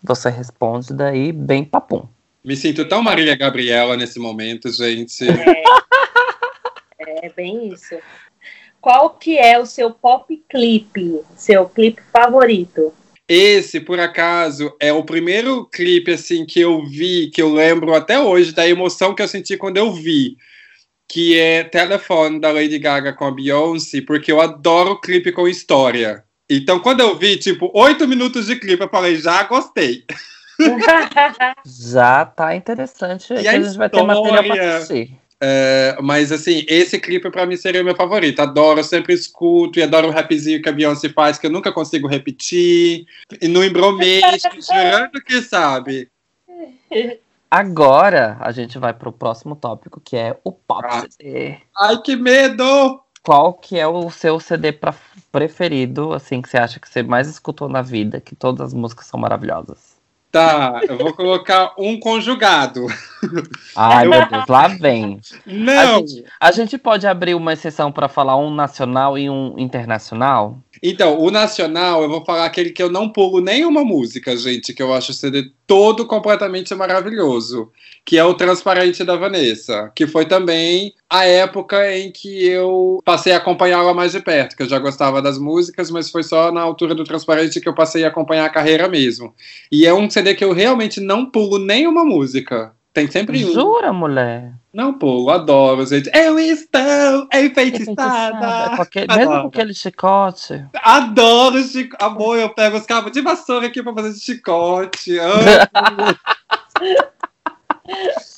você 0.02 0.30
responde 0.30 0.94
daí, 0.94 1.32
bem 1.32 1.64
papum. 1.64 2.08
Me 2.44 2.56
sinto 2.56 2.88
tão 2.88 3.04
Marília 3.04 3.36
Gabriela 3.36 3.96
nesse 3.96 4.20
momento, 4.20 4.72
gente. 4.72 5.26
É, 5.30 5.64
é 7.28 7.30
bem 7.30 7.68
isso. 7.68 7.96
Qual 8.82 9.12
que 9.12 9.38
é 9.38 9.60
o 9.60 9.66
seu 9.66 9.92
pop 9.92 10.44
clipe, 10.50 11.22
seu 11.36 11.70
clipe 11.70 12.02
favorito? 12.12 12.94
Esse, 13.28 13.80
por 13.80 14.00
acaso, 14.00 14.76
é 14.80 14.92
o 14.92 15.04
primeiro 15.04 15.66
clipe 15.68 16.12
assim 16.12 16.46
que 16.46 16.60
eu 16.60 16.86
vi, 16.86 17.30
que 17.30 17.42
eu 17.42 17.54
lembro 17.54 17.94
até 17.94 18.20
hoje 18.20 18.52
da 18.54 18.68
emoção 18.68 19.16
que 19.16 19.22
eu 19.22 19.28
senti 19.28 19.56
quando 19.56 19.78
eu 19.78 19.94
vi, 19.94 20.36
que 21.08 21.40
é 21.40 21.64
Telefone 21.64 22.40
da 22.40 22.52
Lady 22.52 22.78
Gaga 22.80 23.14
com 23.14 23.26
a 23.26 23.32
Beyoncé, 23.32 24.02
porque 24.02 24.32
eu 24.32 24.42
adoro 24.42 25.00
clipe 25.00 25.32
com 25.32 25.48
história. 25.48 26.24
Então, 26.50 26.80
quando 26.80 27.00
eu 27.00 27.18
vi, 27.18 27.38
tipo, 27.38 27.72
oito 27.74 28.08
minutos 28.08 28.48
de 28.48 28.58
clipe, 28.58 28.84
eu 28.84 28.90
falei, 28.90 29.16
já 29.16 29.44
gostei. 29.44 30.04
já 31.66 32.26
tá 32.26 32.56
interessante. 32.56 33.34
E 33.34 33.48
a, 33.48 33.52
a 33.52 33.62
gente 33.62 33.78
vai 33.78 33.90
ter 33.90 34.04
material 34.04 34.44
pra 34.44 34.78
assistir. 34.78 35.23
É, 35.46 35.98
mas 36.02 36.32
assim, 36.32 36.66
esse 36.70 36.98
clipe 36.98 37.30
para 37.30 37.46
mim 37.46 37.58
seria 37.58 37.82
o 37.82 37.84
meu 37.84 37.98
favorito. 37.98 38.40
Adoro, 38.40 38.82
sempre 38.82 39.14
escuto 39.14 39.78
e 39.78 39.84
adoro 39.84 40.08
o 40.08 40.12
rapzinho 40.12 40.62
que 40.62 40.70
a 40.70 40.72
Beyoncé 40.72 41.10
faz, 41.10 41.38
que 41.38 41.48
eu 41.48 41.52
nunca 41.52 41.70
consigo 41.70 42.08
repetir. 42.08 43.06
E 43.42 43.48
no 43.50 43.62
embromete, 43.62 44.48
jurando 44.66 45.22
que 45.22 45.42
sabe. 45.42 46.10
Agora 47.52 48.38
a 48.40 48.54
gente 48.54 48.80
vai 48.80 48.94
pro 48.94 49.12
próximo 49.12 49.54
tópico, 49.54 50.00
que 50.00 50.16
é 50.16 50.40
o 50.46 50.52
pop 50.54 50.88
ah. 50.90 51.06
CD. 51.10 51.58
Ai, 51.78 52.02
que 52.02 52.16
medo! 52.16 53.02
Qual 53.22 53.54
que 53.54 53.78
é 53.78 53.86
o 53.86 54.10
seu 54.10 54.40
CD 54.40 54.72
pra, 54.72 54.96
preferido, 55.30 56.14
assim, 56.14 56.42
que 56.42 56.48
você 56.48 56.58
acha 56.58 56.80
que 56.80 56.88
você 56.88 57.04
mais 57.04 57.28
escutou 57.28 57.68
na 57.68 57.82
vida, 57.82 58.22
que 58.22 58.34
todas 58.34 58.68
as 58.68 58.74
músicas 58.74 59.08
são 59.08 59.20
maravilhosas? 59.20 59.93
Tá, 60.34 60.82
eu 60.90 60.98
vou 60.98 61.14
colocar 61.14 61.76
um 61.78 62.00
conjugado. 62.00 62.88
Ai, 63.76 64.08
meu 64.08 64.28
Deus, 64.28 64.48
lá 64.50 64.68
vem. 64.68 65.20
Não! 65.46 65.98
A 65.98 65.98
gente, 66.00 66.26
a 66.40 66.52
gente 66.52 66.78
pode 66.80 67.06
abrir 67.06 67.36
uma 67.36 67.54
exceção 67.54 67.92
para 67.92 68.10
falar 68.10 68.36
um 68.36 68.52
nacional 68.52 69.16
e 69.16 69.30
um 69.30 69.54
internacional? 69.60 70.58
Então, 70.86 71.18
o 71.18 71.32
nacional, 71.32 72.04
eu 72.04 72.10
vou 72.10 72.26
falar 72.26 72.44
aquele 72.44 72.70
que 72.70 72.84
eu 72.84 72.90
não 72.90 73.08
pulo 73.08 73.40
nenhuma 73.40 73.86
música, 73.86 74.36
gente, 74.36 74.74
que 74.74 74.84
eu 74.84 74.94
acho 74.94 75.12
o 75.12 75.14
CD 75.14 75.50
todo 75.66 76.06
completamente 76.06 76.76
maravilhoso, 76.76 77.72
que 78.04 78.18
é 78.18 78.26
o 78.26 78.34
Transparente 78.34 79.02
da 79.06 79.16
Vanessa, 79.16 79.90
que 79.96 80.06
foi 80.06 80.26
também 80.26 80.94
a 81.10 81.24
época 81.26 81.98
em 81.98 82.12
que 82.12 82.46
eu 82.46 83.00
passei 83.06 83.32
a 83.32 83.38
acompanhá-la 83.38 83.94
mais 83.94 84.12
de 84.12 84.20
perto, 84.20 84.58
que 84.58 84.64
eu 84.64 84.68
já 84.68 84.78
gostava 84.78 85.22
das 85.22 85.38
músicas, 85.38 85.90
mas 85.90 86.12
foi 86.12 86.22
só 86.22 86.52
na 86.52 86.60
altura 86.60 86.94
do 86.94 87.06
Transparente 87.06 87.62
que 87.62 87.70
eu 87.70 87.74
passei 87.74 88.04
a 88.04 88.10
acompanhar 88.10 88.44
a 88.44 88.50
carreira 88.50 88.90
mesmo. 88.90 89.34
E 89.72 89.86
é 89.86 89.94
um 89.94 90.10
CD 90.10 90.36
que 90.36 90.44
eu 90.44 90.52
realmente 90.52 91.00
não 91.00 91.26
pulo 91.26 91.60
nenhuma 91.60 92.04
música. 92.04 92.76
Tem 92.94 93.10
sempre 93.10 93.44
um. 93.44 93.52
Jura, 93.54 93.92
mulher? 93.92 94.54
Não 94.72 94.94
pulo, 94.94 95.32
adoro, 95.32 95.84
gente. 95.86 96.12
Eu 96.14 96.38
estou 96.38 97.28
enfeitiçada. 97.34 98.76
Porque, 98.76 99.08
mesmo 99.08 99.42
com 99.42 99.48
aquele 99.48 99.74
chicote. 99.74 100.64
Adoro 100.76 101.64
chicote. 101.64 102.04
Amor, 102.04 102.38
eu 102.38 102.50
pego 102.50 102.78
os 102.78 102.86
cabos 102.86 103.12
de 103.12 103.22
vassoura 103.22 103.66
aqui 103.66 103.82
pra 103.82 103.94
fazer 103.94 104.14
chicote. 104.20 105.18
Amo, 105.18 105.42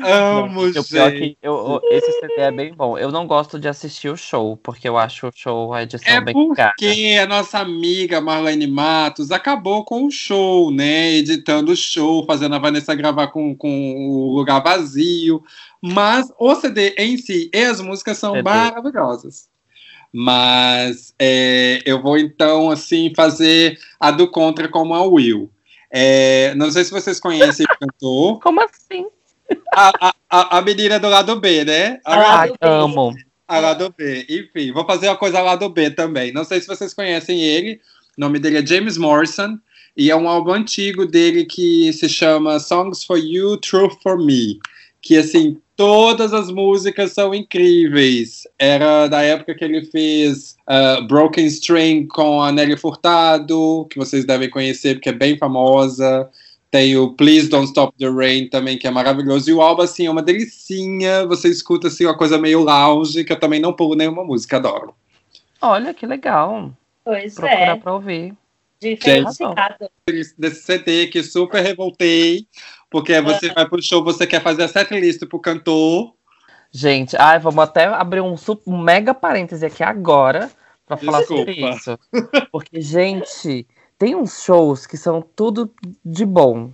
não, 0.00 0.72
gente. 0.72 1.38
Eu, 1.42 1.80
esse 1.90 2.12
CD 2.20 2.34
é 2.38 2.50
bem 2.50 2.74
bom. 2.74 2.98
Eu 2.98 3.10
não 3.10 3.26
gosto 3.26 3.58
de 3.58 3.68
assistir 3.68 4.08
o 4.08 4.16
show, 4.16 4.56
porque 4.56 4.88
eu 4.88 4.98
acho 4.98 5.28
o 5.28 5.32
show, 5.34 5.72
a 5.72 5.82
edição 5.82 6.12
é 6.12 6.20
bem 6.20 6.34
porque 6.34 7.18
a 7.20 7.26
nossa 7.26 7.58
amiga 7.58 8.20
Marlene 8.20 8.66
Matos 8.66 9.30
acabou 9.30 9.84
com 9.84 10.04
o 10.04 10.10
show, 10.10 10.70
né? 10.70 11.12
Editando 11.14 11.72
o 11.72 11.76
show, 11.76 12.24
fazendo 12.26 12.54
a 12.54 12.58
Vanessa 12.58 12.94
gravar 12.94 13.28
com, 13.28 13.54
com 13.54 13.94
o 14.08 14.36
lugar 14.36 14.62
vazio. 14.62 15.42
Mas 15.82 16.32
o 16.38 16.54
CD 16.54 16.94
em 16.96 17.16
si 17.16 17.50
e 17.52 17.64
as 17.64 17.80
músicas 17.80 18.18
são 18.18 18.32
CD. 18.32 18.42
maravilhosas. 18.42 19.48
Mas 20.12 21.12
é, 21.18 21.80
eu 21.84 22.00
vou 22.00 22.16
então, 22.16 22.70
assim, 22.70 23.12
fazer 23.16 23.78
a 23.98 24.10
do 24.10 24.30
contra 24.30 24.68
como 24.68 24.94
a 24.94 25.02
Will. 25.02 25.50
É, 25.90 26.54
não 26.56 26.70
sei 26.70 26.84
se 26.84 26.90
vocês 26.90 27.20
conhecem 27.20 27.66
o 27.66 27.78
cantor. 27.78 28.40
Como 28.40 28.60
assim? 28.60 29.06
A, 29.74 30.14
a, 30.30 30.58
a 30.58 30.62
menina 30.62 30.98
do 30.98 31.08
lado 31.08 31.38
B, 31.40 31.64
né? 31.64 32.00
A 32.04 32.40
Ai, 32.40 32.52
amo. 32.60 33.14
A 33.46 33.58
lado 33.58 33.94
B. 33.96 34.26
Enfim, 34.28 34.72
vou 34.72 34.86
fazer 34.86 35.08
uma 35.08 35.16
coisa 35.16 35.42
lado 35.42 35.68
B 35.68 35.90
também. 35.90 36.32
Não 36.32 36.44
sei 36.44 36.60
se 36.60 36.66
vocês 36.66 36.94
conhecem 36.94 37.42
ele. 37.42 37.80
O 38.16 38.20
nome 38.20 38.38
dele 38.38 38.58
é 38.58 38.66
James 38.66 38.96
Morrison. 38.96 39.58
E 39.96 40.10
é 40.10 40.16
um 40.16 40.28
álbum 40.28 40.52
antigo 40.52 41.06
dele 41.06 41.44
que 41.44 41.92
se 41.92 42.08
chama 42.08 42.58
Songs 42.58 43.04
for 43.04 43.18
You, 43.18 43.56
Truth 43.58 44.02
for 44.02 44.18
Me. 44.18 44.58
Que, 45.00 45.18
assim, 45.18 45.58
todas 45.76 46.32
as 46.32 46.50
músicas 46.50 47.12
são 47.12 47.34
incríveis. 47.34 48.42
Era 48.58 49.06
da 49.06 49.22
época 49.22 49.54
que 49.54 49.64
ele 49.64 49.84
fez 49.84 50.56
uh, 50.68 51.06
Broken 51.06 51.46
String 51.46 52.06
com 52.06 52.42
a 52.42 52.50
Nelly 52.50 52.76
Furtado, 52.76 53.86
que 53.90 53.98
vocês 53.98 54.24
devem 54.24 54.50
conhecer 54.50 54.94
porque 54.94 55.10
é 55.10 55.12
bem 55.12 55.36
famosa. 55.36 56.28
Tem 56.74 56.96
o 56.96 57.12
Please 57.12 57.48
Don't 57.48 57.68
Stop 57.68 57.96
the 57.98 58.10
Rain 58.10 58.48
também, 58.48 58.76
que 58.76 58.84
é 58.84 58.90
maravilhoso. 58.90 59.48
E 59.48 59.54
o 59.54 59.62
álbum, 59.62 59.82
assim, 59.82 60.06
é 60.06 60.10
uma 60.10 60.20
delicinha. 60.20 61.24
Você 61.24 61.48
escuta, 61.48 61.86
assim, 61.86 62.04
uma 62.04 62.18
coisa 62.18 62.36
meio 62.36 62.64
lounge, 62.64 63.22
que 63.22 63.32
eu 63.32 63.38
também 63.38 63.60
não 63.60 63.72
pulo 63.72 63.94
nenhuma 63.94 64.24
música, 64.24 64.56
adoro. 64.56 64.92
Olha, 65.62 65.94
que 65.94 66.04
legal. 66.04 66.72
Pois 67.04 67.36
Procurar 67.36 67.76
é. 67.76 67.78
pra 67.78 67.94
ouvir. 67.94 68.34
Diferenciado. 68.80 69.88
Desse 70.36 70.62
CD 70.62 71.06
que 71.06 71.22
super 71.22 71.62
revoltei, 71.62 72.44
porque 72.90 73.20
você 73.20 73.52
vai 73.52 73.68
pro 73.68 73.80
show, 73.80 74.02
você 74.02 74.26
quer 74.26 74.42
fazer 74.42 74.64
a 74.64 74.68
setlist 74.68 75.24
pro 75.26 75.38
cantor. 75.38 76.12
Gente, 76.72 77.16
ai, 77.16 77.38
vamos 77.38 77.62
até 77.62 77.84
abrir 77.84 78.20
um, 78.20 78.34
um 78.66 78.78
mega 78.82 79.14
parêntese 79.14 79.64
aqui 79.64 79.84
agora 79.84 80.50
para 80.84 80.96
falar 80.96 81.22
sobre 81.22 81.52
isso. 81.52 81.96
Porque, 82.50 82.80
gente, 82.80 83.64
tem 83.98 84.14
uns 84.14 84.42
shows 84.42 84.86
que 84.86 84.96
são 84.96 85.22
tudo 85.22 85.70
de 86.04 86.24
bom. 86.24 86.72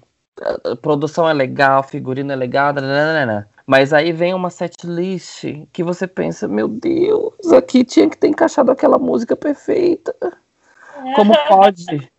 A 0.64 0.74
produção 0.76 1.28
é 1.28 1.34
legal, 1.34 1.82
figurino 1.82 2.32
é 2.32 2.36
legal, 2.36 2.72
nananana. 2.72 3.48
mas 3.66 3.92
aí 3.92 4.10
vem 4.10 4.32
uma 4.32 4.48
setlist 4.48 5.44
que 5.72 5.82
você 5.82 6.06
pensa, 6.06 6.48
meu 6.48 6.66
Deus, 6.66 7.52
aqui 7.52 7.84
tinha 7.84 8.08
que 8.08 8.16
ter 8.16 8.28
encaixado 8.28 8.70
aquela 8.70 8.98
música 8.98 9.36
perfeita. 9.36 10.14
Como 11.14 11.34
pode? 11.46 12.10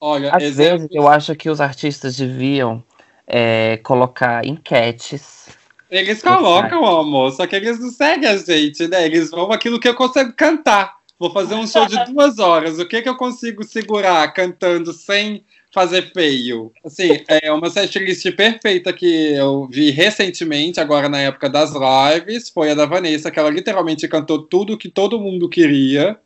Olha, 0.00 0.30
Às 0.34 0.56
vezes 0.56 0.88
eu 0.90 1.08
acho 1.08 1.34
que 1.34 1.50
os 1.50 1.60
artistas 1.60 2.16
deviam 2.16 2.82
é, 3.26 3.78
colocar 3.78 4.44
enquetes. 4.44 5.48
Eles 5.90 6.22
colocam, 6.22 6.86
amor, 6.86 7.32
só 7.32 7.46
que 7.46 7.56
eles 7.56 7.80
não 7.80 7.90
seguem 7.90 8.28
a 8.28 8.36
gente, 8.36 8.86
né? 8.88 9.06
Eles 9.06 9.30
vão 9.30 9.50
aquilo 9.50 9.80
que 9.80 9.88
eu 9.88 9.94
consigo 9.94 10.32
cantar. 10.34 10.99
Vou 11.20 11.30
fazer 11.30 11.54
um 11.54 11.66
show 11.66 11.84
de 11.84 12.02
duas 12.06 12.38
horas. 12.38 12.78
O 12.78 12.86
que, 12.86 13.02
que 13.02 13.08
eu 13.08 13.14
consigo 13.14 13.62
segurar 13.62 14.26
cantando 14.32 14.90
sem 14.90 15.44
fazer 15.70 16.10
feio? 16.14 16.72
Assim, 16.82 17.22
é 17.28 17.52
uma 17.52 17.68
setlist 17.68 18.24
perfeita 18.32 18.90
que 18.90 19.34
eu 19.34 19.68
vi 19.70 19.90
recentemente, 19.90 20.80
agora 20.80 21.10
na 21.10 21.20
época 21.20 21.50
das 21.50 21.72
lives, 21.74 22.48
foi 22.48 22.70
a 22.70 22.74
da 22.74 22.86
Vanessa, 22.86 23.30
que 23.30 23.38
ela 23.38 23.50
literalmente 23.50 24.08
cantou 24.08 24.44
tudo 24.44 24.78
que 24.78 24.88
todo 24.88 25.20
mundo 25.20 25.46
queria. 25.46 26.18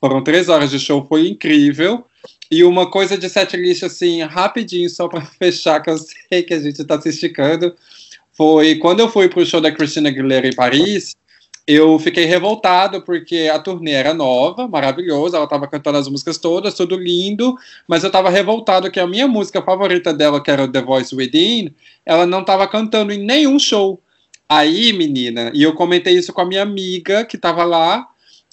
Foram 0.00 0.24
três 0.24 0.48
horas 0.48 0.70
de 0.70 0.80
show, 0.80 1.04
foi 1.04 1.28
incrível. 1.28 2.06
E 2.50 2.64
uma 2.64 2.90
coisa 2.90 3.18
de 3.18 3.28
setlist, 3.28 3.82
assim, 3.82 4.22
rapidinho, 4.22 4.88
só 4.88 5.08
para 5.08 5.20
fechar, 5.38 5.82
que 5.82 5.90
eu 5.90 5.98
sei 5.98 6.42
que 6.42 6.54
a 6.54 6.58
gente 6.58 6.82
tá 6.86 6.98
se 6.98 7.10
esticando, 7.10 7.76
foi 8.32 8.76
quando 8.76 9.00
eu 9.00 9.10
fui 9.10 9.28
pro 9.28 9.44
show 9.44 9.60
da 9.60 9.70
Christina 9.70 10.08
Aguilera 10.08 10.48
em 10.48 10.54
Paris, 10.54 11.17
eu 11.68 11.98
fiquei 11.98 12.24
revoltado 12.24 13.02
porque 13.02 13.50
a 13.52 13.58
turnê 13.58 13.92
era 13.92 14.14
nova, 14.14 14.66
maravilhosa, 14.66 15.36
ela 15.36 15.44
estava 15.44 15.68
cantando 15.68 15.98
as 15.98 16.08
músicas 16.08 16.38
todas, 16.38 16.72
tudo 16.72 16.96
lindo, 16.96 17.54
mas 17.86 18.02
eu 18.02 18.06
estava 18.06 18.30
revoltado 18.30 18.90
que 18.90 18.98
a 18.98 19.06
minha 19.06 19.28
música 19.28 19.60
favorita 19.60 20.14
dela, 20.14 20.42
que 20.42 20.50
era 20.50 20.66
The 20.66 20.80
Voice 20.80 21.14
Within, 21.14 21.74
ela 22.06 22.24
não 22.24 22.40
estava 22.40 22.66
cantando 22.66 23.12
em 23.12 23.18
nenhum 23.18 23.58
show. 23.58 24.00
Aí, 24.48 24.94
menina, 24.94 25.52
e 25.52 25.62
eu 25.62 25.74
comentei 25.74 26.14
isso 26.14 26.32
com 26.32 26.40
a 26.40 26.46
minha 26.46 26.62
amiga 26.62 27.22
que 27.26 27.36
estava 27.36 27.62
lá, 27.64 28.08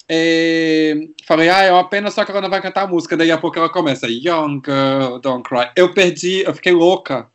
é, 0.06 0.94
falei, 1.24 1.48
ah, 1.48 1.62
é 1.62 1.72
uma 1.72 1.88
pena 1.88 2.10
só 2.10 2.22
que 2.22 2.30
ela 2.30 2.42
não 2.42 2.50
vai 2.50 2.60
cantar 2.60 2.82
a 2.82 2.86
música. 2.86 3.16
Daí 3.16 3.30
a 3.30 3.38
pouco 3.38 3.58
ela 3.58 3.70
começa, 3.70 4.06
Young 4.06 4.60
Girl, 4.62 5.18
Don't 5.22 5.42
Cry. 5.42 5.70
Eu 5.74 5.94
perdi, 5.94 6.42
eu 6.46 6.54
fiquei 6.54 6.72
louca. 6.72 7.28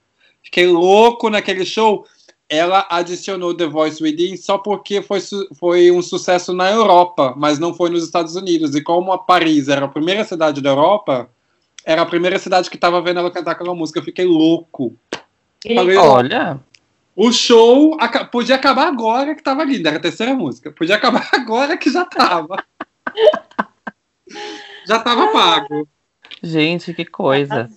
Fiquei 0.43 0.67
louco 0.67 1.27
naquele 1.27 1.65
show. 1.65 2.05
Ela 2.53 2.85
adicionou 2.89 3.55
The 3.55 3.65
Voice 3.65 4.03
Within 4.03 4.35
só 4.35 4.57
porque 4.57 5.01
foi, 5.01 5.21
foi 5.57 5.89
um 5.89 6.01
sucesso 6.01 6.51
na 6.51 6.69
Europa, 6.69 7.33
mas 7.37 7.57
não 7.57 7.73
foi 7.73 7.89
nos 7.89 8.03
Estados 8.03 8.35
Unidos. 8.35 8.75
E 8.75 8.81
como 8.81 9.13
a 9.13 9.17
Paris 9.17 9.69
era 9.69 9.85
a 9.85 9.87
primeira 9.87 10.25
cidade 10.25 10.59
da 10.59 10.71
Europa, 10.71 11.29
era 11.85 12.01
a 12.01 12.05
primeira 12.05 12.37
cidade 12.37 12.69
que 12.69 12.75
estava 12.75 13.01
vendo 13.01 13.21
ela 13.21 13.31
cantar 13.31 13.51
aquela 13.51 13.73
música. 13.73 13.99
Eu 13.99 14.03
fiquei 14.03 14.25
louco. 14.25 14.93
Falei, 15.73 15.95
Olha. 15.95 16.59
O 17.15 17.31
show 17.31 17.97
podia 18.29 18.55
acabar 18.55 18.87
agora 18.87 19.33
que 19.33 19.41
tava 19.41 19.63
linda, 19.63 19.87
era 19.87 19.97
a 19.97 20.01
terceira 20.01 20.33
música. 20.33 20.73
Podia 20.73 20.95
acabar 20.95 21.27
agora 21.31 21.77
que 21.77 21.89
já 21.89 22.03
tava. 22.03 22.61
já 24.85 24.99
tava 24.99 25.31
pago. 25.31 25.87
Gente, 26.43 26.93
que 26.93 27.05
coisa. 27.05 27.69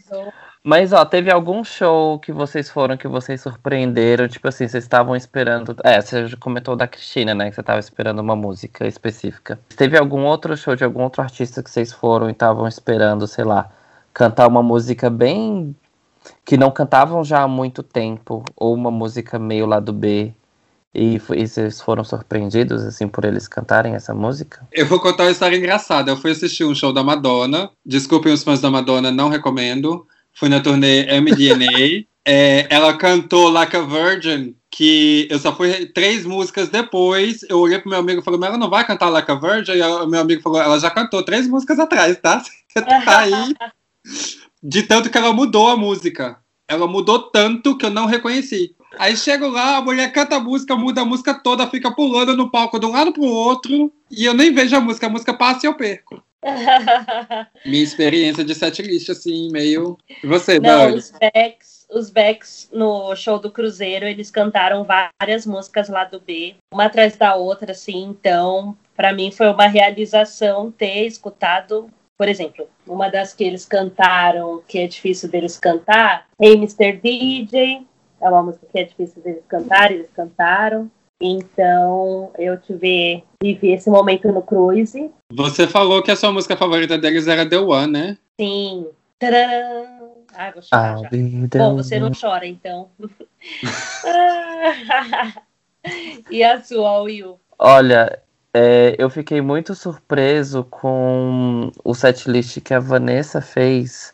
Mas, 0.67 0.95
ó, 0.95 1.05
teve 1.05 1.31
algum 1.31 1.62
show 1.62 2.19
que 2.19 2.33
vocês 2.33 2.71
foram 2.71 2.97
que 2.97 3.07
vocês 3.07 3.43
surpreenderam? 3.43 4.27
Tipo 4.27 4.49
assim, 4.49 4.67
vocês 4.67 4.83
estavam 4.83 5.15
esperando. 5.15 5.77
É, 5.85 6.01
você 6.01 6.35
comentou 6.37 6.75
da 6.75 6.89
Cristina, 6.89 7.35
né? 7.35 7.51
Que 7.51 7.55
você 7.55 7.61
estava 7.61 7.79
esperando 7.79 8.21
uma 8.21 8.35
música 8.35 8.87
específica. 8.87 9.61
Teve 9.77 9.99
algum 9.99 10.25
outro 10.25 10.57
show 10.57 10.75
de 10.75 10.83
algum 10.83 11.03
outro 11.03 11.21
artista 11.21 11.62
que 11.62 11.71
vocês 11.71 11.93
foram 11.93 12.31
e 12.31 12.33
estavam 12.33 12.67
esperando, 12.67 13.27
sei 13.27 13.45
lá, 13.45 13.71
cantar 14.15 14.49
uma 14.49 14.62
música 14.62 15.11
bem 15.11 15.77
que 16.47 16.57
não 16.57 16.71
cantavam 16.71 17.23
já 17.23 17.43
há 17.43 17.49
muito 17.49 17.83
tempo, 17.83 18.43
ou 18.57 18.73
uma 18.73 18.91
música 18.91 19.39
meio 19.39 19.67
lado 19.67 19.93
B, 19.93 20.33
e, 20.95 21.17
e 21.17 21.47
vocês 21.47 21.81
foram 21.81 22.05
surpreendidos, 22.05 22.85
assim, 22.85 23.09
por 23.09 23.25
eles 23.25 23.49
cantarem 23.49 23.95
essa 23.95 24.15
música? 24.15 24.67
Eu 24.73 24.87
vou 24.87 25.01
contar 25.01 25.25
uma 25.25 25.33
história 25.33 25.57
engraçada. 25.57 26.11
Eu 26.11 26.17
fui 26.17 26.31
assistir 26.31 26.65
um 26.65 26.75
show 26.75 26.93
da 26.93 27.03
Madonna. 27.03 27.69
Desculpem 27.85 28.33
os 28.33 28.45
fãs 28.45 28.61
da 28.61 28.71
Madonna, 28.71 29.11
não 29.11 29.29
recomendo. 29.29 30.07
Fui 30.35 30.49
na 30.49 30.61
turnê 30.61 31.07
MDNA. 31.20 32.05
é, 32.24 32.66
ela 32.70 32.97
cantou 32.97 33.49
Like 33.51 33.76
a 33.76 33.82
Virgin, 33.82 34.57
que 34.70 35.28
eu 35.30 35.39
só 35.39 35.55
fui 35.55 35.87
três 35.87 36.24
músicas 36.24 36.68
depois. 36.68 37.45
Eu 37.49 37.61
olhei 37.61 37.78
pro 37.78 37.91
meu 37.91 37.99
amigo 37.99 38.20
e 38.20 38.24
falei, 38.24 38.41
mas 38.41 38.49
ela 38.49 38.59
não 38.59 38.70
vai 38.70 38.87
cantar 38.87 39.11
Like 39.11 39.30
a 39.30 39.35
Virgin? 39.35 39.72
E 39.72 39.82
o 39.82 40.07
meu 40.07 40.20
amigo 40.20 40.43
falou, 40.43 40.61
ela 40.61 40.78
já 40.78 40.91
cantou 40.91 41.24
três 41.24 41.47
músicas 41.47 41.78
atrás, 41.78 42.18
tá? 42.18 42.43
Você 42.68 42.82
tá 42.82 43.18
aí. 43.20 43.32
De 44.62 44.82
tanto 44.82 45.11
que 45.11 45.18
ela 45.18 45.32
mudou 45.32 45.68
a 45.68 45.76
música. 45.76 46.39
Ela 46.66 46.87
mudou 46.87 47.18
tanto 47.18 47.76
que 47.76 47.85
eu 47.85 47.91
não 47.91 48.07
reconheci. 48.07 48.74
Aí 48.99 49.16
chego 49.16 49.49
lá, 49.49 49.76
a 49.76 49.82
mulher 49.82 50.12
canta 50.12 50.36
a 50.36 50.40
música, 50.40 50.76
muda 50.76 51.03
a 51.03 51.05
música 51.05 51.34
toda, 51.34 51.66
fica 51.68 51.90
pulando 51.90 52.36
no 52.36 52.51
palco 52.51 52.78
de 52.78 52.86
um 52.86 52.92
lado 52.92 53.12
pro 53.12 53.24
outro, 53.24 53.92
e 54.11 54.24
eu 54.24 54.34
nem 54.34 54.53
vejo 54.53 54.76
a 54.76 54.80
música, 54.80 55.07
a 55.07 55.11
música 55.11 55.34
passa 55.34 55.66
e 55.66 55.68
eu 55.68 55.74
perco. 55.74 56.22
Minha 57.64 57.82
experiência 57.82 58.45
de 58.45 58.55
setlist, 58.55 59.09
assim, 59.09 59.51
meio. 59.51 59.97
E 60.22 60.26
você, 60.26 60.59
Não, 60.59 60.86
Dani? 60.86 60.97
Os 60.97 61.11
backs, 61.11 61.86
os 61.90 62.11
backs 62.11 62.68
no 62.72 63.16
show 63.16 63.38
do 63.38 63.51
Cruzeiro, 63.51 64.05
eles 64.05 64.30
cantaram 64.30 64.84
várias 64.84 65.47
músicas 65.47 65.88
lá 65.88 66.05
do 66.05 66.20
B, 66.20 66.55
uma 66.72 66.84
atrás 66.84 67.16
da 67.16 67.34
outra, 67.34 67.72
assim, 67.72 68.05
então, 68.05 68.76
para 68.95 69.12
mim 69.12 69.30
foi 69.30 69.49
uma 69.49 69.66
realização 69.66 70.70
ter 70.70 71.07
escutado 71.07 71.90
por 72.16 72.28
exemplo, 72.28 72.68
uma 72.86 73.09
das 73.09 73.32
que 73.32 73.42
eles 73.42 73.66
cantaram, 73.66 74.62
que 74.68 74.78
é 74.78 74.86
difícil 74.86 75.28
deles 75.28 75.59
cantar, 75.59 76.26
Hey 76.40 76.55
Mr. 76.55 76.92
DJ, 76.92 77.84
é 78.25 78.29
uma 78.29 78.43
música 78.43 78.66
que 78.72 78.79
é 78.79 78.85
difícil 78.85 79.22
deles 79.22 79.45
cantar, 79.47 79.93
eles 79.93 80.09
cantaram. 80.14 80.91
Então, 81.20 82.33
eu 82.39 82.59
tive, 82.59 83.22
vivi 83.43 83.72
esse 83.72 83.91
momento 83.91 84.33
no 84.33 84.43
cruise. 84.43 85.11
Você 85.33 85.66
falou 85.66 86.03
que 86.03 86.11
a 86.11 86.16
sua 86.16 86.33
música 86.33 86.57
favorita 86.57 86.97
deles 86.97 87.29
era 87.29 87.49
The 87.49 87.59
One, 87.59 87.93
né? 87.93 88.18
Sim. 88.41 88.87
Tcharam! 89.20 90.14
Ah, 90.35 90.51
vou 90.53 90.62
chorar 90.62 90.99
já. 90.99 91.11
Bom, 91.59 91.77
você 91.77 92.01
não 92.01 92.11
chora, 92.18 92.47
então. 92.47 92.89
e 96.31 96.43
a 96.43 96.62
sua, 96.62 97.03
Will? 97.03 97.39
Olha, 97.59 98.20
é, 98.53 98.97
eu 98.99 99.11
fiquei 99.11 99.41
muito 99.41 99.75
surpreso 99.75 100.64
com 100.64 101.70
o 101.85 101.95
setlist 101.95 102.61
que 102.62 102.75
a 102.75 102.81
Vanessa 102.81 103.41
fez 103.41 104.12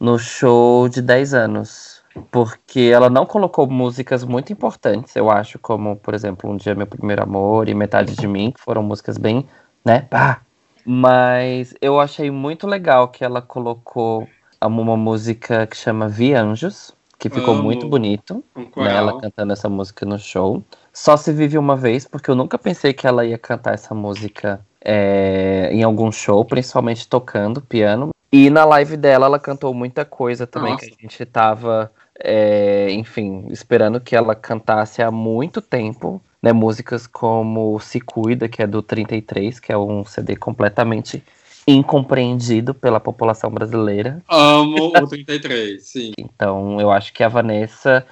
no 0.00 0.18
show 0.18 0.88
de 0.88 1.00
10 1.00 1.34
anos. 1.34 1.91
Porque 2.30 2.90
ela 2.92 3.08
não 3.08 3.24
colocou 3.24 3.66
músicas 3.66 4.24
muito 4.24 4.52
importantes, 4.52 5.16
eu 5.16 5.30
acho, 5.30 5.58
como, 5.58 5.96
por 5.96 6.14
exemplo, 6.14 6.50
Um 6.50 6.56
Dia 6.56 6.74
Meu 6.74 6.86
Primeiro 6.86 7.22
Amor 7.22 7.68
e 7.68 7.74
Metade 7.74 8.14
de 8.14 8.26
Mim, 8.26 8.50
que 8.50 8.60
foram 8.60 8.82
músicas 8.82 9.16
bem, 9.16 9.46
né, 9.84 10.02
pá. 10.02 10.40
Mas 10.84 11.74
eu 11.80 12.00
achei 12.00 12.30
muito 12.30 12.66
legal 12.66 13.08
que 13.08 13.24
ela 13.24 13.40
colocou 13.40 14.28
uma 14.60 14.96
música 14.96 15.66
que 15.66 15.76
chama 15.76 16.08
Vi 16.08 16.34
Anjos, 16.34 16.94
que 17.18 17.30
ficou 17.30 17.54
Amo. 17.54 17.62
muito 17.62 17.88
bonito, 17.88 18.42
um 18.56 18.82
né, 18.82 18.96
ela 18.96 19.20
cantando 19.20 19.52
essa 19.52 19.68
música 19.68 20.04
no 20.04 20.18
show. 20.18 20.62
Só 20.92 21.16
se 21.16 21.32
vive 21.32 21.56
uma 21.56 21.76
vez, 21.76 22.06
porque 22.06 22.30
eu 22.30 22.34
nunca 22.34 22.58
pensei 22.58 22.92
que 22.92 23.06
ela 23.06 23.24
ia 23.24 23.38
cantar 23.38 23.74
essa 23.74 23.94
música 23.94 24.60
é, 24.84 25.70
em 25.72 25.82
algum 25.82 26.10
show, 26.10 26.44
principalmente 26.44 27.08
tocando 27.08 27.60
piano. 27.60 28.10
E 28.32 28.50
na 28.50 28.64
live 28.64 28.96
dela, 28.96 29.26
ela 29.26 29.38
cantou 29.38 29.72
muita 29.72 30.04
coisa 30.04 30.46
também 30.46 30.72
Nossa. 30.72 30.86
que 30.86 30.94
a 30.98 31.02
gente 31.02 31.24
tava, 31.24 31.92
é, 32.22 32.90
enfim, 32.92 33.46
esperando 33.50 34.00
que 34.00 34.14
ela 34.16 34.34
cantasse 34.34 35.02
há 35.02 35.10
muito 35.10 35.60
tempo. 35.60 36.22
Né, 36.42 36.52
músicas 36.52 37.06
como 37.06 37.78
Se 37.78 38.00
Cuida, 38.00 38.48
que 38.48 38.60
é 38.60 38.66
do 38.66 38.82
33, 38.82 39.60
que 39.60 39.70
é 39.70 39.78
um 39.78 40.04
CD 40.04 40.34
completamente 40.34 41.22
incompreendido 41.64 42.74
pela 42.74 42.98
população 42.98 43.48
brasileira. 43.48 44.20
Amo 44.28 44.88
o 44.88 45.06
33, 45.06 45.80
sim. 45.80 46.10
Então, 46.18 46.80
eu 46.80 46.90
acho 46.90 47.12
que 47.12 47.22
a 47.22 47.28
Vanessa 47.28 48.04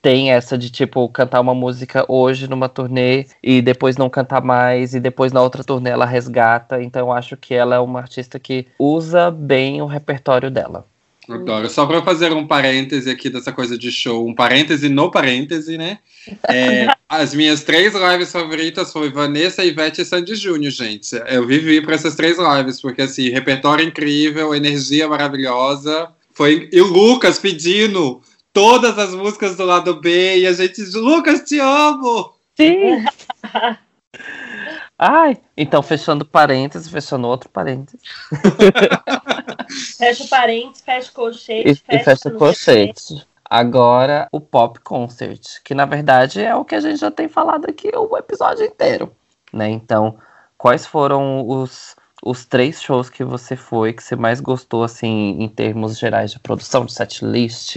tem 0.00 0.30
essa 0.30 0.56
de 0.56 0.70
tipo 0.70 1.08
cantar 1.08 1.40
uma 1.40 1.54
música 1.54 2.04
hoje 2.08 2.48
numa 2.48 2.68
turnê 2.68 3.26
e 3.42 3.60
depois 3.60 3.96
não 3.96 4.08
cantar 4.08 4.42
mais 4.42 4.94
e 4.94 5.00
depois 5.00 5.32
na 5.32 5.42
outra 5.42 5.64
turnê 5.64 5.90
ela 5.90 6.06
resgata. 6.06 6.82
Então 6.82 7.08
eu 7.08 7.12
acho 7.12 7.36
que 7.36 7.54
ela 7.54 7.74
é 7.74 7.78
uma 7.78 8.00
artista 8.00 8.38
que 8.38 8.66
usa 8.78 9.30
bem 9.30 9.82
o 9.82 9.86
repertório 9.86 10.50
dela. 10.50 10.86
Adoro. 11.28 11.68
Só 11.68 11.86
para 11.86 12.02
fazer 12.02 12.32
um 12.32 12.46
parêntese 12.46 13.10
aqui 13.10 13.28
dessa 13.28 13.52
coisa 13.52 13.76
de 13.76 13.90
show, 13.90 14.26
um 14.26 14.34
parêntese 14.34 14.88
no 14.88 15.10
parêntese, 15.10 15.76
né? 15.76 15.98
É, 16.48 16.86
as 17.08 17.34
minhas 17.34 17.62
três 17.62 17.94
lives 17.94 18.32
favoritas 18.32 18.92
foi 18.92 19.10
Vanessa, 19.10 19.64
Ivete 19.64 20.02
e 20.02 20.04
Sandy 20.04 20.34
Júnior, 20.34 20.72
gente. 20.72 21.14
Eu 21.26 21.46
vivi 21.46 21.80
para 21.80 21.94
essas 21.94 22.14
três 22.14 22.38
lives, 22.38 22.80
porque 22.80 23.02
assim, 23.02 23.28
repertório 23.28 23.84
incrível, 23.84 24.54
energia 24.54 25.08
maravilhosa. 25.08 26.08
Foi 26.32 26.68
e 26.72 26.80
o 26.80 26.86
Lucas 26.86 27.38
pedindo 27.38 28.20
todas 28.52 28.98
as 28.98 29.14
músicas 29.14 29.56
do 29.56 29.64
lado 29.64 30.00
B 30.00 30.38
e 30.38 30.46
a 30.46 30.52
gente, 30.52 30.82
Lucas, 30.96 31.42
te 31.42 31.58
amo! 31.58 32.32
Sim! 32.56 33.04
Ai, 34.98 35.36
então 35.56 35.80
fechando 35.80 36.24
parênteses, 36.24 36.88
fechando 36.88 37.28
outro 37.28 37.48
parênteses. 37.48 38.00
fecha 39.96 40.26
parênteses, 40.28 40.82
fecha 40.82 41.12
colchete. 41.12 41.70
E 41.70 41.74
fecha, 41.76 42.04
fecha 42.04 42.28
o 42.28 42.36
colchete. 42.36 43.28
Agora, 43.48 44.28
o 44.32 44.40
Pop 44.40 44.80
Concert, 44.80 45.62
que 45.64 45.72
na 45.72 45.86
verdade 45.86 46.42
é 46.42 46.54
o 46.54 46.64
que 46.64 46.74
a 46.74 46.80
gente 46.80 46.98
já 46.98 47.10
tem 47.10 47.28
falado 47.28 47.66
aqui 47.66 47.90
o 47.94 48.16
episódio 48.16 48.66
inteiro, 48.66 49.14
né? 49.52 49.70
Então, 49.70 50.18
quais 50.58 50.84
foram 50.84 51.46
os, 51.48 51.96
os 52.22 52.44
três 52.44 52.82
shows 52.82 53.08
que 53.08 53.24
você 53.24 53.54
foi 53.54 53.92
que 53.92 54.02
você 54.02 54.16
mais 54.16 54.40
gostou, 54.40 54.82
assim, 54.82 55.40
em 55.40 55.48
termos 55.48 55.96
gerais 55.96 56.32
de 56.32 56.40
produção, 56.40 56.84
de 56.84 56.92
setlist, 56.92 57.76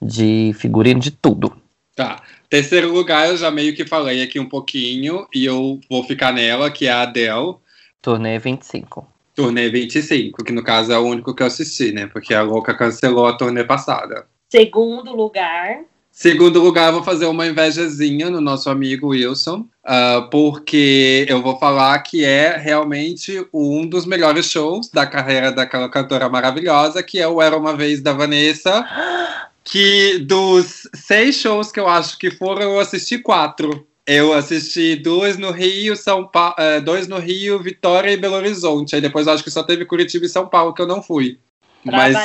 de 0.00 0.52
figurino, 0.54 1.00
de 1.00 1.10
tudo? 1.10 1.60
Tá. 1.96 2.22
Terceiro 2.50 2.92
lugar, 2.92 3.28
eu 3.28 3.36
já 3.36 3.48
meio 3.48 3.76
que 3.76 3.86
falei 3.86 4.22
aqui 4.22 4.40
um 4.40 4.48
pouquinho, 4.48 5.24
e 5.32 5.44
eu 5.44 5.80
vou 5.88 6.02
ficar 6.02 6.32
nela, 6.32 6.68
que 6.68 6.88
é 6.88 6.90
a 6.90 7.02
Adele. 7.02 7.54
Turnê 8.02 8.40
25. 8.40 9.06
Turnê 9.36 9.70
25, 9.70 10.42
que 10.42 10.52
no 10.52 10.64
caso 10.64 10.92
é 10.92 10.98
o 10.98 11.06
único 11.06 11.32
que 11.32 11.44
eu 11.44 11.46
assisti, 11.46 11.92
né? 11.92 12.08
Porque 12.08 12.34
a 12.34 12.42
louca 12.42 12.74
cancelou 12.76 13.28
a 13.28 13.34
turnê 13.34 13.62
passada. 13.62 14.26
Segundo 14.48 15.14
lugar. 15.14 15.84
Segundo 16.10 16.60
lugar, 16.60 16.88
eu 16.88 16.94
vou 16.94 17.04
fazer 17.04 17.26
uma 17.26 17.46
invejazinha 17.46 18.28
no 18.28 18.40
nosso 18.40 18.68
amigo 18.68 19.10
Wilson, 19.10 19.64
uh, 19.86 20.28
porque 20.28 21.24
eu 21.28 21.40
vou 21.40 21.56
falar 21.56 21.96
que 22.00 22.24
é 22.24 22.56
realmente 22.56 23.46
um 23.54 23.86
dos 23.86 24.04
melhores 24.04 24.46
shows 24.46 24.90
da 24.90 25.06
carreira 25.06 25.52
daquela 25.52 25.88
cantora 25.88 26.28
maravilhosa, 26.28 27.00
que 27.00 27.20
é 27.20 27.28
o 27.28 27.40
Era 27.40 27.56
Uma 27.56 27.76
Vez 27.76 28.02
da 28.02 28.12
Vanessa. 28.12 28.84
que 29.64 30.18
dos 30.18 30.88
seis 30.94 31.36
shows 31.36 31.70
que 31.70 31.80
eu 31.80 31.88
acho 31.88 32.18
que 32.18 32.30
foram, 32.30 32.62
eu 32.62 32.80
assisti 32.80 33.18
quatro. 33.18 33.86
Eu 34.06 34.32
assisti 34.32 34.96
dois 34.96 35.36
no 35.36 35.50
Rio, 35.50 35.94
São 35.94 36.26
Paulo, 36.26 36.56
é, 36.58 36.80
dois 36.80 37.06
no 37.06 37.18
Rio, 37.18 37.62
Vitória 37.62 38.10
e 38.10 38.16
Belo 38.16 38.34
Horizonte. 38.34 38.94
Aí 38.94 39.00
depois 39.00 39.28
acho 39.28 39.44
que 39.44 39.50
só 39.50 39.62
teve 39.62 39.84
Curitiba 39.84 40.26
e 40.26 40.28
São 40.28 40.48
Paulo 40.48 40.74
que 40.74 40.82
eu 40.82 40.86
não 40.86 41.02
fui. 41.02 41.38
Mas 41.84 42.16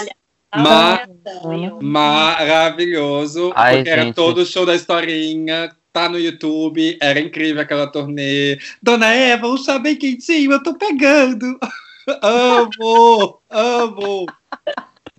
ma 0.56 1.08
maravilhoso, 1.82 3.52
Ai, 3.56 3.78
porque 3.78 3.90
gente. 3.90 4.00
era 4.00 4.14
todo 4.14 4.40
o 4.40 4.46
show 4.46 4.66
da 4.66 4.74
historinha, 4.74 5.70
tá 5.92 6.08
no 6.10 6.18
YouTube, 6.18 6.98
era 7.02 7.20
incrível 7.20 7.62
aquela 7.62 7.88
turnê. 7.88 8.58
Dona 8.82 9.14
Eva, 9.14 9.48
um 9.48 9.58
chá 9.58 9.78
bem 9.78 9.96
quentinho, 9.96 10.54
eu 10.54 10.64
tô 10.64 10.74
pegando. 10.78 11.60
amo, 12.24 13.42
amo 13.50 14.26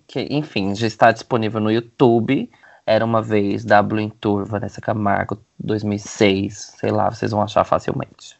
que, 0.07 0.27
enfim, 0.31 0.73
já 0.73 0.87
está 0.87 1.11
disponível 1.11 1.59
no 1.59 1.71
YouTube. 1.71 2.49
Era 2.85 3.03
uma 3.03 3.21
vez 3.21 3.65
W 3.65 4.01
em 4.01 4.09
Tour, 4.09 4.45
Vanessa 4.45 4.79
Camargo, 4.79 5.37
2006. 5.59 6.75
Sei 6.79 6.89
lá, 6.89 7.11
vocês 7.11 7.31
vão 7.31 7.41
achar 7.41 7.65
facilmente. 7.65 8.37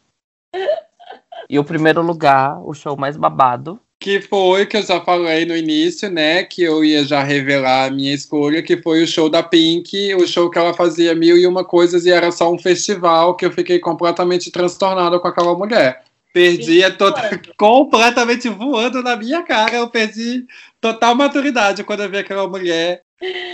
E 1.49 1.59
o 1.59 1.63
primeiro 1.63 2.01
lugar, 2.01 2.61
o 2.65 2.74
show 2.74 2.95
mais 2.97 3.18
babado. 3.18 3.80
Que 3.99 4.22
foi 4.22 4.65
que 4.65 4.78
eu 4.78 4.84
já 4.84 5.01
falei 5.01 5.45
no 5.45 5.55
início, 5.55 6.09
né? 6.09 6.43
Que 6.43 6.63
eu 6.63 6.84
ia 6.84 7.03
já 7.03 7.24
revelar 7.24 7.88
a 7.88 7.91
minha 7.91 8.13
escolha, 8.13 8.61
que 8.61 8.78
foi 8.78 9.03
o 9.03 9.07
show 9.07 9.30
da 9.30 9.41
Pink, 9.41 10.13
o 10.15 10.28
show 10.28 10.49
que 10.49 10.59
ela 10.59 10.74
fazia 10.74 11.15
mil 11.15 11.38
e 11.38 11.47
uma 11.47 11.65
coisas 11.65 12.05
e 12.05 12.11
era 12.11 12.32
só 12.32 12.51
um 12.51 12.59
festival 12.59 13.36
que 13.36 13.45
eu 13.45 13.51
fiquei 13.51 13.80
completamente 13.80 14.51
transtornada 14.51 15.20
com 15.20 15.28
aquela 15.28 15.57
mulher. 15.57 16.03
Perdi 16.38 16.83
a 16.83 16.91
toda, 16.91 17.41
completamente 17.57 18.47
voando 18.47 19.01
na 19.01 19.15
minha 19.15 19.41
cara. 19.41 19.77
Eu 19.77 19.89
perdi 19.89 20.45
total 20.79 21.15
maturidade 21.15 21.83
quando 21.83 22.03
eu 22.03 22.09
vi 22.11 22.17
aquela 22.19 22.47
mulher. 22.47 23.01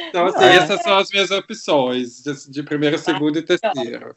Então, 0.09 0.25
assim, 0.25 0.43
é. 0.43 0.55
essas 0.57 0.83
são 0.83 0.97
as 0.97 1.09
minhas 1.09 1.31
opções, 1.31 2.21
de, 2.21 2.51
de 2.51 2.61
primeiro, 2.61 2.97
segundo 2.97 3.39
e 3.39 3.41
terceiro. 3.41 4.13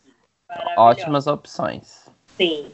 Ótimas 0.77 1.29
opções. 1.29 2.07
Sim. 2.37 2.67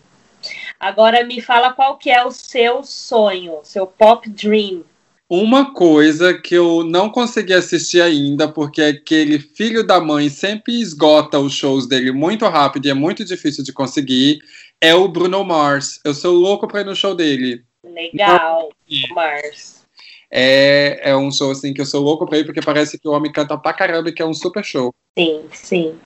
Agora 0.80 1.22
me 1.24 1.42
fala 1.42 1.74
qual 1.74 1.98
que 1.98 2.08
é 2.08 2.24
o 2.24 2.32
seu 2.32 2.82
sonho, 2.82 3.60
seu 3.62 3.86
pop 3.86 4.26
dream. 4.30 4.84
Uma 5.28 5.74
coisa 5.74 6.32
que 6.32 6.54
eu 6.54 6.84
não 6.84 7.10
consegui 7.10 7.52
assistir 7.52 8.00
ainda, 8.00 8.48
porque 8.48 8.80
aquele 8.80 9.38
filho 9.38 9.86
da 9.86 10.00
mãe 10.00 10.30
sempre 10.30 10.80
esgota 10.80 11.38
os 11.38 11.52
shows 11.52 11.86
dele 11.86 12.12
muito 12.12 12.46
rápido 12.46 12.86
e 12.86 12.90
é 12.90 12.94
muito 12.94 13.24
difícil 13.24 13.62
de 13.62 13.74
conseguir, 13.74 14.40
é 14.82 14.96
o 14.96 15.06
Bruno 15.06 15.44
Mars. 15.44 16.00
Eu 16.04 16.12
sou 16.12 16.34
louco 16.34 16.66
pra 16.66 16.80
ir 16.80 16.84
no 16.84 16.96
show 16.96 17.14
dele. 17.14 17.64
Legal, 17.84 18.68
então, 18.88 19.14
Mars. 19.14 19.86
É, 20.28 21.10
é 21.10 21.16
um 21.16 21.30
show 21.30 21.52
assim 21.52 21.72
que 21.72 21.80
eu 21.80 21.86
sou 21.86 22.02
louco 22.02 22.26
pra 22.26 22.38
ir, 22.38 22.44
porque 22.44 22.60
parece 22.60 22.98
que 22.98 23.06
o 23.06 23.12
homem 23.12 23.30
canta 23.30 23.56
pra 23.56 23.72
caramba 23.72 24.08
e 24.08 24.12
que 24.12 24.20
é 24.20 24.26
um 24.26 24.34
super 24.34 24.64
show. 24.64 24.92
Sim, 25.16 25.44
sim. 25.52 25.98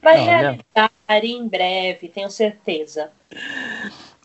Vai 0.00 0.18
Não, 0.18 0.24
realizar 0.24 0.90
em 1.24 1.48
breve, 1.48 2.08
tenho 2.08 2.30
certeza. 2.30 3.10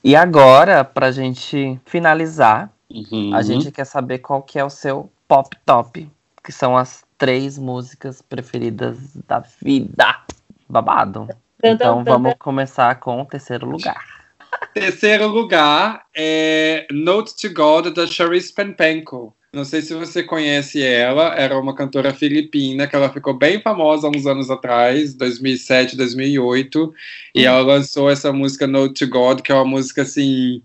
E 0.04 0.16
agora, 0.16 0.84
pra 0.84 1.12
gente 1.12 1.80
finalizar, 1.86 2.72
uhum. 2.90 3.34
a 3.34 3.42
gente 3.42 3.72
quer 3.72 3.86
saber 3.86 4.20
qual 4.20 4.44
que 4.44 4.60
é 4.60 4.64
o 4.64 4.70
seu 4.70 5.10
pop 5.28 5.58
top, 5.66 6.08
que 6.44 6.52
são 6.52 6.78
as 6.78 7.04
três 7.18 7.58
músicas 7.58 8.22
preferidas 8.22 8.98
da 9.28 9.40
vida. 9.40 10.22
Babado. 10.70 11.28
Então 11.64 12.04
vamos 12.04 12.34
começar 12.38 12.96
com 13.00 13.22
o 13.22 13.26
terceiro 13.26 13.66
lugar. 13.66 14.26
Terceiro 14.74 15.28
lugar 15.28 16.04
é 16.16 16.86
Note 16.92 17.36
to 17.36 17.54
God 17.54 17.88
da 17.94 18.08
Charisse 18.08 18.54
Penpenko. 18.54 19.36
Não 19.54 19.64
sei 19.64 19.82
se 19.82 19.94
você 19.94 20.22
conhece 20.22 20.84
ela, 20.84 21.34
era 21.34 21.58
uma 21.58 21.74
cantora 21.74 22.14
filipina 22.14 22.88
que 22.88 22.96
ela 22.96 23.10
ficou 23.10 23.34
bem 23.34 23.62
famosa 23.62 24.06
há 24.06 24.10
uns 24.10 24.26
anos 24.26 24.52
atrás, 24.52 25.14
2007, 25.14 25.96
2008, 25.96 26.94
e 27.34 27.46
ela 27.46 27.62
lançou 27.62 28.10
essa 28.10 28.34
música 28.34 28.68
Note 28.68 29.06
to 29.06 29.10
God, 29.10 29.40
que 29.40 29.54
é 29.54 29.56
uma 29.56 29.64
música 29.64 30.02
assim 30.02 30.62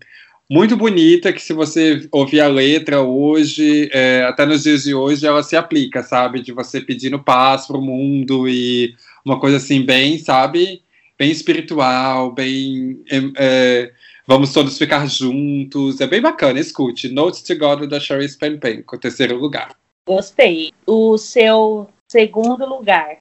muito 0.49 0.75
bonita, 0.75 1.31
que 1.31 1.41
se 1.41 1.53
você 1.53 2.05
ouvir 2.11 2.41
a 2.41 2.49
letra 2.49 2.99
hoje, 2.99 3.89
é, 3.93 4.25
até 4.25 4.45
nos 4.45 4.63
dias 4.63 4.83
de 4.83 4.93
hoje, 4.93 5.25
ela 5.25 5.41
se 5.41 5.55
aplica, 5.55 6.03
sabe? 6.03 6.41
De 6.41 6.51
você 6.51 6.81
pedindo 6.81 7.17
paz 7.17 7.65
para 7.65 7.77
o 7.77 7.81
mundo 7.81 8.49
e 8.49 8.93
uma 9.25 9.39
coisa 9.39 9.57
assim 9.57 9.85
bem, 9.85 10.17
sabe? 10.17 10.81
Bem 11.17 11.31
espiritual, 11.31 12.31
bem 12.31 13.03
é, 13.37 13.91
vamos 14.27 14.53
todos 14.53 14.77
ficar 14.77 15.07
juntos, 15.07 16.01
é 16.01 16.07
bem 16.07 16.21
bacana. 16.21 16.59
Escute, 16.59 17.09
Notes 17.09 17.41
to 17.41 17.57
God 17.57 17.83
da 17.83 17.99
Sherry 17.99 18.27
Penpenco, 18.37 18.97
terceiro 18.97 19.37
lugar. 19.37 19.75
Gostei. 20.07 20.71
O 20.85 21.17
seu 21.17 21.87
segundo 22.11 22.65
lugar? 22.65 23.17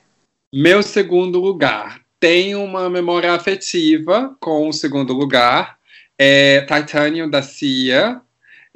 Meu 0.53 0.83
segundo 0.83 1.39
lugar 1.39 2.01
tem 2.19 2.55
uma 2.55 2.91
memória 2.91 3.33
afetiva 3.33 4.37
com 4.41 4.69
o 4.69 4.73
segundo 4.73 5.13
lugar. 5.13 5.79
É 6.19 6.61
Titanium 6.61 7.31
da 7.31 7.41
Cia, 7.41 8.21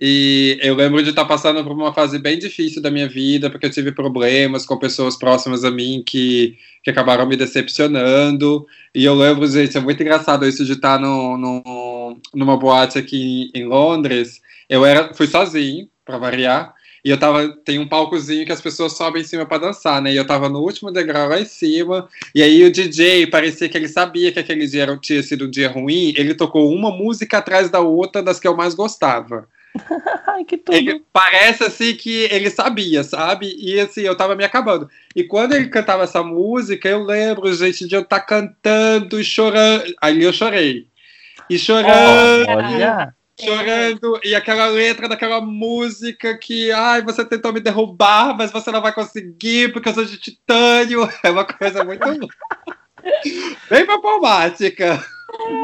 e 0.07 0.59
eu 0.61 0.75
lembro 0.75 1.03
de 1.03 1.09
estar 1.09 1.25
passando 1.25 1.65
por 1.65 1.73
uma 1.73 1.91
fase 1.95 2.19
bem 2.19 2.39
difícil 2.39 2.83
da 2.83 2.91
minha 2.91 3.09
vida, 3.09 3.49
porque 3.49 3.65
eu 3.65 3.71
tive 3.71 3.91
problemas 3.91 4.67
com 4.67 4.77
pessoas 4.77 5.17
próximas 5.17 5.65
a 5.65 5.71
mim 5.71 6.03
que, 6.05 6.59
que 6.83 6.91
acabaram 6.91 7.27
me 7.27 7.39
decepcionando. 7.39 8.67
E 8.95 9.03
eu 9.03 9.15
lembro, 9.15 9.47
gente, 9.47 9.79
é 9.79 9.81
muito 9.81 10.03
engraçado 10.03 10.47
isso 10.47 10.63
de 10.63 10.73
estar 10.75 11.01
no, 11.01 11.39
no, 11.39 12.21
numa 12.35 12.55
boate 12.55 12.99
aqui 12.99 13.51
em 13.55 13.65
Londres. 13.65 14.43
Eu 14.69 14.85
era, 14.85 15.15
fui 15.15 15.27
sozinho, 15.27 15.89
para 16.05 16.19
variar. 16.19 16.75
E 17.03 17.09
eu 17.09 17.17
tava, 17.17 17.49
tem 17.65 17.79
um 17.79 17.89
palcozinho 17.89 18.45
que 18.45 18.53
as 18.53 18.61
pessoas 18.61 18.93
sobem 18.93 19.23
em 19.23 19.27
cima 19.27 19.47
para 19.47 19.69
dançar, 19.69 20.03
né? 20.03 20.13
E 20.13 20.17
eu 20.17 20.27
tava 20.27 20.51
no 20.51 20.61
último 20.61 20.93
degrau 20.93 21.31
lá 21.31 21.41
em 21.41 21.47
cima. 21.47 22.11
E 22.35 22.43
aí 22.43 22.63
o 22.63 22.71
DJ 22.71 23.27
parecia 23.29 23.71
que 23.71 23.79
ele 23.79 23.89
sabia 23.89 24.31
que 24.31 24.39
aquele 24.39 24.67
dia 24.67 24.87
tinha 25.01 25.23
sido 25.23 25.47
um 25.47 25.51
dia 25.51 25.71
ruim. 25.71 26.13
Ele 26.15 26.35
tocou 26.35 26.71
uma 26.71 26.91
música 26.91 27.39
atrás 27.39 27.71
da 27.71 27.81
outra 27.81 28.23
das 28.23 28.39
que 28.39 28.47
eu 28.47 28.55
mais 28.55 28.75
gostava. 28.75 29.49
Ai, 30.27 30.45
que 30.45 30.57
tudo. 30.57 30.77
Ele 30.77 31.05
parece 31.13 31.65
assim 31.65 31.95
que 31.95 32.29
ele 32.31 32.51
sabia, 32.51 33.03
sabe? 33.03 33.55
E 33.59 33.79
assim, 33.81 34.03
eu 34.03 34.17
tava 34.17 34.37
me 34.37 34.45
acabando. 34.45 34.89
E 35.15 35.25
quando 35.25 35.55
ele 35.55 35.69
cantava 35.69 36.05
essa 36.05 36.23
música, 36.23 36.89
eu 36.89 37.03
lembro, 37.03 37.53
gente, 37.53 37.87
de 37.87 37.95
eu 37.95 38.03
estar 38.03 38.21
tá 38.21 38.25
cantando 38.27 39.21
e 39.21 39.25
chorando. 39.25 39.93
Aí 40.01 40.23
eu 40.23 40.33
chorei. 40.33 40.87
E 41.51 41.59
chorando. 41.59 42.49
Olha. 42.49 43.15
Chorando, 43.39 44.21
e 44.23 44.33
aquela 44.33 44.69
letra 44.69 45.09
daquela 45.09 45.41
música 45.41 46.39
que, 46.39 46.71
ai, 46.71 47.03
você 47.03 47.25
tentou 47.25 47.53
me 47.53 47.59
derrubar, 47.59 48.33
mas 48.37 48.53
você 48.53 48.71
não 48.71 48.81
vai 48.81 48.95
conseguir 48.95 49.73
porque 49.73 49.89
eu 49.89 49.95
sou 49.95 50.05
de 50.05 50.19
titânio. 50.19 51.09
É 51.25 51.31
uma 51.31 51.45
coisa 51.45 51.85
muito. 51.85 52.07
bem 53.69 53.85
problemática. 53.85 55.05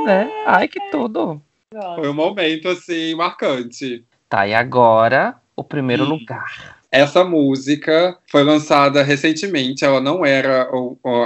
É, 0.08 0.26
ai, 0.46 0.66
que 0.66 0.80
tudo. 0.90 1.40
Foi 1.72 2.08
um 2.08 2.14
momento, 2.14 2.68
assim, 2.68 3.14
marcante. 3.14 4.04
Tá, 4.28 4.44
e 4.44 4.52
agora 4.52 5.36
o 5.54 5.62
primeiro 5.62 6.04
hum. 6.04 6.08
lugar. 6.08 6.80
essa 6.90 7.22
música 7.24 8.18
foi 8.26 8.42
lançada 8.42 9.04
recentemente, 9.04 9.84
ela 9.84 10.00
não 10.00 10.26
era 10.26 10.68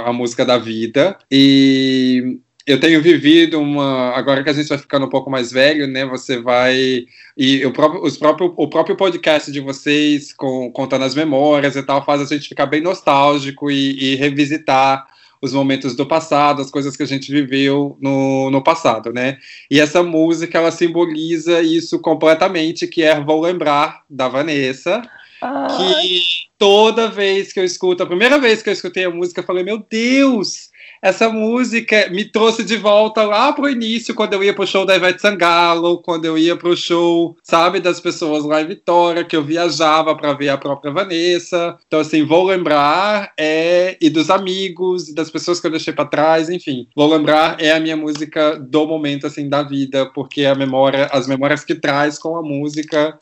a 0.05 0.13
música 0.13 0.45
da 0.45 0.59
vida, 0.59 1.17
e 1.31 2.37
eu 2.67 2.79
tenho 2.79 3.01
vivido 3.01 3.59
uma. 3.59 4.11
Agora 4.11 4.43
que 4.43 4.49
a 4.51 4.53
gente 4.53 4.69
vai 4.69 4.77
ficando 4.77 5.07
um 5.07 5.09
pouco 5.09 5.31
mais 5.31 5.51
velho, 5.51 5.87
né? 5.87 6.05
Você 6.05 6.39
vai. 6.39 7.05
E 7.35 7.65
o 7.65 7.71
próprio, 7.71 8.03
os 8.03 8.15
próprio, 8.15 8.53
o 8.55 8.67
próprio 8.67 8.95
podcast 8.95 9.51
de 9.51 9.59
vocês, 9.59 10.31
com, 10.31 10.71
contando 10.71 11.05
as 11.05 11.15
memórias 11.15 11.75
e 11.75 11.81
tal, 11.81 12.05
faz 12.05 12.21
a 12.21 12.25
gente 12.25 12.49
ficar 12.49 12.67
bem 12.67 12.81
nostálgico 12.81 13.71
e, 13.71 14.13
e 14.13 14.15
revisitar 14.15 15.07
os 15.45 15.53
momentos 15.53 15.95
do 15.95 16.05
passado, 16.05 16.61
as 16.61 16.69
coisas 16.69 16.97
que 16.97 17.03
a 17.03 17.07
gente 17.07 17.31
viveu 17.31 17.97
no, 18.01 18.51
no 18.51 18.61
passado, 18.61 19.13
né? 19.13 19.37
E 19.69 19.79
essa 19.79 20.03
música, 20.03 20.57
ela 20.57 20.71
simboliza 20.71 21.61
isso 21.61 21.99
completamente, 21.99 22.87
que 22.87 23.03
é 23.03 23.19
Vou 23.19 23.41
Lembrar, 23.41 24.03
da 24.09 24.27
Vanessa, 24.27 25.01
Ai. 25.41 26.01
que 26.01 26.21
toda 26.57 27.09
vez 27.09 27.53
que 27.53 27.59
eu 27.59 27.63
escuto, 27.63 28.03
a 28.03 28.07
primeira 28.07 28.39
vez 28.39 28.61
que 28.61 28.69
eu 28.69 28.73
escutei 28.73 29.05
a 29.05 29.09
música, 29.09 29.41
eu 29.41 29.45
falei, 29.45 29.63
meu 29.63 29.85
Deus, 29.89 30.69
essa 31.01 31.29
música 31.29 32.09
me 32.09 32.25
trouxe 32.25 32.63
de 32.63 32.77
volta 32.77 33.23
lá 33.23 33.53
pro 33.53 33.69
início, 33.69 34.15
quando 34.15 34.33
eu 34.33 34.43
ia 34.43 34.53
pro 34.53 34.67
show 34.67 34.85
da 34.85 34.95
Ivete 34.95 35.21
Sangalo, 35.21 36.01
quando 36.01 36.25
eu 36.25 36.37
ia 36.37 36.55
pro 36.55 36.75
show, 36.75 37.37
sabe, 37.43 37.79
das 37.79 37.99
pessoas 37.99 38.43
lá 38.43 38.61
em 38.61 38.67
Vitória, 38.67 39.23
que 39.23 39.35
eu 39.35 39.43
viajava 39.43 40.15
para 40.15 40.33
ver 40.33 40.49
a 40.49 40.57
própria 40.57 40.91
Vanessa. 40.91 41.77
Então, 41.87 41.99
assim, 41.99 42.23
vou 42.23 42.45
lembrar, 42.45 43.33
é, 43.37 43.97
e 44.01 44.09
dos 44.09 44.29
amigos, 44.29 45.13
das 45.13 45.29
pessoas 45.29 45.59
que 45.59 45.67
eu 45.67 45.71
deixei 45.71 45.93
para 45.93 46.05
trás, 46.05 46.49
enfim. 46.49 46.87
Vou 46.95 47.07
lembrar 47.07 47.57
é 47.59 47.71
a 47.71 47.79
minha 47.79 47.95
música 47.95 48.57
do 48.57 48.87
momento, 48.87 49.27
assim, 49.27 49.47
da 49.47 49.63
vida, 49.63 50.05
porque 50.13 50.45
a 50.45 50.55
memória, 50.55 51.05
as 51.11 51.27
memórias 51.27 51.63
que 51.63 51.75
traz 51.75 52.17
com 52.17 52.35
a 52.35 52.41
música 52.41 53.17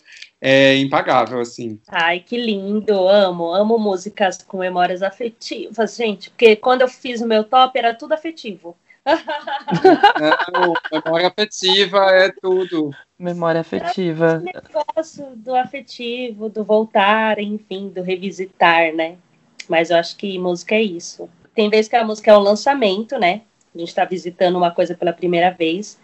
é 0.45 0.75
impagável, 0.75 1.39
assim. 1.39 1.79
Ai, 1.87 2.19
que 2.19 2.35
lindo, 2.35 3.07
amo, 3.07 3.53
amo 3.53 3.79
músicas 3.79 4.43
com 4.43 4.57
memórias 4.57 5.01
afetivas, 5.01 5.95
gente, 5.95 6.29
porque 6.29 6.57
quando 6.57 6.81
eu 6.81 6.89
fiz 6.89 7.21
o 7.21 7.27
meu 7.27 7.45
top 7.45 7.79
era 7.79 7.93
tudo 7.93 8.11
afetivo. 8.11 8.75
Não, 10.51 10.73
memória 10.91 11.29
afetiva 11.29 12.11
é 12.11 12.29
tudo. 12.41 12.91
Memória 13.17 13.61
afetiva. 13.61 14.43
É 14.45 14.57
negócio 14.57 15.33
do 15.37 15.55
afetivo, 15.55 16.49
do 16.49 16.65
voltar, 16.65 17.39
enfim, 17.39 17.87
do 17.87 18.01
revisitar, 18.01 18.93
né? 18.93 19.15
Mas 19.69 19.91
eu 19.91 19.97
acho 19.97 20.17
que 20.17 20.37
música 20.37 20.75
é 20.75 20.81
isso. 20.81 21.29
Tem 21.55 21.69
vezes 21.69 21.87
que 21.87 21.95
a 21.95 22.03
música 22.03 22.31
é 22.31 22.37
um 22.37 22.41
lançamento, 22.41 23.17
né? 23.17 23.43
A 23.73 23.77
gente 23.77 23.87
está 23.87 24.03
visitando 24.03 24.57
uma 24.57 24.71
coisa 24.71 24.93
pela 24.93 25.13
primeira 25.13 25.51
vez. 25.51 25.97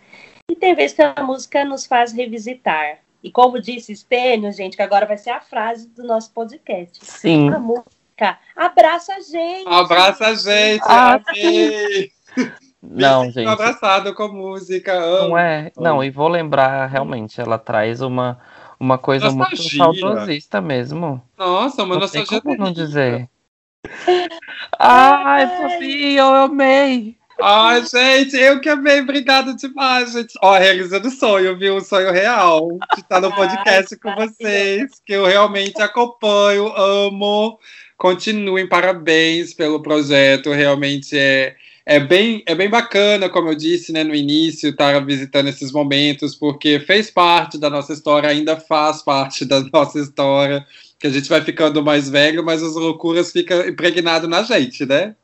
E 0.50 0.56
tem 0.56 0.74
vezes 0.74 0.96
que 0.96 1.02
a 1.02 1.22
música 1.22 1.66
nos 1.66 1.86
faz 1.86 2.14
revisitar. 2.14 3.00
E 3.22 3.32
como 3.32 3.62
disse 3.62 3.94
Stênio, 3.96 4.52
gente, 4.52 4.78
que 4.78 4.84
agora 4.84 5.06
vai 5.06 5.18
ser 5.18 5.32
a 5.32 5.42
frase 5.42 5.90
do 5.90 6.04
nosso 6.04 6.32
podcast. 6.32 7.00
Sim. 7.04 7.50
A 7.54 7.60
música 7.60 8.40
abraça 8.56 9.14
a 9.14 9.20
gente. 9.20 9.68
Abraça 9.68 10.28
a 10.28 10.34
gente, 10.36 10.82
ah, 10.86 11.20
Não, 12.82 13.26
gente. 13.30 13.48
abraçado 13.48 14.14
com 14.14 14.30
música. 14.30 14.94
Amo. 14.94 15.30
Não 15.30 15.38
é? 15.38 15.72
Não, 15.78 16.04
e 16.04 16.10
vou 16.10 16.30
lembrar, 16.30 16.88
realmente, 16.88 17.40
ela 17.42 17.58
traz 17.58 18.02
uma, 18.02 18.40
uma 18.80 18.98
coisa 18.98 19.26
nostalgia. 19.32 19.84
muito 19.84 20.00
saudosista 20.00 20.62
mesmo. 20.62 21.22
Nossa, 21.38 21.84
uma 21.84 21.96
não 21.96 22.02
nostalgia. 22.02 22.42
Como 22.42 22.56
não 22.56 22.72
dizer? 22.72 23.30
Ai, 24.80 25.48
fofinho, 25.48 26.20
eu 26.20 26.36
amei. 26.36 27.19
Ai, 27.42 27.86
gente, 27.86 28.36
eu 28.36 28.60
que 28.60 28.68
amei, 28.68 29.00
obrigada 29.00 29.54
demais, 29.54 30.12
gente. 30.12 30.34
Ó, 30.42 30.58
realizando 30.58 31.10
sonho, 31.10 31.58
viu? 31.58 31.78
Um 31.78 31.82
sonho 31.82 32.12
real 32.12 32.68
de 32.94 33.02
estar 33.02 33.22
no 33.22 33.34
podcast 33.34 33.96
com 33.98 34.14
vocês, 34.14 34.92
que 35.06 35.14
eu 35.14 35.26
realmente 35.26 35.82
acompanho, 35.82 36.68
amo. 36.76 37.58
Continuem, 37.98 38.68
parabéns 38.68 39.54
pelo 39.54 39.82
projeto, 39.82 40.52
realmente 40.52 41.18
é, 41.18 41.56
é, 41.86 42.00
bem, 42.00 42.44
é 42.46 42.54
bem 42.54 42.70
bacana, 42.70 43.30
como 43.30 43.50
eu 43.50 43.56
disse 43.56 43.94
né, 43.94 44.04
no 44.04 44.14
início, 44.14 44.70
estar 44.70 45.00
visitando 45.06 45.48
esses 45.48 45.72
momentos, 45.72 46.36
porque 46.36 46.80
fez 46.82 47.10
parte 47.10 47.58
da 47.58 47.70
nossa 47.70 47.94
história, 47.94 48.30
ainda 48.30 48.58
faz 48.58 49.02
parte 49.02 49.46
da 49.46 49.62
nossa 49.72 50.00
história, 50.00 50.66
que 51.00 51.08
a 51.08 51.10
gente 51.10 51.30
vai 51.30 51.42
ficando 51.42 51.82
mais 51.84 52.10
velho, 52.10 52.44
mas 52.44 52.62
as 52.62 52.76
loucuras 52.76 53.32
ficam 53.32 53.66
impregnadas 53.66 54.30
na 54.30 54.44
gente, 54.44 54.86
né? 54.86 55.16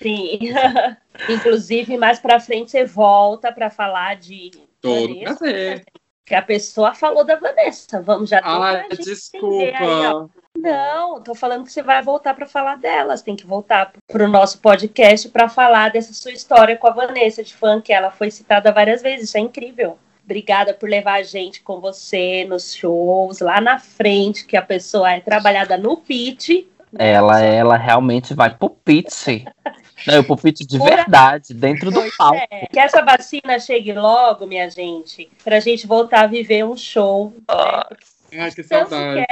Sim. 0.00 0.38
Inclusive, 1.28 1.96
mais 1.96 2.18
para 2.18 2.40
frente 2.40 2.70
você 2.70 2.84
volta 2.84 3.52
para 3.52 3.70
falar 3.70 4.16
de. 4.16 4.50
Todo 4.80 5.08
Vanessa, 5.08 5.36
prazer. 5.38 5.84
Que 6.24 6.34
a 6.34 6.42
pessoa 6.42 6.94
falou 6.94 7.24
da 7.24 7.36
Vanessa. 7.36 8.00
Vamos 8.02 8.30
já 8.30 8.40
Ah, 8.44 8.86
desculpa. 8.96 9.64
Aí, 9.78 10.28
não, 10.56 11.22
tô 11.22 11.34
falando 11.34 11.64
que 11.64 11.72
você 11.72 11.82
vai 11.82 12.02
voltar 12.02 12.34
para 12.34 12.46
falar 12.46 12.76
delas. 12.76 13.22
Tem 13.22 13.36
que 13.36 13.46
voltar 13.46 13.92
para 14.06 14.24
o 14.24 14.28
nosso 14.28 14.58
podcast 14.60 15.28
para 15.28 15.48
falar 15.48 15.90
dessa 15.90 16.12
sua 16.12 16.32
história 16.32 16.76
com 16.76 16.86
a 16.86 16.90
Vanessa 16.90 17.42
de 17.42 17.54
fã, 17.54 17.80
que 17.80 17.92
ela 17.92 18.10
foi 18.10 18.30
citada 18.30 18.72
várias 18.72 19.00
vezes. 19.00 19.28
Isso 19.28 19.38
é 19.38 19.40
incrível. 19.40 19.98
Obrigada 20.24 20.74
por 20.74 20.90
levar 20.90 21.14
a 21.14 21.22
gente 21.22 21.62
com 21.62 21.80
você 21.80 22.44
nos 22.44 22.74
shows, 22.74 23.40
lá 23.40 23.60
na 23.60 23.78
frente, 23.78 24.44
que 24.44 24.56
a 24.56 24.62
pessoa 24.62 25.10
é 25.12 25.20
trabalhada 25.20 25.78
no 25.78 25.96
pitch. 25.96 26.66
Ela, 26.98 27.40
ela 27.40 27.76
realmente 27.76 28.34
vai 28.34 28.54
pro 28.54 28.68
pitch. 28.68 29.44
Não, 30.06 30.20
o 30.20 30.24
pupite 30.24 30.66
de 30.66 30.78
verdade, 30.78 31.54
dentro 31.54 31.90
do 31.90 32.00
palco. 32.16 32.40
É. 32.50 32.66
Que 32.66 32.78
essa 32.78 33.02
vacina 33.02 33.58
chegue 33.58 33.92
logo, 33.92 34.46
minha 34.46 34.68
gente, 34.70 35.30
pra 35.42 35.60
gente 35.60 35.86
voltar 35.86 36.22
a 36.22 36.26
viver 36.26 36.64
um 36.64 36.76
show. 36.76 37.34
Ah, 37.48 37.88
né? 38.32 38.40
Ai, 38.40 38.50
que 38.50 38.62
saudade. 38.62 39.26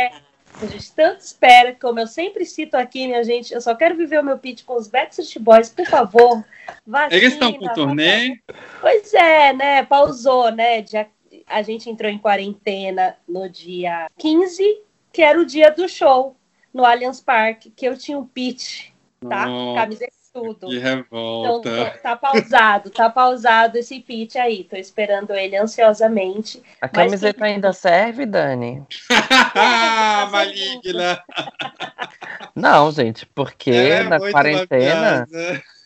A 0.61 0.65
gente 0.65 0.91
tanto 0.93 1.21
espera, 1.21 1.77
como 1.79 2.01
eu 2.01 2.07
sempre 2.07 2.47
cito 2.47 2.77
aqui, 2.79 3.07
minha 3.07 3.23
gente, 3.23 3.53
eu 3.53 3.61
só 3.61 3.75
quero 3.75 3.95
viver 3.95 4.21
o 4.21 4.25
meu 4.25 4.39
pitch 4.39 4.65
com 4.65 4.75
os 4.75 4.89
Backstreet 4.89 5.39
Boys, 5.39 5.69
por 5.69 5.87
favor. 5.87 6.43
Vacina, 6.87 7.15
Eles 7.15 7.35
estão 7.35 7.53
com 7.53 7.69
turnê? 7.75 8.39
Pois 8.81 9.13
é, 9.13 9.53
né? 9.53 9.85
Pausou, 9.85 10.51
né? 10.51 10.85
Já, 10.87 11.07
a 11.47 11.61
gente 11.61 11.91
entrou 11.91 12.11
em 12.11 12.19
quarentena 12.19 13.17
no 13.29 13.51
dia 13.51 14.11
15, 14.19 14.81
que 15.13 15.21
era 15.21 15.39
o 15.39 15.45
dia 15.45 15.71
do 15.71 15.87
show, 15.87 16.35
no 16.73 16.87
Allianz 16.87 17.21
Parque, 17.21 17.71
que 17.71 17.87
eu 17.87 17.97
tinha 17.97 18.17
um 18.17 18.27
pitch, 18.27 18.89
tá? 19.29 19.47
Oh. 19.51 19.75
Camiseta 19.75 20.16
tudo. 20.37 20.69
Que 20.69 20.79
revolta. 20.79 21.71
Então, 21.71 21.93
tá 22.03 22.17
pausado, 22.17 22.91
tá 22.91 23.09
pausado 23.09 23.79
esse 23.79 24.01
pitch 24.01 24.37
aí. 24.37 24.65
Tô 24.65 24.77
esperando 24.77 25.33
ele 25.33 25.57
ansiosamente. 25.57 26.63
A 26.81 26.89
camiseta 26.89 27.41
mas... 27.41 27.53
ainda 27.53 27.73
serve, 27.73 28.27
Dani? 28.27 28.85
Maligna! 30.31 31.23
Não, 32.55 32.93
gente, 32.93 33.25
porque 33.27 33.71
é 33.71 34.03
na 34.03 34.19
quarentena 34.19 35.27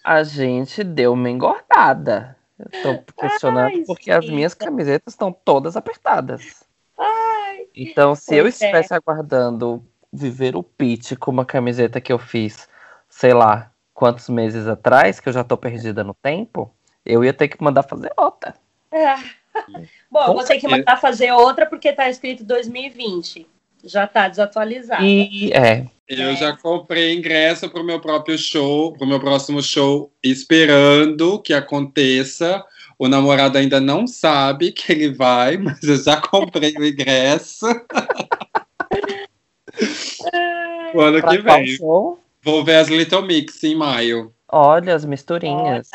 a 0.03 0.23
gente 0.25 0.83
deu 0.83 1.13
uma 1.13 1.31
engordada. 1.31 2.37
Eu 2.59 2.99
tô 3.05 3.13
questionando 3.21 3.75
Ai, 3.75 3.85
porque 3.87 4.05
sim. 4.05 4.11
as 4.11 4.29
minhas 4.29 4.55
camisetas 4.55 5.15
estão 5.15 5.33
todas 5.33 5.77
apertadas. 5.77 6.65
Ai, 6.99 7.67
então, 7.75 8.15
se 8.15 8.37
eu 8.37 8.47
é. 8.47 8.49
estivesse 8.49 8.93
é. 8.93 8.97
aguardando 8.97 9.83
viver 10.13 10.57
o 10.57 10.63
pitch 10.63 11.17
com 11.17 11.31
uma 11.31 11.45
camiseta 11.45 12.01
que 12.01 12.13
eu 12.13 12.19
fiz, 12.19 12.69
sei 13.09 13.33
lá, 13.33 13.70
quantos 14.01 14.31
meses 14.31 14.67
atrás, 14.67 15.21
que 15.21 15.29
eu 15.29 15.33
já 15.35 15.45
tô 15.45 15.59
perdida 15.59 16.03
no 16.03 16.15
tempo, 16.15 16.75
eu 17.05 17.23
ia 17.23 17.35
ter 17.35 17.49
que 17.49 17.63
mandar 17.63 17.83
fazer 17.83 18.11
outra. 18.17 18.55
É. 18.91 19.15
Bom, 20.11 20.25
Com 20.25 20.33
vou 20.33 20.43
ter 20.43 20.59
que 20.59 20.67
mandar 20.67 20.97
fazer 20.97 21.31
outra 21.33 21.67
porque 21.67 21.93
tá 21.93 22.09
escrito 22.09 22.43
2020. 22.43 23.47
Já 23.85 24.07
tá 24.07 24.27
desatualizado. 24.27 25.05
E 25.05 25.53
é. 25.53 25.85
Eu 26.09 26.35
já 26.35 26.57
comprei 26.57 27.15
ingresso 27.15 27.69
pro 27.69 27.85
meu 27.85 28.01
próprio 28.01 28.39
show, 28.39 28.95
pro 28.95 29.07
meu 29.07 29.21
próximo 29.21 29.63
show, 29.63 30.11
esperando 30.25 31.39
que 31.39 31.53
aconteça. 31.53 32.65
O 32.99 33.07
namorado 33.07 33.59
ainda 33.59 33.81
não 33.81 34.07
sabe 34.07 34.73
que 34.73 34.93
ele 34.93 35.13
vai, 35.13 35.59
mas 35.61 35.83
eu 35.83 36.03
já 36.03 36.19
comprei 36.23 36.75
o 36.75 36.87
ingresso. 36.87 37.67
o 40.95 41.01
ano 41.01 41.21
pra 41.21 41.31
que 41.31 41.39
vem. 41.43 41.67
Show? 41.67 42.19
Vou 42.43 42.65
ver 42.65 42.77
as 42.77 42.89
Little 42.89 43.23
Mix 43.23 43.63
em 43.65 43.75
maio. 43.75 44.33
Olha 44.51 44.95
as 44.95 45.05
misturinhas. 45.05 45.89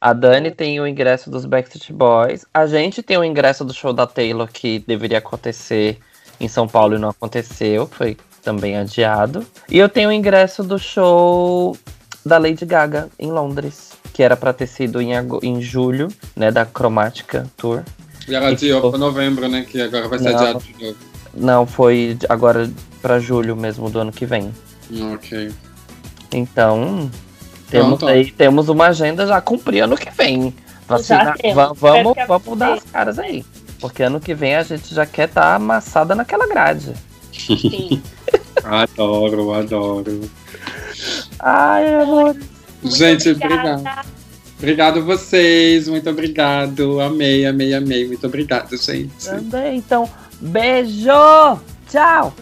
A 0.00 0.12
Dani 0.12 0.50
tem 0.50 0.80
o 0.80 0.86
ingresso 0.86 1.30
dos 1.30 1.44
Backstreet 1.44 1.92
Boys. 1.92 2.44
A 2.52 2.66
gente 2.66 3.02
tem 3.04 3.16
o 3.16 3.24
ingresso 3.24 3.64
do 3.64 3.72
show 3.72 3.92
da 3.92 4.04
Taylor 4.04 4.48
que 4.52 4.80
deveria 4.80 5.18
acontecer 5.18 5.98
em 6.40 6.48
São 6.48 6.66
Paulo 6.66 6.96
e 6.96 6.98
não 6.98 7.10
aconteceu. 7.10 7.86
Foi 7.86 8.16
também 8.42 8.76
adiado. 8.76 9.46
E 9.68 9.78
eu 9.78 9.88
tenho 9.88 10.08
o 10.08 10.12
ingresso 10.12 10.64
do 10.64 10.76
show 10.76 11.76
da 12.26 12.36
Lady 12.36 12.66
Gaga 12.66 13.08
em 13.16 13.30
Londres, 13.30 13.92
que 14.12 14.24
era 14.24 14.36
para 14.36 14.52
ter 14.52 14.66
sido 14.66 15.00
em, 15.00 15.12
em 15.40 15.62
julho, 15.62 16.08
né, 16.34 16.50
da 16.50 16.66
Chromatica 16.66 17.48
Tour. 17.56 17.84
E 18.26 18.34
ela 18.34 18.48
adiou 18.48 18.90
para 18.90 18.98
novembro, 18.98 19.48
né, 19.48 19.62
que 19.62 19.80
agora 19.80 20.08
vai 20.08 20.18
ser 20.18 20.30
não, 20.30 20.38
adiado 20.38 20.58
de 20.60 20.84
novo. 20.84 20.98
Não, 21.32 21.66
foi 21.66 22.18
agora 22.28 22.68
para 23.00 23.20
julho 23.20 23.56
mesmo 23.56 23.88
do 23.88 24.00
ano 24.00 24.10
que 24.10 24.26
vem. 24.26 24.52
Ok. 25.14 25.52
Então, 26.32 27.10
temos, 27.68 28.02
aí, 28.02 28.30
temos 28.30 28.68
uma 28.68 28.88
agenda 28.88 29.26
já 29.26 29.40
cumprida 29.40 29.84
ano 29.84 29.96
que 29.96 30.10
vem. 30.10 30.54
Então, 30.84 30.96
assim, 30.96 31.14
Vacina, 31.14 31.74
vamos, 31.74 32.14
vamos 32.26 32.58
dar 32.58 32.74
as 32.74 32.84
caras 32.84 33.18
aí. 33.18 33.44
Porque 33.80 34.02
ano 34.02 34.20
que 34.20 34.34
vem 34.34 34.54
a 34.54 34.62
gente 34.62 34.94
já 34.94 35.04
quer 35.06 35.28
estar 35.28 35.42
tá 35.42 35.54
amassada 35.54 36.14
naquela 36.14 36.46
grade. 36.46 36.92
Sim. 37.32 38.02
adoro, 38.62 39.52
adoro. 39.54 40.20
Ai, 41.38 41.94
amor. 42.02 42.36
Muito 42.82 42.96
gente, 42.96 43.30
obrigada. 43.30 43.74
obrigado. 43.74 44.06
Obrigado 44.58 45.04
vocês, 45.04 45.88
muito 45.88 46.08
obrigado. 46.08 47.00
Amei, 47.00 47.44
amei, 47.44 47.74
amei. 47.74 48.06
Muito 48.06 48.24
obrigado, 48.24 48.76
gente. 48.76 49.24
Também, 49.24 49.78
então, 49.78 50.08
beijo! 50.40 51.58
Tchau! 51.90 52.32